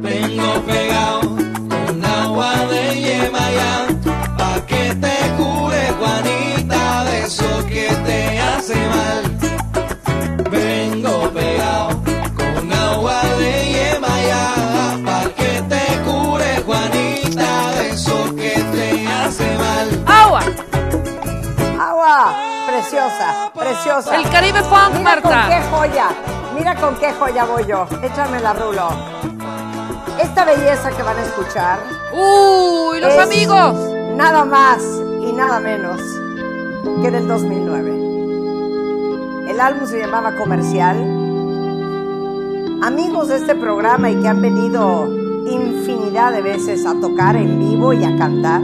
Vengo 0.00 0.62
pegado 0.66 0.87
El 24.12 24.28
Caribe 24.30 24.60
Funk, 24.62 24.90
Mira 24.92 25.02
Marta. 25.02 25.22
Con 25.22 25.48
qué 25.48 25.62
joya. 25.70 26.08
Mira 26.56 26.74
con 26.74 26.96
qué 26.96 27.12
joya 27.12 27.44
voy 27.44 27.64
yo. 27.66 27.86
Échame 28.02 28.40
la 28.40 28.52
rulo. 28.52 28.88
Esta 30.20 30.44
belleza 30.44 30.90
que 30.90 31.02
van 31.02 31.16
a 31.16 31.22
escuchar. 31.22 31.78
¡Uy, 32.12 33.00
los 33.00 33.16
amigos! 33.16 33.74
Nada 34.16 34.44
más 34.44 34.82
y 35.22 35.32
nada 35.32 35.60
menos 35.60 36.00
que 37.02 37.10
del 37.10 37.28
2009. 37.28 39.50
El 39.50 39.60
álbum 39.60 39.86
se 39.86 40.00
llamaba 40.00 40.32
Comercial 40.36 40.96
amigos 42.82 43.28
de 43.28 43.36
este 43.36 43.54
programa 43.54 44.10
y 44.10 44.16
que 44.20 44.28
han 44.28 44.40
venido 44.40 45.08
infinidad 45.46 46.32
de 46.32 46.42
veces 46.42 46.86
a 46.86 46.94
tocar 47.00 47.36
en 47.36 47.58
vivo 47.58 47.92
y 47.92 48.04
a 48.04 48.16
cantar. 48.16 48.62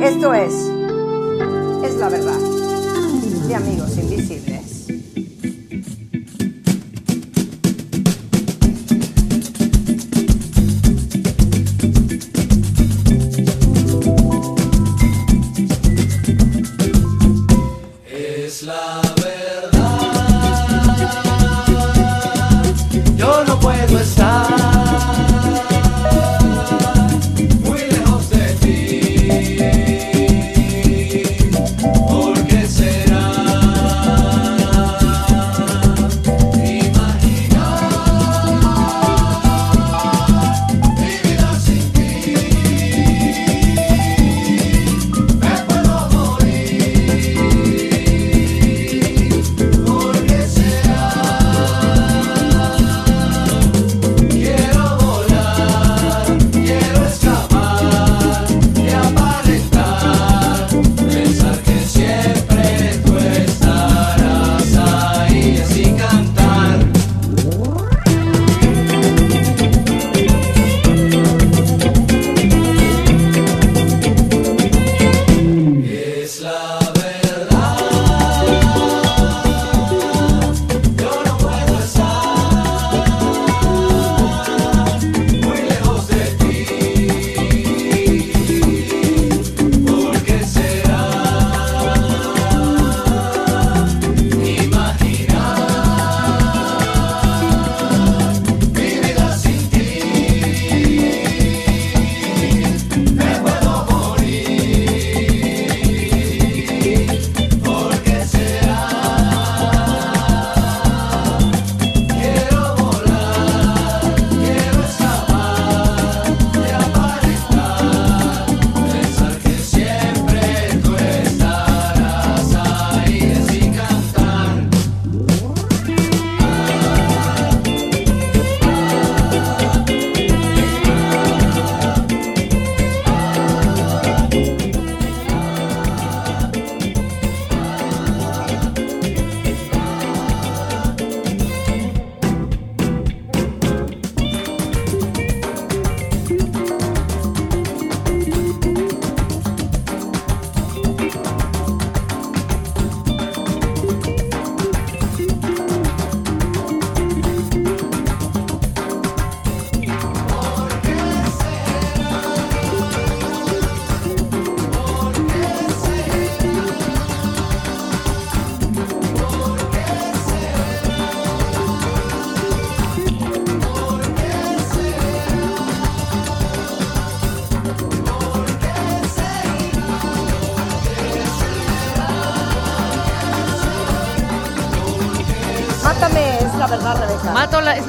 Esto 0.00 0.34
es, 0.34 0.52
es 1.82 1.96
la 1.96 2.08
verdad 2.08 2.55
de 3.46 3.54
Amigos 3.54 3.96
Invisibles. 3.96 4.55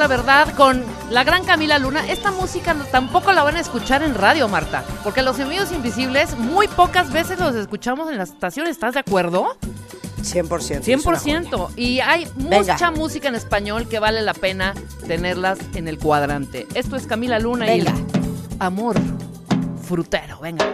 verdad 0.08 0.54
con 0.56 0.84
la 1.10 1.24
gran 1.24 1.44
Camila 1.44 1.80
Luna, 1.80 2.10
esta 2.10 2.32
música 2.32 2.76
tampoco 2.92 3.32
la 3.32 3.44
van 3.44 3.56
a 3.56 3.60
escuchar 3.60 4.04
en 4.04 4.16
radio, 4.16 4.48
Marta, 4.48 4.84
porque 5.04 5.22
los 5.22 5.40
envíos 5.40 5.72
invisibles 5.72 6.38
muy 6.38 6.68
pocas 6.68 7.12
veces 7.12 7.40
los 7.40 7.56
escuchamos 7.56 8.10
en 8.12 8.18
las 8.18 8.30
estaciones, 8.30 8.72
¿estás 8.72 8.94
de 8.94 9.02
acuerdo? 9.02 9.58
100%. 10.22 10.84
100%. 10.84 11.70
Y 11.76 12.00
hay 12.00 12.28
mucha 12.36 12.92
música 12.92 13.28
en 13.28 13.36
español 13.36 13.88
que 13.88 14.00
vale 14.00 14.22
la 14.22 14.34
pena 14.34 14.74
tenerlas 15.08 15.60
en 15.74 15.88
el 15.88 15.98
cuadrante. 15.98 16.68
Esto 16.74 16.96
es 16.96 17.08
Camila 17.08 17.40
Luna 17.40 17.74
y 17.74 17.82
el 17.82 17.88
amor 18.60 18.96
frutero. 19.88 20.40
Venga. 20.40 20.66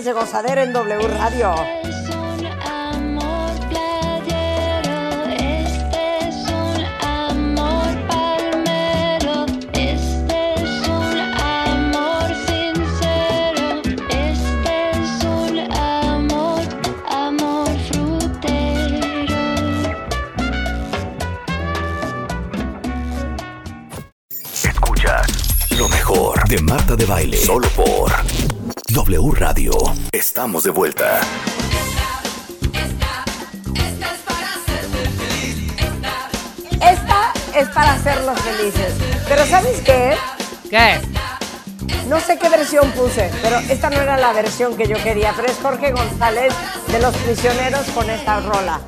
Viernes 0.00 0.32
de 0.32 0.49
Estamos 30.60 30.64
de 30.64 30.78
vuelta. 30.78 31.20
Esta 36.82 37.32
es 37.56 37.68
para 37.68 37.92
hacerlos 37.92 38.38
felices. 38.40 38.94
Pero 39.26 39.46
¿sabes 39.46 39.80
qué? 39.80 40.16
¿Qué? 40.68 41.00
No 42.08 42.20
sé 42.20 42.38
qué 42.38 42.50
versión 42.50 42.90
puse, 42.92 43.30
pero 43.40 43.58
esta 43.70 43.88
no 43.88 44.02
era 44.02 44.18
la 44.18 44.34
versión 44.34 44.76
que 44.76 44.86
yo 44.86 45.02
quería. 45.02 45.32
Pero 45.34 45.48
es 45.48 45.56
Jorge 45.62 45.92
González 45.92 46.52
de 46.88 47.00
Los 47.00 47.16
Prisioneros 47.16 47.86
con 47.94 48.10
esta 48.10 48.40
rola. 48.40 48.80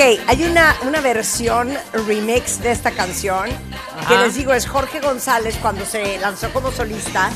Ok, 0.00 0.18
hay 0.28 0.44
una, 0.44 0.74
una 0.86 1.02
versión 1.02 1.76
remix 2.06 2.62
de 2.62 2.70
esta 2.70 2.90
canción 2.90 3.50
que 4.08 4.14
Ajá. 4.14 4.22
les 4.24 4.34
digo 4.34 4.54
es 4.54 4.66
Jorge 4.66 4.98
González 4.98 5.58
cuando 5.60 5.84
se 5.84 6.16
lanzó 6.18 6.50
como 6.54 6.72
solista 6.72 7.28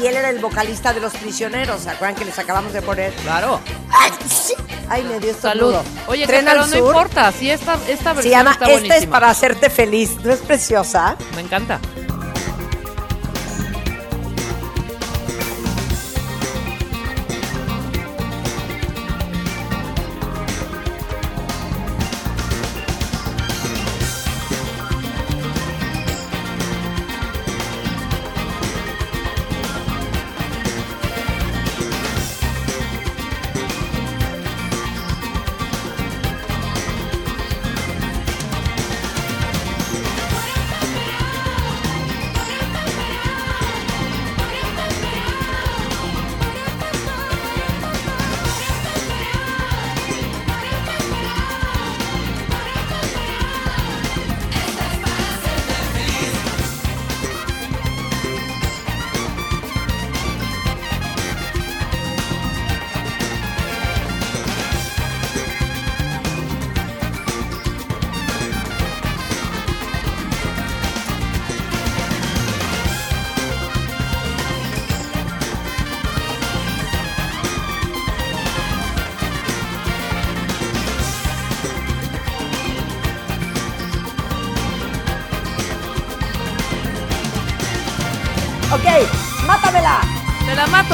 y 0.00 0.06
él 0.06 0.14
era 0.14 0.30
el 0.30 0.38
vocalista 0.38 0.92
de 0.92 1.00
Los 1.00 1.14
Prisioneros. 1.14 1.80
¿Se 1.80 1.90
acuerdan 1.90 2.14
que 2.14 2.24
les 2.24 2.38
acabamos 2.38 2.72
de 2.72 2.80
poner? 2.80 3.12
Claro. 3.14 3.60
¡Ay, 3.90 4.12
sí! 4.28 4.54
Ay, 4.88 5.02
me 5.02 5.18
dio 5.18 5.34
Salud. 5.34 5.74
estornudo. 5.74 5.82
Oye, 6.06 6.28
Tren 6.28 6.44
pero 6.44 6.62
al 6.62 6.70
no 6.70 6.76
Sur 6.76 6.86
importa. 6.86 7.32
Si 7.32 7.50
esta, 7.50 7.74
esta 7.88 8.12
versión 8.12 8.22
Se 8.22 8.28
llama 8.28 8.52
está 8.52 8.70
Esta 8.70 8.96
es 8.98 9.06
para 9.06 9.28
hacerte 9.28 9.68
feliz. 9.68 10.12
¿No 10.22 10.32
es 10.32 10.38
preciosa? 10.38 11.16
Me 11.34 11.40
encanta. 11.40 11.80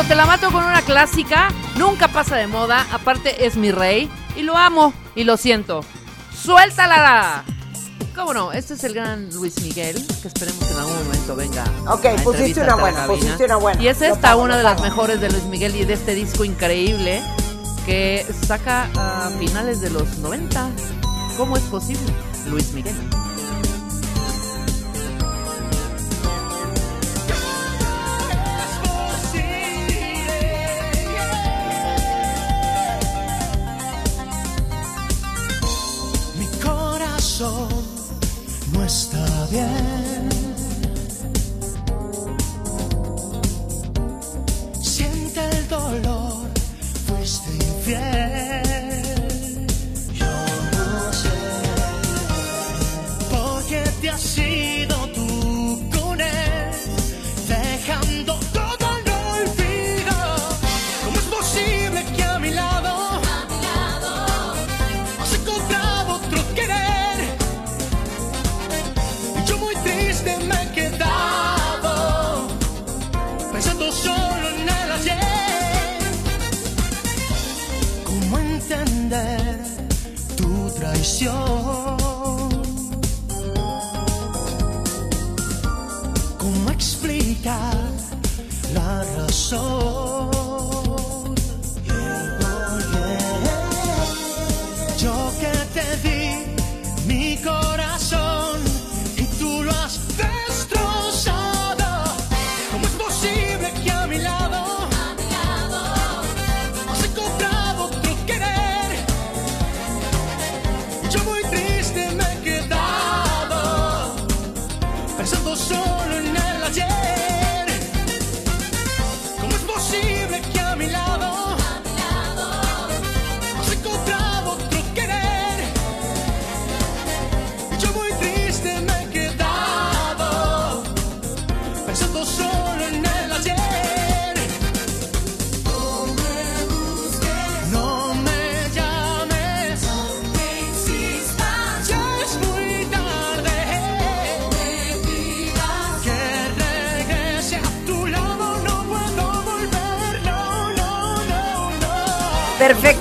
te 0.01 0.15
la 0.15 0.25
mato 0.25 0.51
con 0.51 0.65
una 0.65 0.81
clásica. 0.83 1.49
Nunca 1.77 2.09
pasa 2.09 2.37
de 2.37 2.47
moda. 2.47 2.87
Aparte 2.93 3.47
es 3.47 3.57
mi 3.57 3.71
rey. 3.71 4.11
Y 4.37 4.43
lo 4.43 4.57
amo 4.57 4.95
y 5.15 5.25
lo 5.25 5.37
siento. 5.37 5.85
¡Suéltala! 6.35 7.45
¿Cómo 8.15 8.35
no? 8.35 8.53
Este 8.53 8.75
es 8.75 8.85
el 8.85 8.95
gran 8.95 9.31
Luis 9.33 9.61
Miguel, 9.63 9.95
que 10.21 10.29
esperemos 10.29 10.67
que 10.67 10.73
en 10.73 10.79
algún 10.79 11.05
momento 11.05 11.37
venga. 11.37 11.65
Ok, 11.89 12.23
pusiste 12.23 12.61
una 12.61 12.75
buena, 12.75 13.07
pusiste 13.07 13.45
una 13.45 13.57
buena. 13.57 13.83
Y 13.83 13.89
es 13.89 14.03
esta 14.03 14.37
una 14.37 14.57
de 14.57 14.63
las 14.63 14.81
mejores 14.83 15.21
de 15.21 15.31
Luis 15.31 15.45
Miguel 15.45 15.77
y 15.77 15.85
de 15.85 15.95
este 15.95 16.15
disco 16.15 16.45
increíble 16.45 17.23
que 17.87 18.27
saca 18.47 18.89
a 18.97 19.31
finales 19.39 19.81
de 19.81 19.91
los 19.91 20.19
90. 20.19 20.71
¿Cómo 21.37 21.57
es 21.57 21.63
posible? 21.65 22.13
Luis 22.47 22.73
Miguel. 22.73 22.95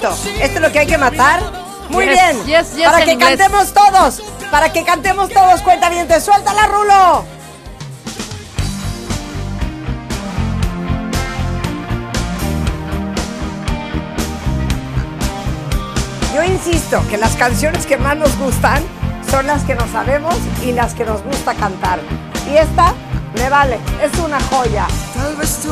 Esto 0.10 0.56
es 0.56 0.61
lo 0.61 0.72
que 0.72 0.80
hay 0.80 0.88
que 0.88 0.98
matar. 0.98 1.40
Muy 1.90 2.07
bien. 2.07 2.38
Para 2.84 3.06
que 3.06 3.18
cantemos 3.18 3.72
todos. 3.72 4.23
Para 4.49 4.73
que 4.73 4.84
cantemos 4.84 5.30
todos. 5.30 5.61
Cuenta 5.61 5.90
bien, 5.90 6.07
te 6.07 6.19
suéltala, 6.19 6.65
Rulo. 6.68 7.26
Yo 16.34 16.44
insisto 16.44 17.03
que 17.10 17.18
las 17.18 17.36
canciones 17.36 17.86
que 17.86 17.98
más 17.98 18.18
nos 18.18 18.36
gustan 18.40 18.82
son 19.30 19.45
las 19.45 19.64
que 19.64 19.76
nos 19.76 19.90
sabemos 19.91 20.36
y 20.64 20.72
las 20.72 20.95
que 20.95 21.06
nos 21.06 21.22
gusta 21.23 21.53
cantar. 21.53 21.99
Y 22.52 22.57
esta 22.57 22.94
me 23.36 23.49
vale, 23.49 23.78
es 24.02 24.18
una 24.19 24.40
joya. 24.49 24.88
Tal 25.14 25.36
vez 25.36 25.57
tú 25.57 25.69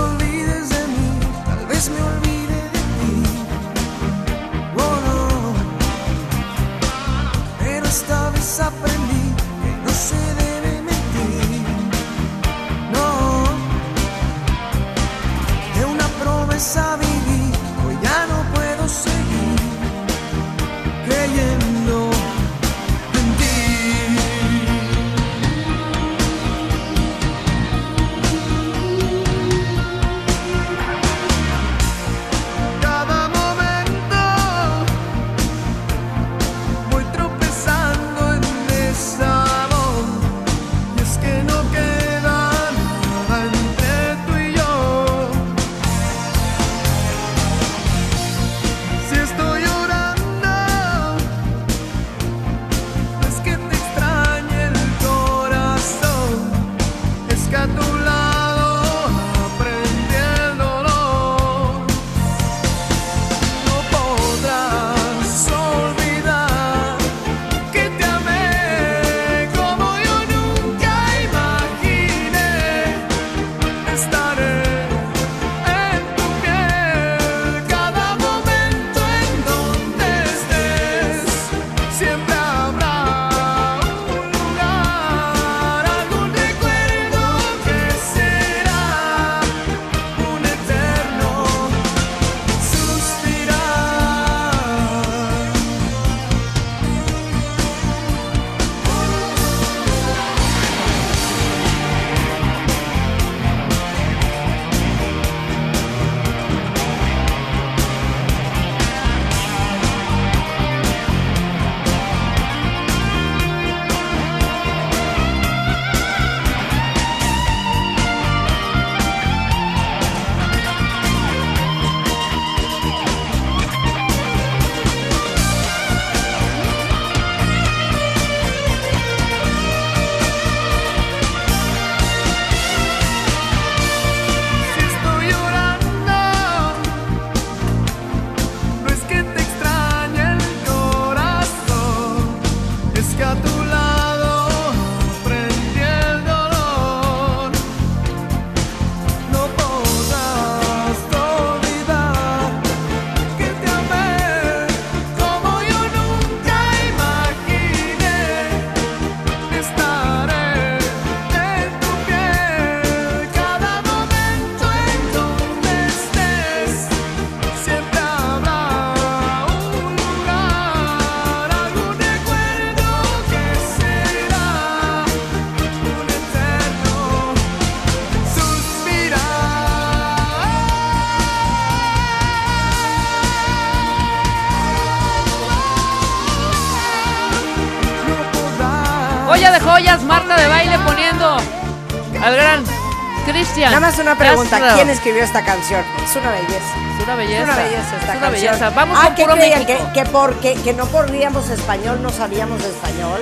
Cristian. 193.60 193.82
Nada 193.82 193.92
más 193.92 194.00
una 194.00 194.18
pregunta. 194.18 194.74
¿quién 194.76 194.90
escribió 194.90 195.24
esta 195.24 195.44
canción? 195.44 195.84
Es 196.04 196.16
una 196.16 196.32
belleza. 196.32 196.76
Es 196.98 197.04
una 197.04 197.16
belleza. 197.16 197.40
Es 197.40 197.44
una 197.44 197.56
belleza 197.56 197.80
esta 197.80 197.96
Es 197.98 198.04
una 198.04 198.12
canción. 198.12 198.32
belleza. 198.32 198.70
Vamos 198.72 198.98
ah, 199.00 199.06
con 199.06 199.16
¿qué 199.16 199.24
puro 199.24 199.36
creían? 199.36 199.66
Que, 199.66 199.78
que 199.94 200.06
porque 200.06 200.54
que 200.56 200.74
no 200.74 200.86
podríamos 200.86 201.50
español, 201.50 202.00
no 202.02 202.10
sabíamos 202.10 202.64
español. 202.64 203.20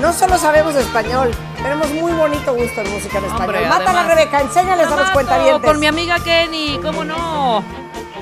No 0.00 0.12
solo 0.12 0.36
sabemos 0.36 0.74
español, 0.74 1.30
tenemos 1.62 1.90
muy 1.90 2.12
bonito 2.12 2.54
gusto 2.54 2.82
en 2.82 2.92
música 2.92 3.16
en 3.18 3.24
español. 3.24 3.54
Hombre, 3.56 3.66
Mátala, 3.66 4.00
además- 4.00 4.14
Rebeca, 4.14 4.40
enséñales 4.42 4.86
a 4.88 4.96
los 4.96 5.10
cuentavientes. 5.10 5.70
Con 5.70 5.80
mi 5.80 5.86
amiga 5.86 6.18
Kenny, 6.20 6.78
¿cómo 6.82 7.02
no? 7.04 7.64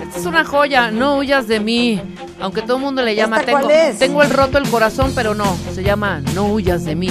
Esta 0.01 0.19
es 0.21 0.27
una 0.27 0.45
joya, 0.45 0.93
no 0.93 1.17
huyas 1.17 1.49
de 1.49 1.59
mí. 1.59 2.01
Aunque 2.41 2.63
todo 2.63 2.77
el 2.77 2.83
mundo 2.83 3.03
le 3.03 3.15
llama, 3.17 3.37
¿Esta 3.39 3.47
tengo, 3.47 3.61
cuál 3.63 3.71
es? 3.73 3.99
tengo 3.99 4.23
el 4.23 4.31
roto 4.31 4.59
el 4.59 4.69
corazón, 4.69 5.13
pero 5.15 5.35
no, 5.35 5.57
se 5.75 5.83
llama 5.83 6.21
No 6.35 6.47
huyas 6.47 6.85
de 6.85 6.95
mí. 6.95 7.11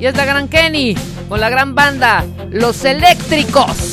Y 0.00 0.06
es 0.06 0.16
la 0.16 0.24
gran 0.24 0.46
Kenny, 0.46 0.94
con 1.28 1.40
la 1.40 1.48
gran 1.48 1.74
banda, 1.74 2.24
Los 2.50 2.76
Eléctricos. 3.30 3.87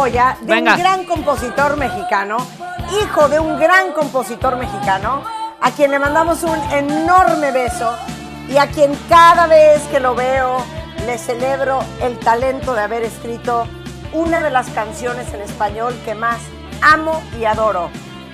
Joya 0.00 0.38
de 0.40 0.46
Venga. 0.46 0.74
un 0.74 0.80
gran 0.80 1.04
compositor 1.04 1.76
mexicano, 1.76 2.38
hijo 3.02 3.28
de 3.28 3.38
un 3.38 3.58
gran 3.58 3.92
compositor 3.92 4.56
mexicano, 4.56 5.22
a 5.60 5.70
quien 5.72 5.90
le 5.90 5.98
mandamos 5.98 6.42
un 6.42 6.58
enorme 6.72 7.52
beso 7.52 7.94
y 8.48 8.56
a 8.56 8.66
quien 8.68 8.98
cada 9.10 9.46
vez 9.46 9.82
que 9.90 10.00
lo 10.00 10.14
veo 10.14 10.64
le 11.04 11.18
celebro 11.18 11.80
el 12.00 12.18
talento 12.18 12.72
de 12.72 12.80
haber 12.80 13.02
escrito 13.02 13.66
una 14.14 14.40
de 14.40 14.50
las 14.50 14.70
canciones 14.70 15.34
en 15.34 15.42
español 15.42 15.94
que 16.06 16.14
más 16.14 16.38
amo 16.80 17.22
y 17.38 17.44
adoro. 17.44 17.90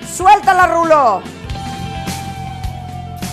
¡Suéltala, 0.09 0.67
Rulo! 0.67 1.21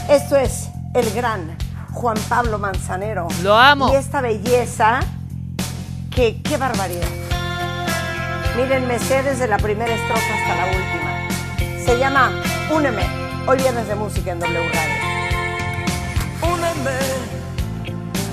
Esto 0.09 0.37
es 0.37 0.71
el 0.93 1.09
gran 1.13 1.57
Juan 1.93 2.19
Pablo 2.29 2.59
Manzanero. 2.59 3.29
Lo 3.45 3.57
amo. 3.57 3.93
Y 3.93 3.95
esta 3.95 4.21
belleza, 4.21 5.01
que 6.11 6.43
qué 6.43 6.57
barbaridad. 6.57 7.24
Miren, 8.57 8.87
me 8.87 9.01
sé 9.01 9.21
desde 9.25 9.49
la 9.49 9.57
primera 9.57 9.93
estrofa 9.93 10.35
hasta 10.35 10.55
la 10.55 10.67
última. 10.67 11.85
Se 11.85 11.99
llama 11.99 12.31
Úneme. 12.73 13.03
Hoy 13.49 13.59
viernes 13.59 13.89
de 13.89 13.97
música 13.97 14.31
en 14.31 14.39
W 14.39 14.69
Radio. 14.73 14.95
Úneme 16.41 16.99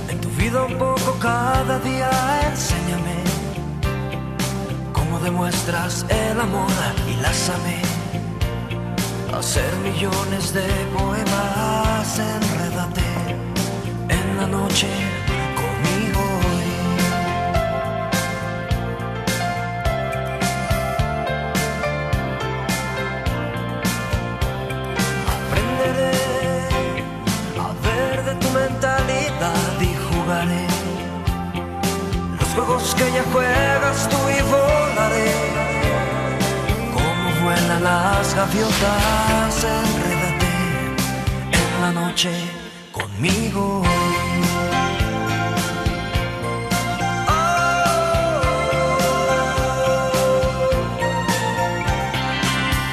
en 0.09 0.21
tu 0.21 0.29
vida 0.29 0.63
un 0.63 0.77
poco 0.77 1.17
cada 1.19 1.79
día, 1.79 2.09
enséñame 2.49 3.15
cómo 4.93 5.19
demuestras 5.19 6.05
el 6.07 6.39
amor 6.39 6.69
y 7.09 7.21
lázame 7.21 7.81
hacer 9.35 9.73
millones 9.77 10.53
de 10.53 10.67
poemas, 10.95 12.19
enrédate 12.19 13.01
en 14.09 14.37
la 14.37 14.45
noche 14.45 15.10
los 32.39 32.49
juegos 32.55 32.95
que 32.95 33.11
ya 33.11 33.23
juegas 33.31 34.09
tú 34.09 34.17
y 34.29 34.41
volaré. 34.49 35.31
Como 36.93 37.43
vuelan 37.43 37.83
las 37.83 38.33
gaviotas 38.33 39.63
enrédate 39.63 40.51
en 41.51 41.81
la 41.81 41.91
noche 41.91 42.31
conmigo. 42.91 43.83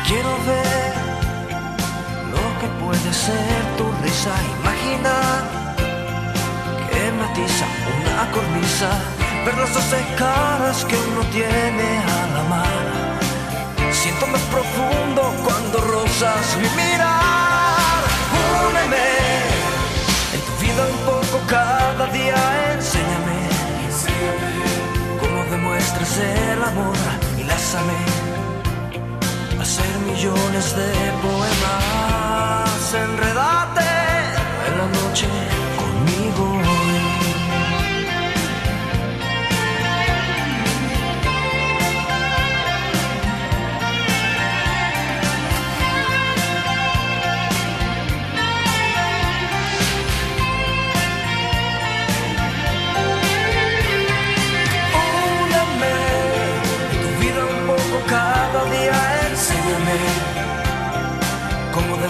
Quiero 0.07 0.31
ver 0.47 0.95
lo 2.33 2.45
que 2.61 2.69
puede 2.85 3.13
ser 3.13 3.77
tu 3.77 3.85
risa. 4.03 4.58
Una 7.49 8.31
cornisa. 8.31 8.91
Ver 9.45 9.57
las 9.57 9.73
doce 9.73 10.05
caras 10.19 10.85
que 10.85 10.97
uno 10.97 11.23
tiene 11.31 11.89
al 12.21 12.37
amar. 12.45 12.85
Siento 13.93 14.27
más 14.27 14.41
profundo 14.55 15.23
cuando 15.45 15.79
rozas 15.81 16.57
mi 16.61 16.69
mirar. 16.83 18.03
Úneme 18.69 19.09
en 20.35 20.41
tu 20.47 20.53
vida 20.63 20.83
un 20.95 21.01
poco 21.11 21.37
cada 21.47 22.07
día. 22.07 22.37
Enséñame, 22.75 23.39
cómo 25.21 25.45
demuestras 25.51 26.19
el 26.19 26.63
amor 26.63 26.97
y 27.39 27.45
lázame 27.45 28.29
hacer 29.61 29.99
millones 30.07 30.77
de 30.77 30.91
poemas, 31.23 32.95
enredate 32.95 33.91
en 34.67 34.79
la 34.79 34.87
noche 35.01 35.58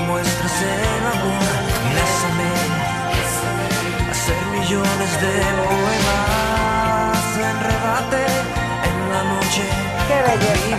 cómo 0.08 0.16
demuestras 0.16 0.62
el 0.62 1.06
amor 1.06 1.42
y 1.84 1.94
lázame 1.94 2.48
millones 4.58 5.12
de 5.20 5.32
poemas, 5.68 7.26
enredate 7.36 8.22
en 8.84 8.96
la 9.12 9.22
noche. 9.34 9.64
Qué 10.08 10.18
belleza. 10.22 10.78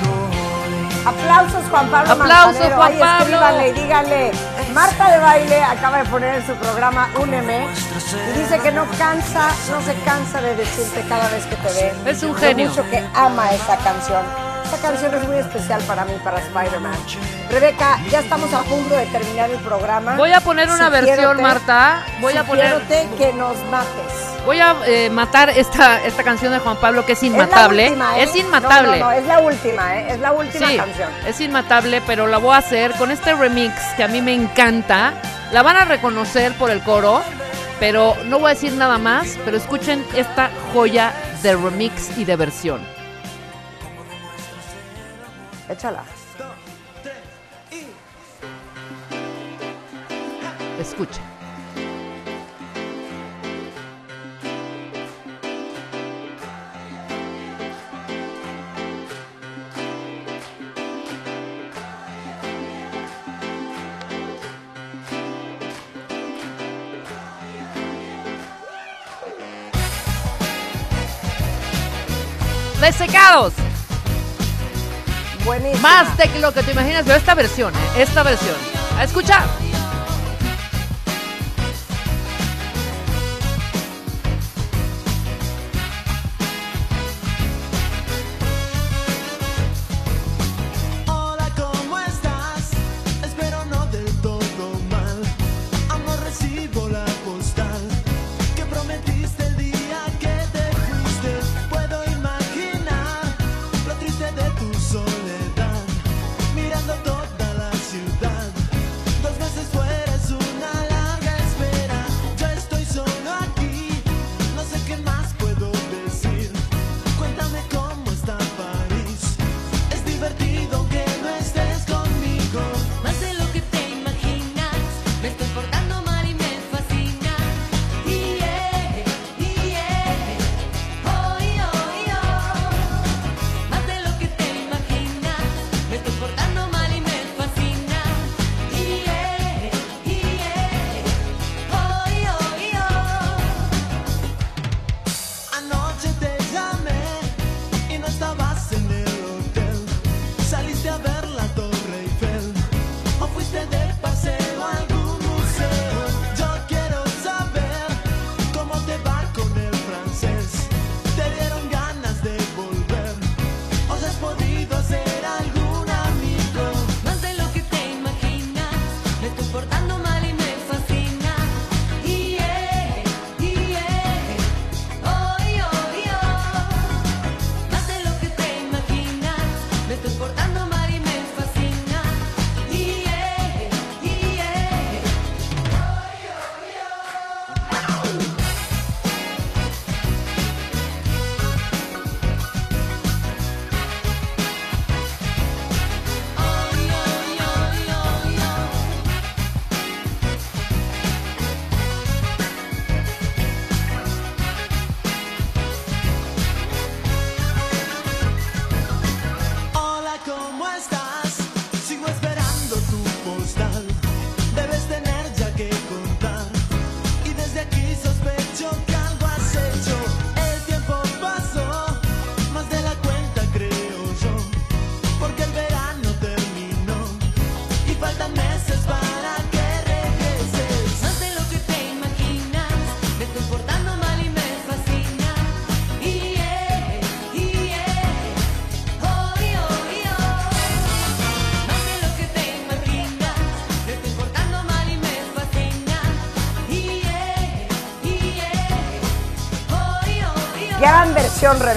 Aplausos 1.05 1.63
Juan 1.69 1.87
Pablo 1.89 2.11
Aplausos, 2.11 2.59
Manzanero. 2.59 2.75
Juan 2.75 2.99
Pablo. 2.99 3.19
escríbanle 3.19 3.67
y 3.67 3.71
díganle. 3.71 4.31
Marta 4.73 5.11
de 5.11 5.19
Baile 5.19 5.63
acaba 5.63 5.97
de 5.99 6.05
poner 6.09 6.35
en 6.35 6.45
su 6.45 6.53
programa 6.55 7.09
Úneme 7.19 7.67
y 8.35 8.39
dice 8.39 8.59
que 8.59 8.71
no 8.71 8.85
cansa, 8.97 9.49
no 9.71 9.81
se 9.81 9.95
cansa 10.03 10.41
de 10.41 10.55
decirte 10.55 11.03
cada 11.07 11.29
vez 11.29 11.45
que 11.45 11.55
te 11.55 11.73
ve. 11.73 12.11
Es 12.11 12.23
un 12.23 12.33
lo 12.33 12.35
genio. 12.35 12.69
mucho 12.69 12.83
que 12.89 13.03
ama 13.15 13.51
esta 13.51 13.77
canción. 13.77 14.48
Canción 14.81 15.13
es 15.13 15.27
muy 15.27 15.37
especial 15.37 15.81
para 15.83 16.05
mí, 16.05 16.13
para 16.23 16.39
Spider-Man. 16.39 16.93
Rebeca, 17.51 17.99
ya 18.09 18.19
estamos 18.21 18.53
a 18.53 18.61
punto 18.63 18.95
de 18.95 19.05
terminar 19.07 19.49
el 19.49 19.57
programa. 19.57 20.15
Voy 20.15 20.31
a 20.31 20.39
poner 20.39 20.69
una 20.69 20.89
versión, 20.89 21.41
Marta. 21.41 22.03
Voy 22.21 22.35
a 22.37 22.43
poner. 22.43 22.81
que 23.17 23.33
nos 23.33 23.57
mates. 23.65 24.45
Voy 24.45 24.59
a 24.61 24.75
eh, 24.85 25.09
matar 25.09 25.49
esta, 25.49 26.01
esta 26.05 26.23
canción 26.23 26.53
de 26.53 26.59
Juan 26.59 26.77
Pablo 26.77 27.05
que 27.05 27.11
es 27.11 27.19
Es 27.19 27.23
inmatable. 27.23 27.87
última, 27.89 28.17
¿eh? 28.17 28.23
Es 28.23 28.35
inmatable. 28.35 28.99
No, 28.99 29.05
no, 29.05 29.05
no, 29.05 29.11
es 29.11 29.25
la 29.25 29.39
última, 29.39 29.97
¿eh? 29.97 30.07
Es 30.11 30.19
la 30.19 30.31
última 30.31 30.67
Sí, 30.69 30.77
canción. 30.77 31.09
es 31.27 31.41
inmatable, 31.41 32.01
pero 32.07 32.25
la 32.27 32.37
voy 32.37 32.55
a 32.55 32.57
hacer 32.57 32.93
con 32.93 33.11
este 33.11 33.33
remix 33.35 33.73
que 33.97 34.03
a 34.03 34.07
mí 34.07 34.21
me 34.21 34.33
encanta. 34.33 35.13
La 35.51 35.61
van 35.61 35.75
a 35.75 35.85
reconocer 35.85 36.53
por 36.53 36.71
el 36.71 36.81
coro, 36.83 37.21
pero 37.81 38.15
no 38.25 38.39
voy 38.39 38.51
a 38.51 38.53
decir 38.53 38.71
nada 38.73 38.97
más, 38.97 39.37
pero 39.43 39.57
escuchen 39.57 40.05
esta 40.15 40.49
joya 40.73 41.11
de 41.43 41.55
remix 41.55 42.17
y 42.17 42.23
de 42.23 42.35
versión. 42.37 42.98
Échala. 45.69 46.03
Escuchen. 50.79 51.23
Desecados. 72.81 73.68
Más 75.81 76.15
de 76.17 76.27
lo 76.39 76.53
que 76.53 76.61
te 76.61 76.71
imaginas, 76.71 77.03
pero 77.05 77.17
esta 77.17 77.33
versión, 77.33 77.73
esta 77.97 78.23
versión. 78.23 78.55
A 78.97 79.03
escuchar. 79.03 79.43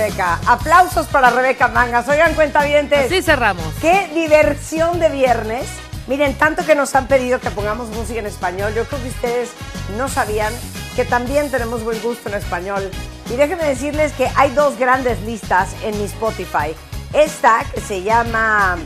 Rebeca. 0.02 0.40
Aplausos 0.46 1.06
para 1.06 1.30
Rebeca 1.30 1.68
Mangas. 1.68 2.08
Oigan, 2.08 2.34
cuenta 2.34 2.64
bien. 2.64 2.90
Así 2.92 3.22
cerramos. 3.22 3.64
Qué 3.80 4.10
diversión 4.12 4.98
de 4.98 5.08
viernes. 5.10 5.64
Miren, 6.08 6.34
tanto 6.34 6.66
que 6.66 6.74
nos 6.74 6.92
han 6.96 7.06
pedido 7.06 7.38
que 7.38 7.52
pongamos 7.52 7.88
música 7.90 8.18
en 8.18 8.26
español. 8.26 8.74
Yo 8.74 8.84
creo 8.86 9.00
que 9.00 9.08
ustedes 9.10 9.50
no 9.96 10.08
sabían 10.08 10.52
que 10.96 11.04
también 11.04 11.52
tenemos 11.52 11.84
buen 11.84 12.02
gusto 12.02 12.28
en 12.28 12.34
español. 12.34 12.90
Y 13.30 13.36
déjenme 13.36 13.64
decirles 13.64 14.10
que 14.14 14.28
hay 14.34 14.50
dos 14.50 14.76
grandes 14.76 15.20
listas 15.20 15.68
en 15.84 15.96
mi 15.96 16.06
Spotify. 16.06 16.74
Esta 17.12 17.64
que 17.72 17.80
se 17.80 18.02
llama 18.02 18.78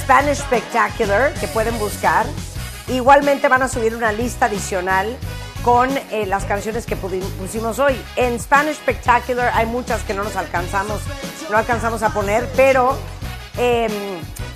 Spanish 0.00 0.38
Spectacular, 0.38 1.34
que 1.34 1.48
pueden 1.48 1.78
buscar. 1.78 2.24
Igualmente 2.88 3.48
van 3.48 3.60
a 3.60 3.68
subir 3.68 3.94
una 3.94 4.12
lista 4.12 4.46
adicional 4.46 5.14
con 5.64 5.88
eh, 5.96 6.26
las 6.26 6.44
canciones 6.44 6.84
que 6.84 6.94
pusimos 6.94 7.78
hoy. 7.78 8.00
En 8.16 8.38
Spanish 8.38 8.76
Spectacular 8.76 9.50
hay 9.54 9.66
muchas 9.66 10.02
que 10.02 10.12
no 10.12 10.22
nos 10.22 10.36
alcanzamos, 10.36 11.00
no 11.50 11.56
alcanzamos 11.56 12.02
a 12.02 12.10
poner, 12.10 12.46
pero 12.54 12.96
eh, 13.56 13.88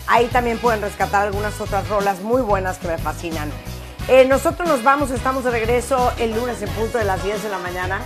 ahí 0.07 0.27
también 0.27 0.59
pueden 0.59 0.83
rescatar 0.83 1.27
algunas 1.27 1.59
otras 1.61 1.89
rolas 1.89 2.21
muy 2.21 2.43
buenas 2.43 2.77
que 2.77 2.89
me 2.89 2.99
fascinan. 2.99 3.51
Eh, 4.07 4.27
nosotros 4.27 4.69
nos 4.69 4.83
vamos, 4.83 5.11
estamos 5.11 5.45
de 5.45 5.51
regreso 5.51 6.13
el 6.19 6.35
lunes 6.35 6.61
en 6.61 6.69
punto 6.71 6.99
de 6.99 7.05
las 7.05 7.25
10 7.25 7.43
de 7.43 7.49
la 7.49 7.59
mañana. 7.59 8.01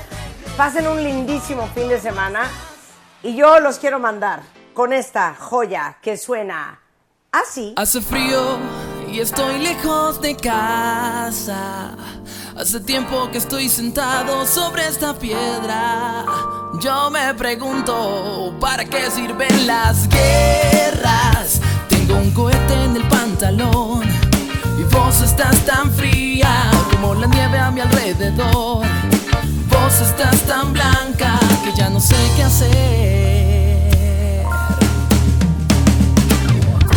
Pasen 0.57 0.87
un 0.87 1.03
lindísimo 1.03 1.69
fin 1.75 1.89
de 1.89 2.01
semana 2.01 2.49
y 3.23 3.35
yo 3.35 3.59
los 3.59 3.79
quiero 3.79 3.99
mandar 3.99 4.43
con 4.75 4.93
esta 4.93 5.35
joya 5.35 5.99
que 6.03 6.17
suena 6.17 6.81
así. 7.33 7.75
Hace 7.77 8.01
frío 8.01 8.59
y 9.11 9.21
estoy 9.21 9.59
lejos 9.59 10.21
de 10.21 10.37
casa. 10.37 11.97
Hace 12.57 12.81
tiempo 12.81 13.31
que 13.31 13.39
estoy 13.39 13.69
sentado 13.69 14.45
sobre 14.47 14.87
esta 14.87 15.15
piedra. 15.15 16.25
Yo 16.81 17.11
me 17.11 17.33
pregunto, 17.35 18.55
¿para 18.61 18.85
qué 18.85 19.11
sirven 19.11 19.67
las 19.67 20.07
guerras? 20.09 21.61
Tengo 21.89 22.17
un 22.17 22.31
cohete 22.33 22.75
en 22.85 22.97
el 22.97 23.05
pantalón 23.09 24.03
y 24.79 24.83
vos 24.95 25.23
estás 25.23 25.57
tan 25.65 25.91
fría 25.93 26.71
como 26.91 27.15
la 27.15 27.27
nieve 27.27 27.59
a 27.59 27.71
mi 27.71 27.81
alrededor. 27.81 28.85
Vos 29.71 30.01
estás 30.01 30.41
tan 30.43 30.75
blanca 30.75 31.39
que 31.65 31.73
ya 31.75 31.89
no 31.89 32.01
sé 32.01 32.17
qué 32.37 32.43
hacer. 32.43 34.43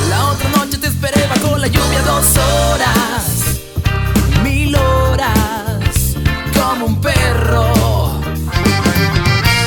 La 0.10 0.26
otra 0.32 0.50
noche 0.50 0.78
te 0.78 0.88
esperé 0.88 1.26
bajo 1.28 1.58
la 1.58 1.68
lluvia 1.68 2.02
dos 2.02 2.26
horas, 2.38 3.35
como 6.76 6.88
un 6.88 7.02
perro. 7.02 7.72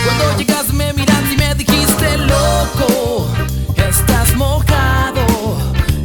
Cuando 0.05 0.37
llegas 0.37 0.73
me 0.75 0.93
miraste 0.93 1.33
y 1.33 1.37
me 1.37 1.55
dijiste 1.55 2.19
loco, 2.19 3.27
estás 3.77 4.35
mojado, 4.37 5.25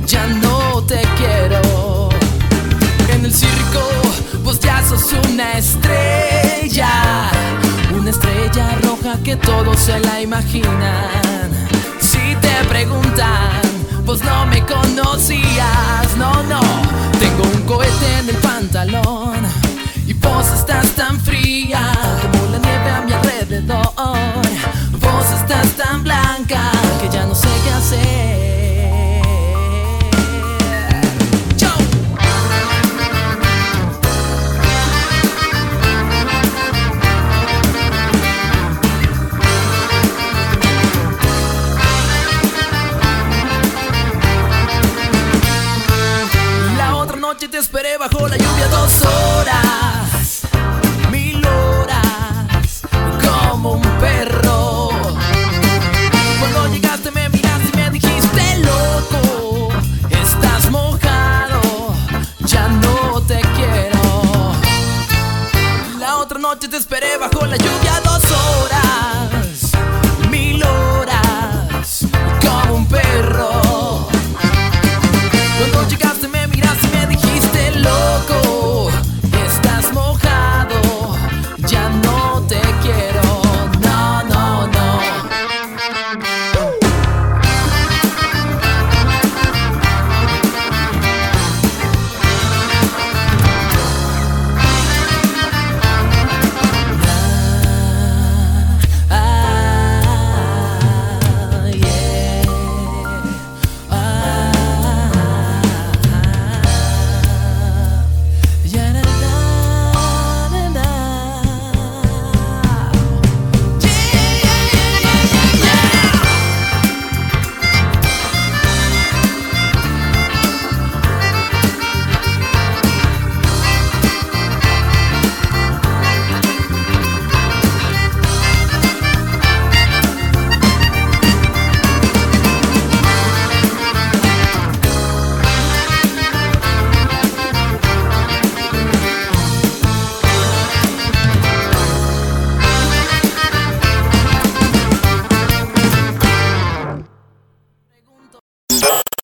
ya 0.06 0.26
no 0.28 0.82
te 0.84 1.02
quiero. 1.18 2.10
En 3.10 3.26
el 3.26 3.34
circo 3.34 3.82
vos 4.44 4.60
ya 4.62 4.82
sos 4.88 5.14
una 5.30 5.58
estrella, 5.58 7.30
una 7.94 8.10
estrella 8.10 8.78
roja 8.84 9.18
que 9.24 9.36
todos 9.36 9.80
se 9.80 10.00
la 10.00 10.22
imaginan. 10.22 11.50
Si 12.00 12.36
te 12.40 12.64
preguntan, 12.70 13.62
vos 14.06 14.24
no 14.24 14.46
me 14.46 14.66
conocías, 14.66 16.16
no, 16.18 16.44
no. 16.44 16.62
Tengo 17.20 17.44
un 17.44 17.62
cohete 17.64 18.20
en 18.20 18.30
el 18.30 18.38
pantalón 18.38 19.63
vos 20.24 20.48
estás 20.54 20.88
tan 20.96 21.20
fría 21.20 21.82
como 22.22 22.52
la 22.52 22.58
nieve 22.60 22.90
a 22.90 23.02
mi 23.02 23.14
alrededor. 23.14 23.94
Vos 25.00 25.26
estás 25.40 25.68
tan 25.78 26.04
blanca 26.04 26.72
que 27.02 27.10
ya 27.10 27.26
no 27.26 27.36
sé 27.36 27.50
qué 27.64 27.72
hacer. 27.72 28.04
Chau. 31.58 31.78
La 46.78 46.96
otra 46.96 47.18
noche 47.18 47.48
te 47.48 47.58
esperé 47.58 47.98
bajo 47.98 48.28
la 48.28 48.38
lluvia 48.38 48.68
dos 48.68 49.02
horas, 49.02 49.73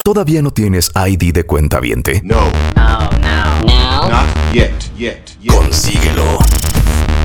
¿Todavía 0.10 0.42
no 0.42 0.50
tienes 0.50 0.90
ID 0.96 1.32
de 1.32 1.44
cuenta 1.44 1.80
viente? 1.80 2.20
No. 2.24 2.50
No, 2.76 3.12
no, 3.22 3.62
no. 3.62 4.10
Not 4.10 4.26
yet, 4.52 4.74
yet, 4.98 5.22
yet. 5.40 5.54
Consíguelo 5.54 6.40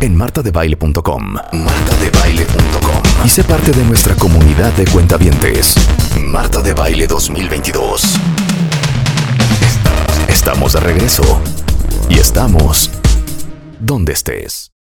en 0.02 0.14
martadebaile.com. 0.14 1.32
Martadebaile.com. 1.32 3.02
Y 3.24 3.30
sé 3.30 3.42
parte 3.42 3.72
de 3.72 3.82
nuestra 3.84 4.14
comunidad 4.16 4.70
de 4.74 4.84
cuentavientes. 4.84 5.76
Marta 6.26 6.60
de 6.60 6.74
Baile 6.74 7.06
2022. 7.06 8.16
Estamos 10.28 10.74
de 10.74 10.80
regreso. 10.80 11.40
Y 12.10 12.18
estamos 12.18 12.90
donde 13.80 14.12
estés. 14.12 14.72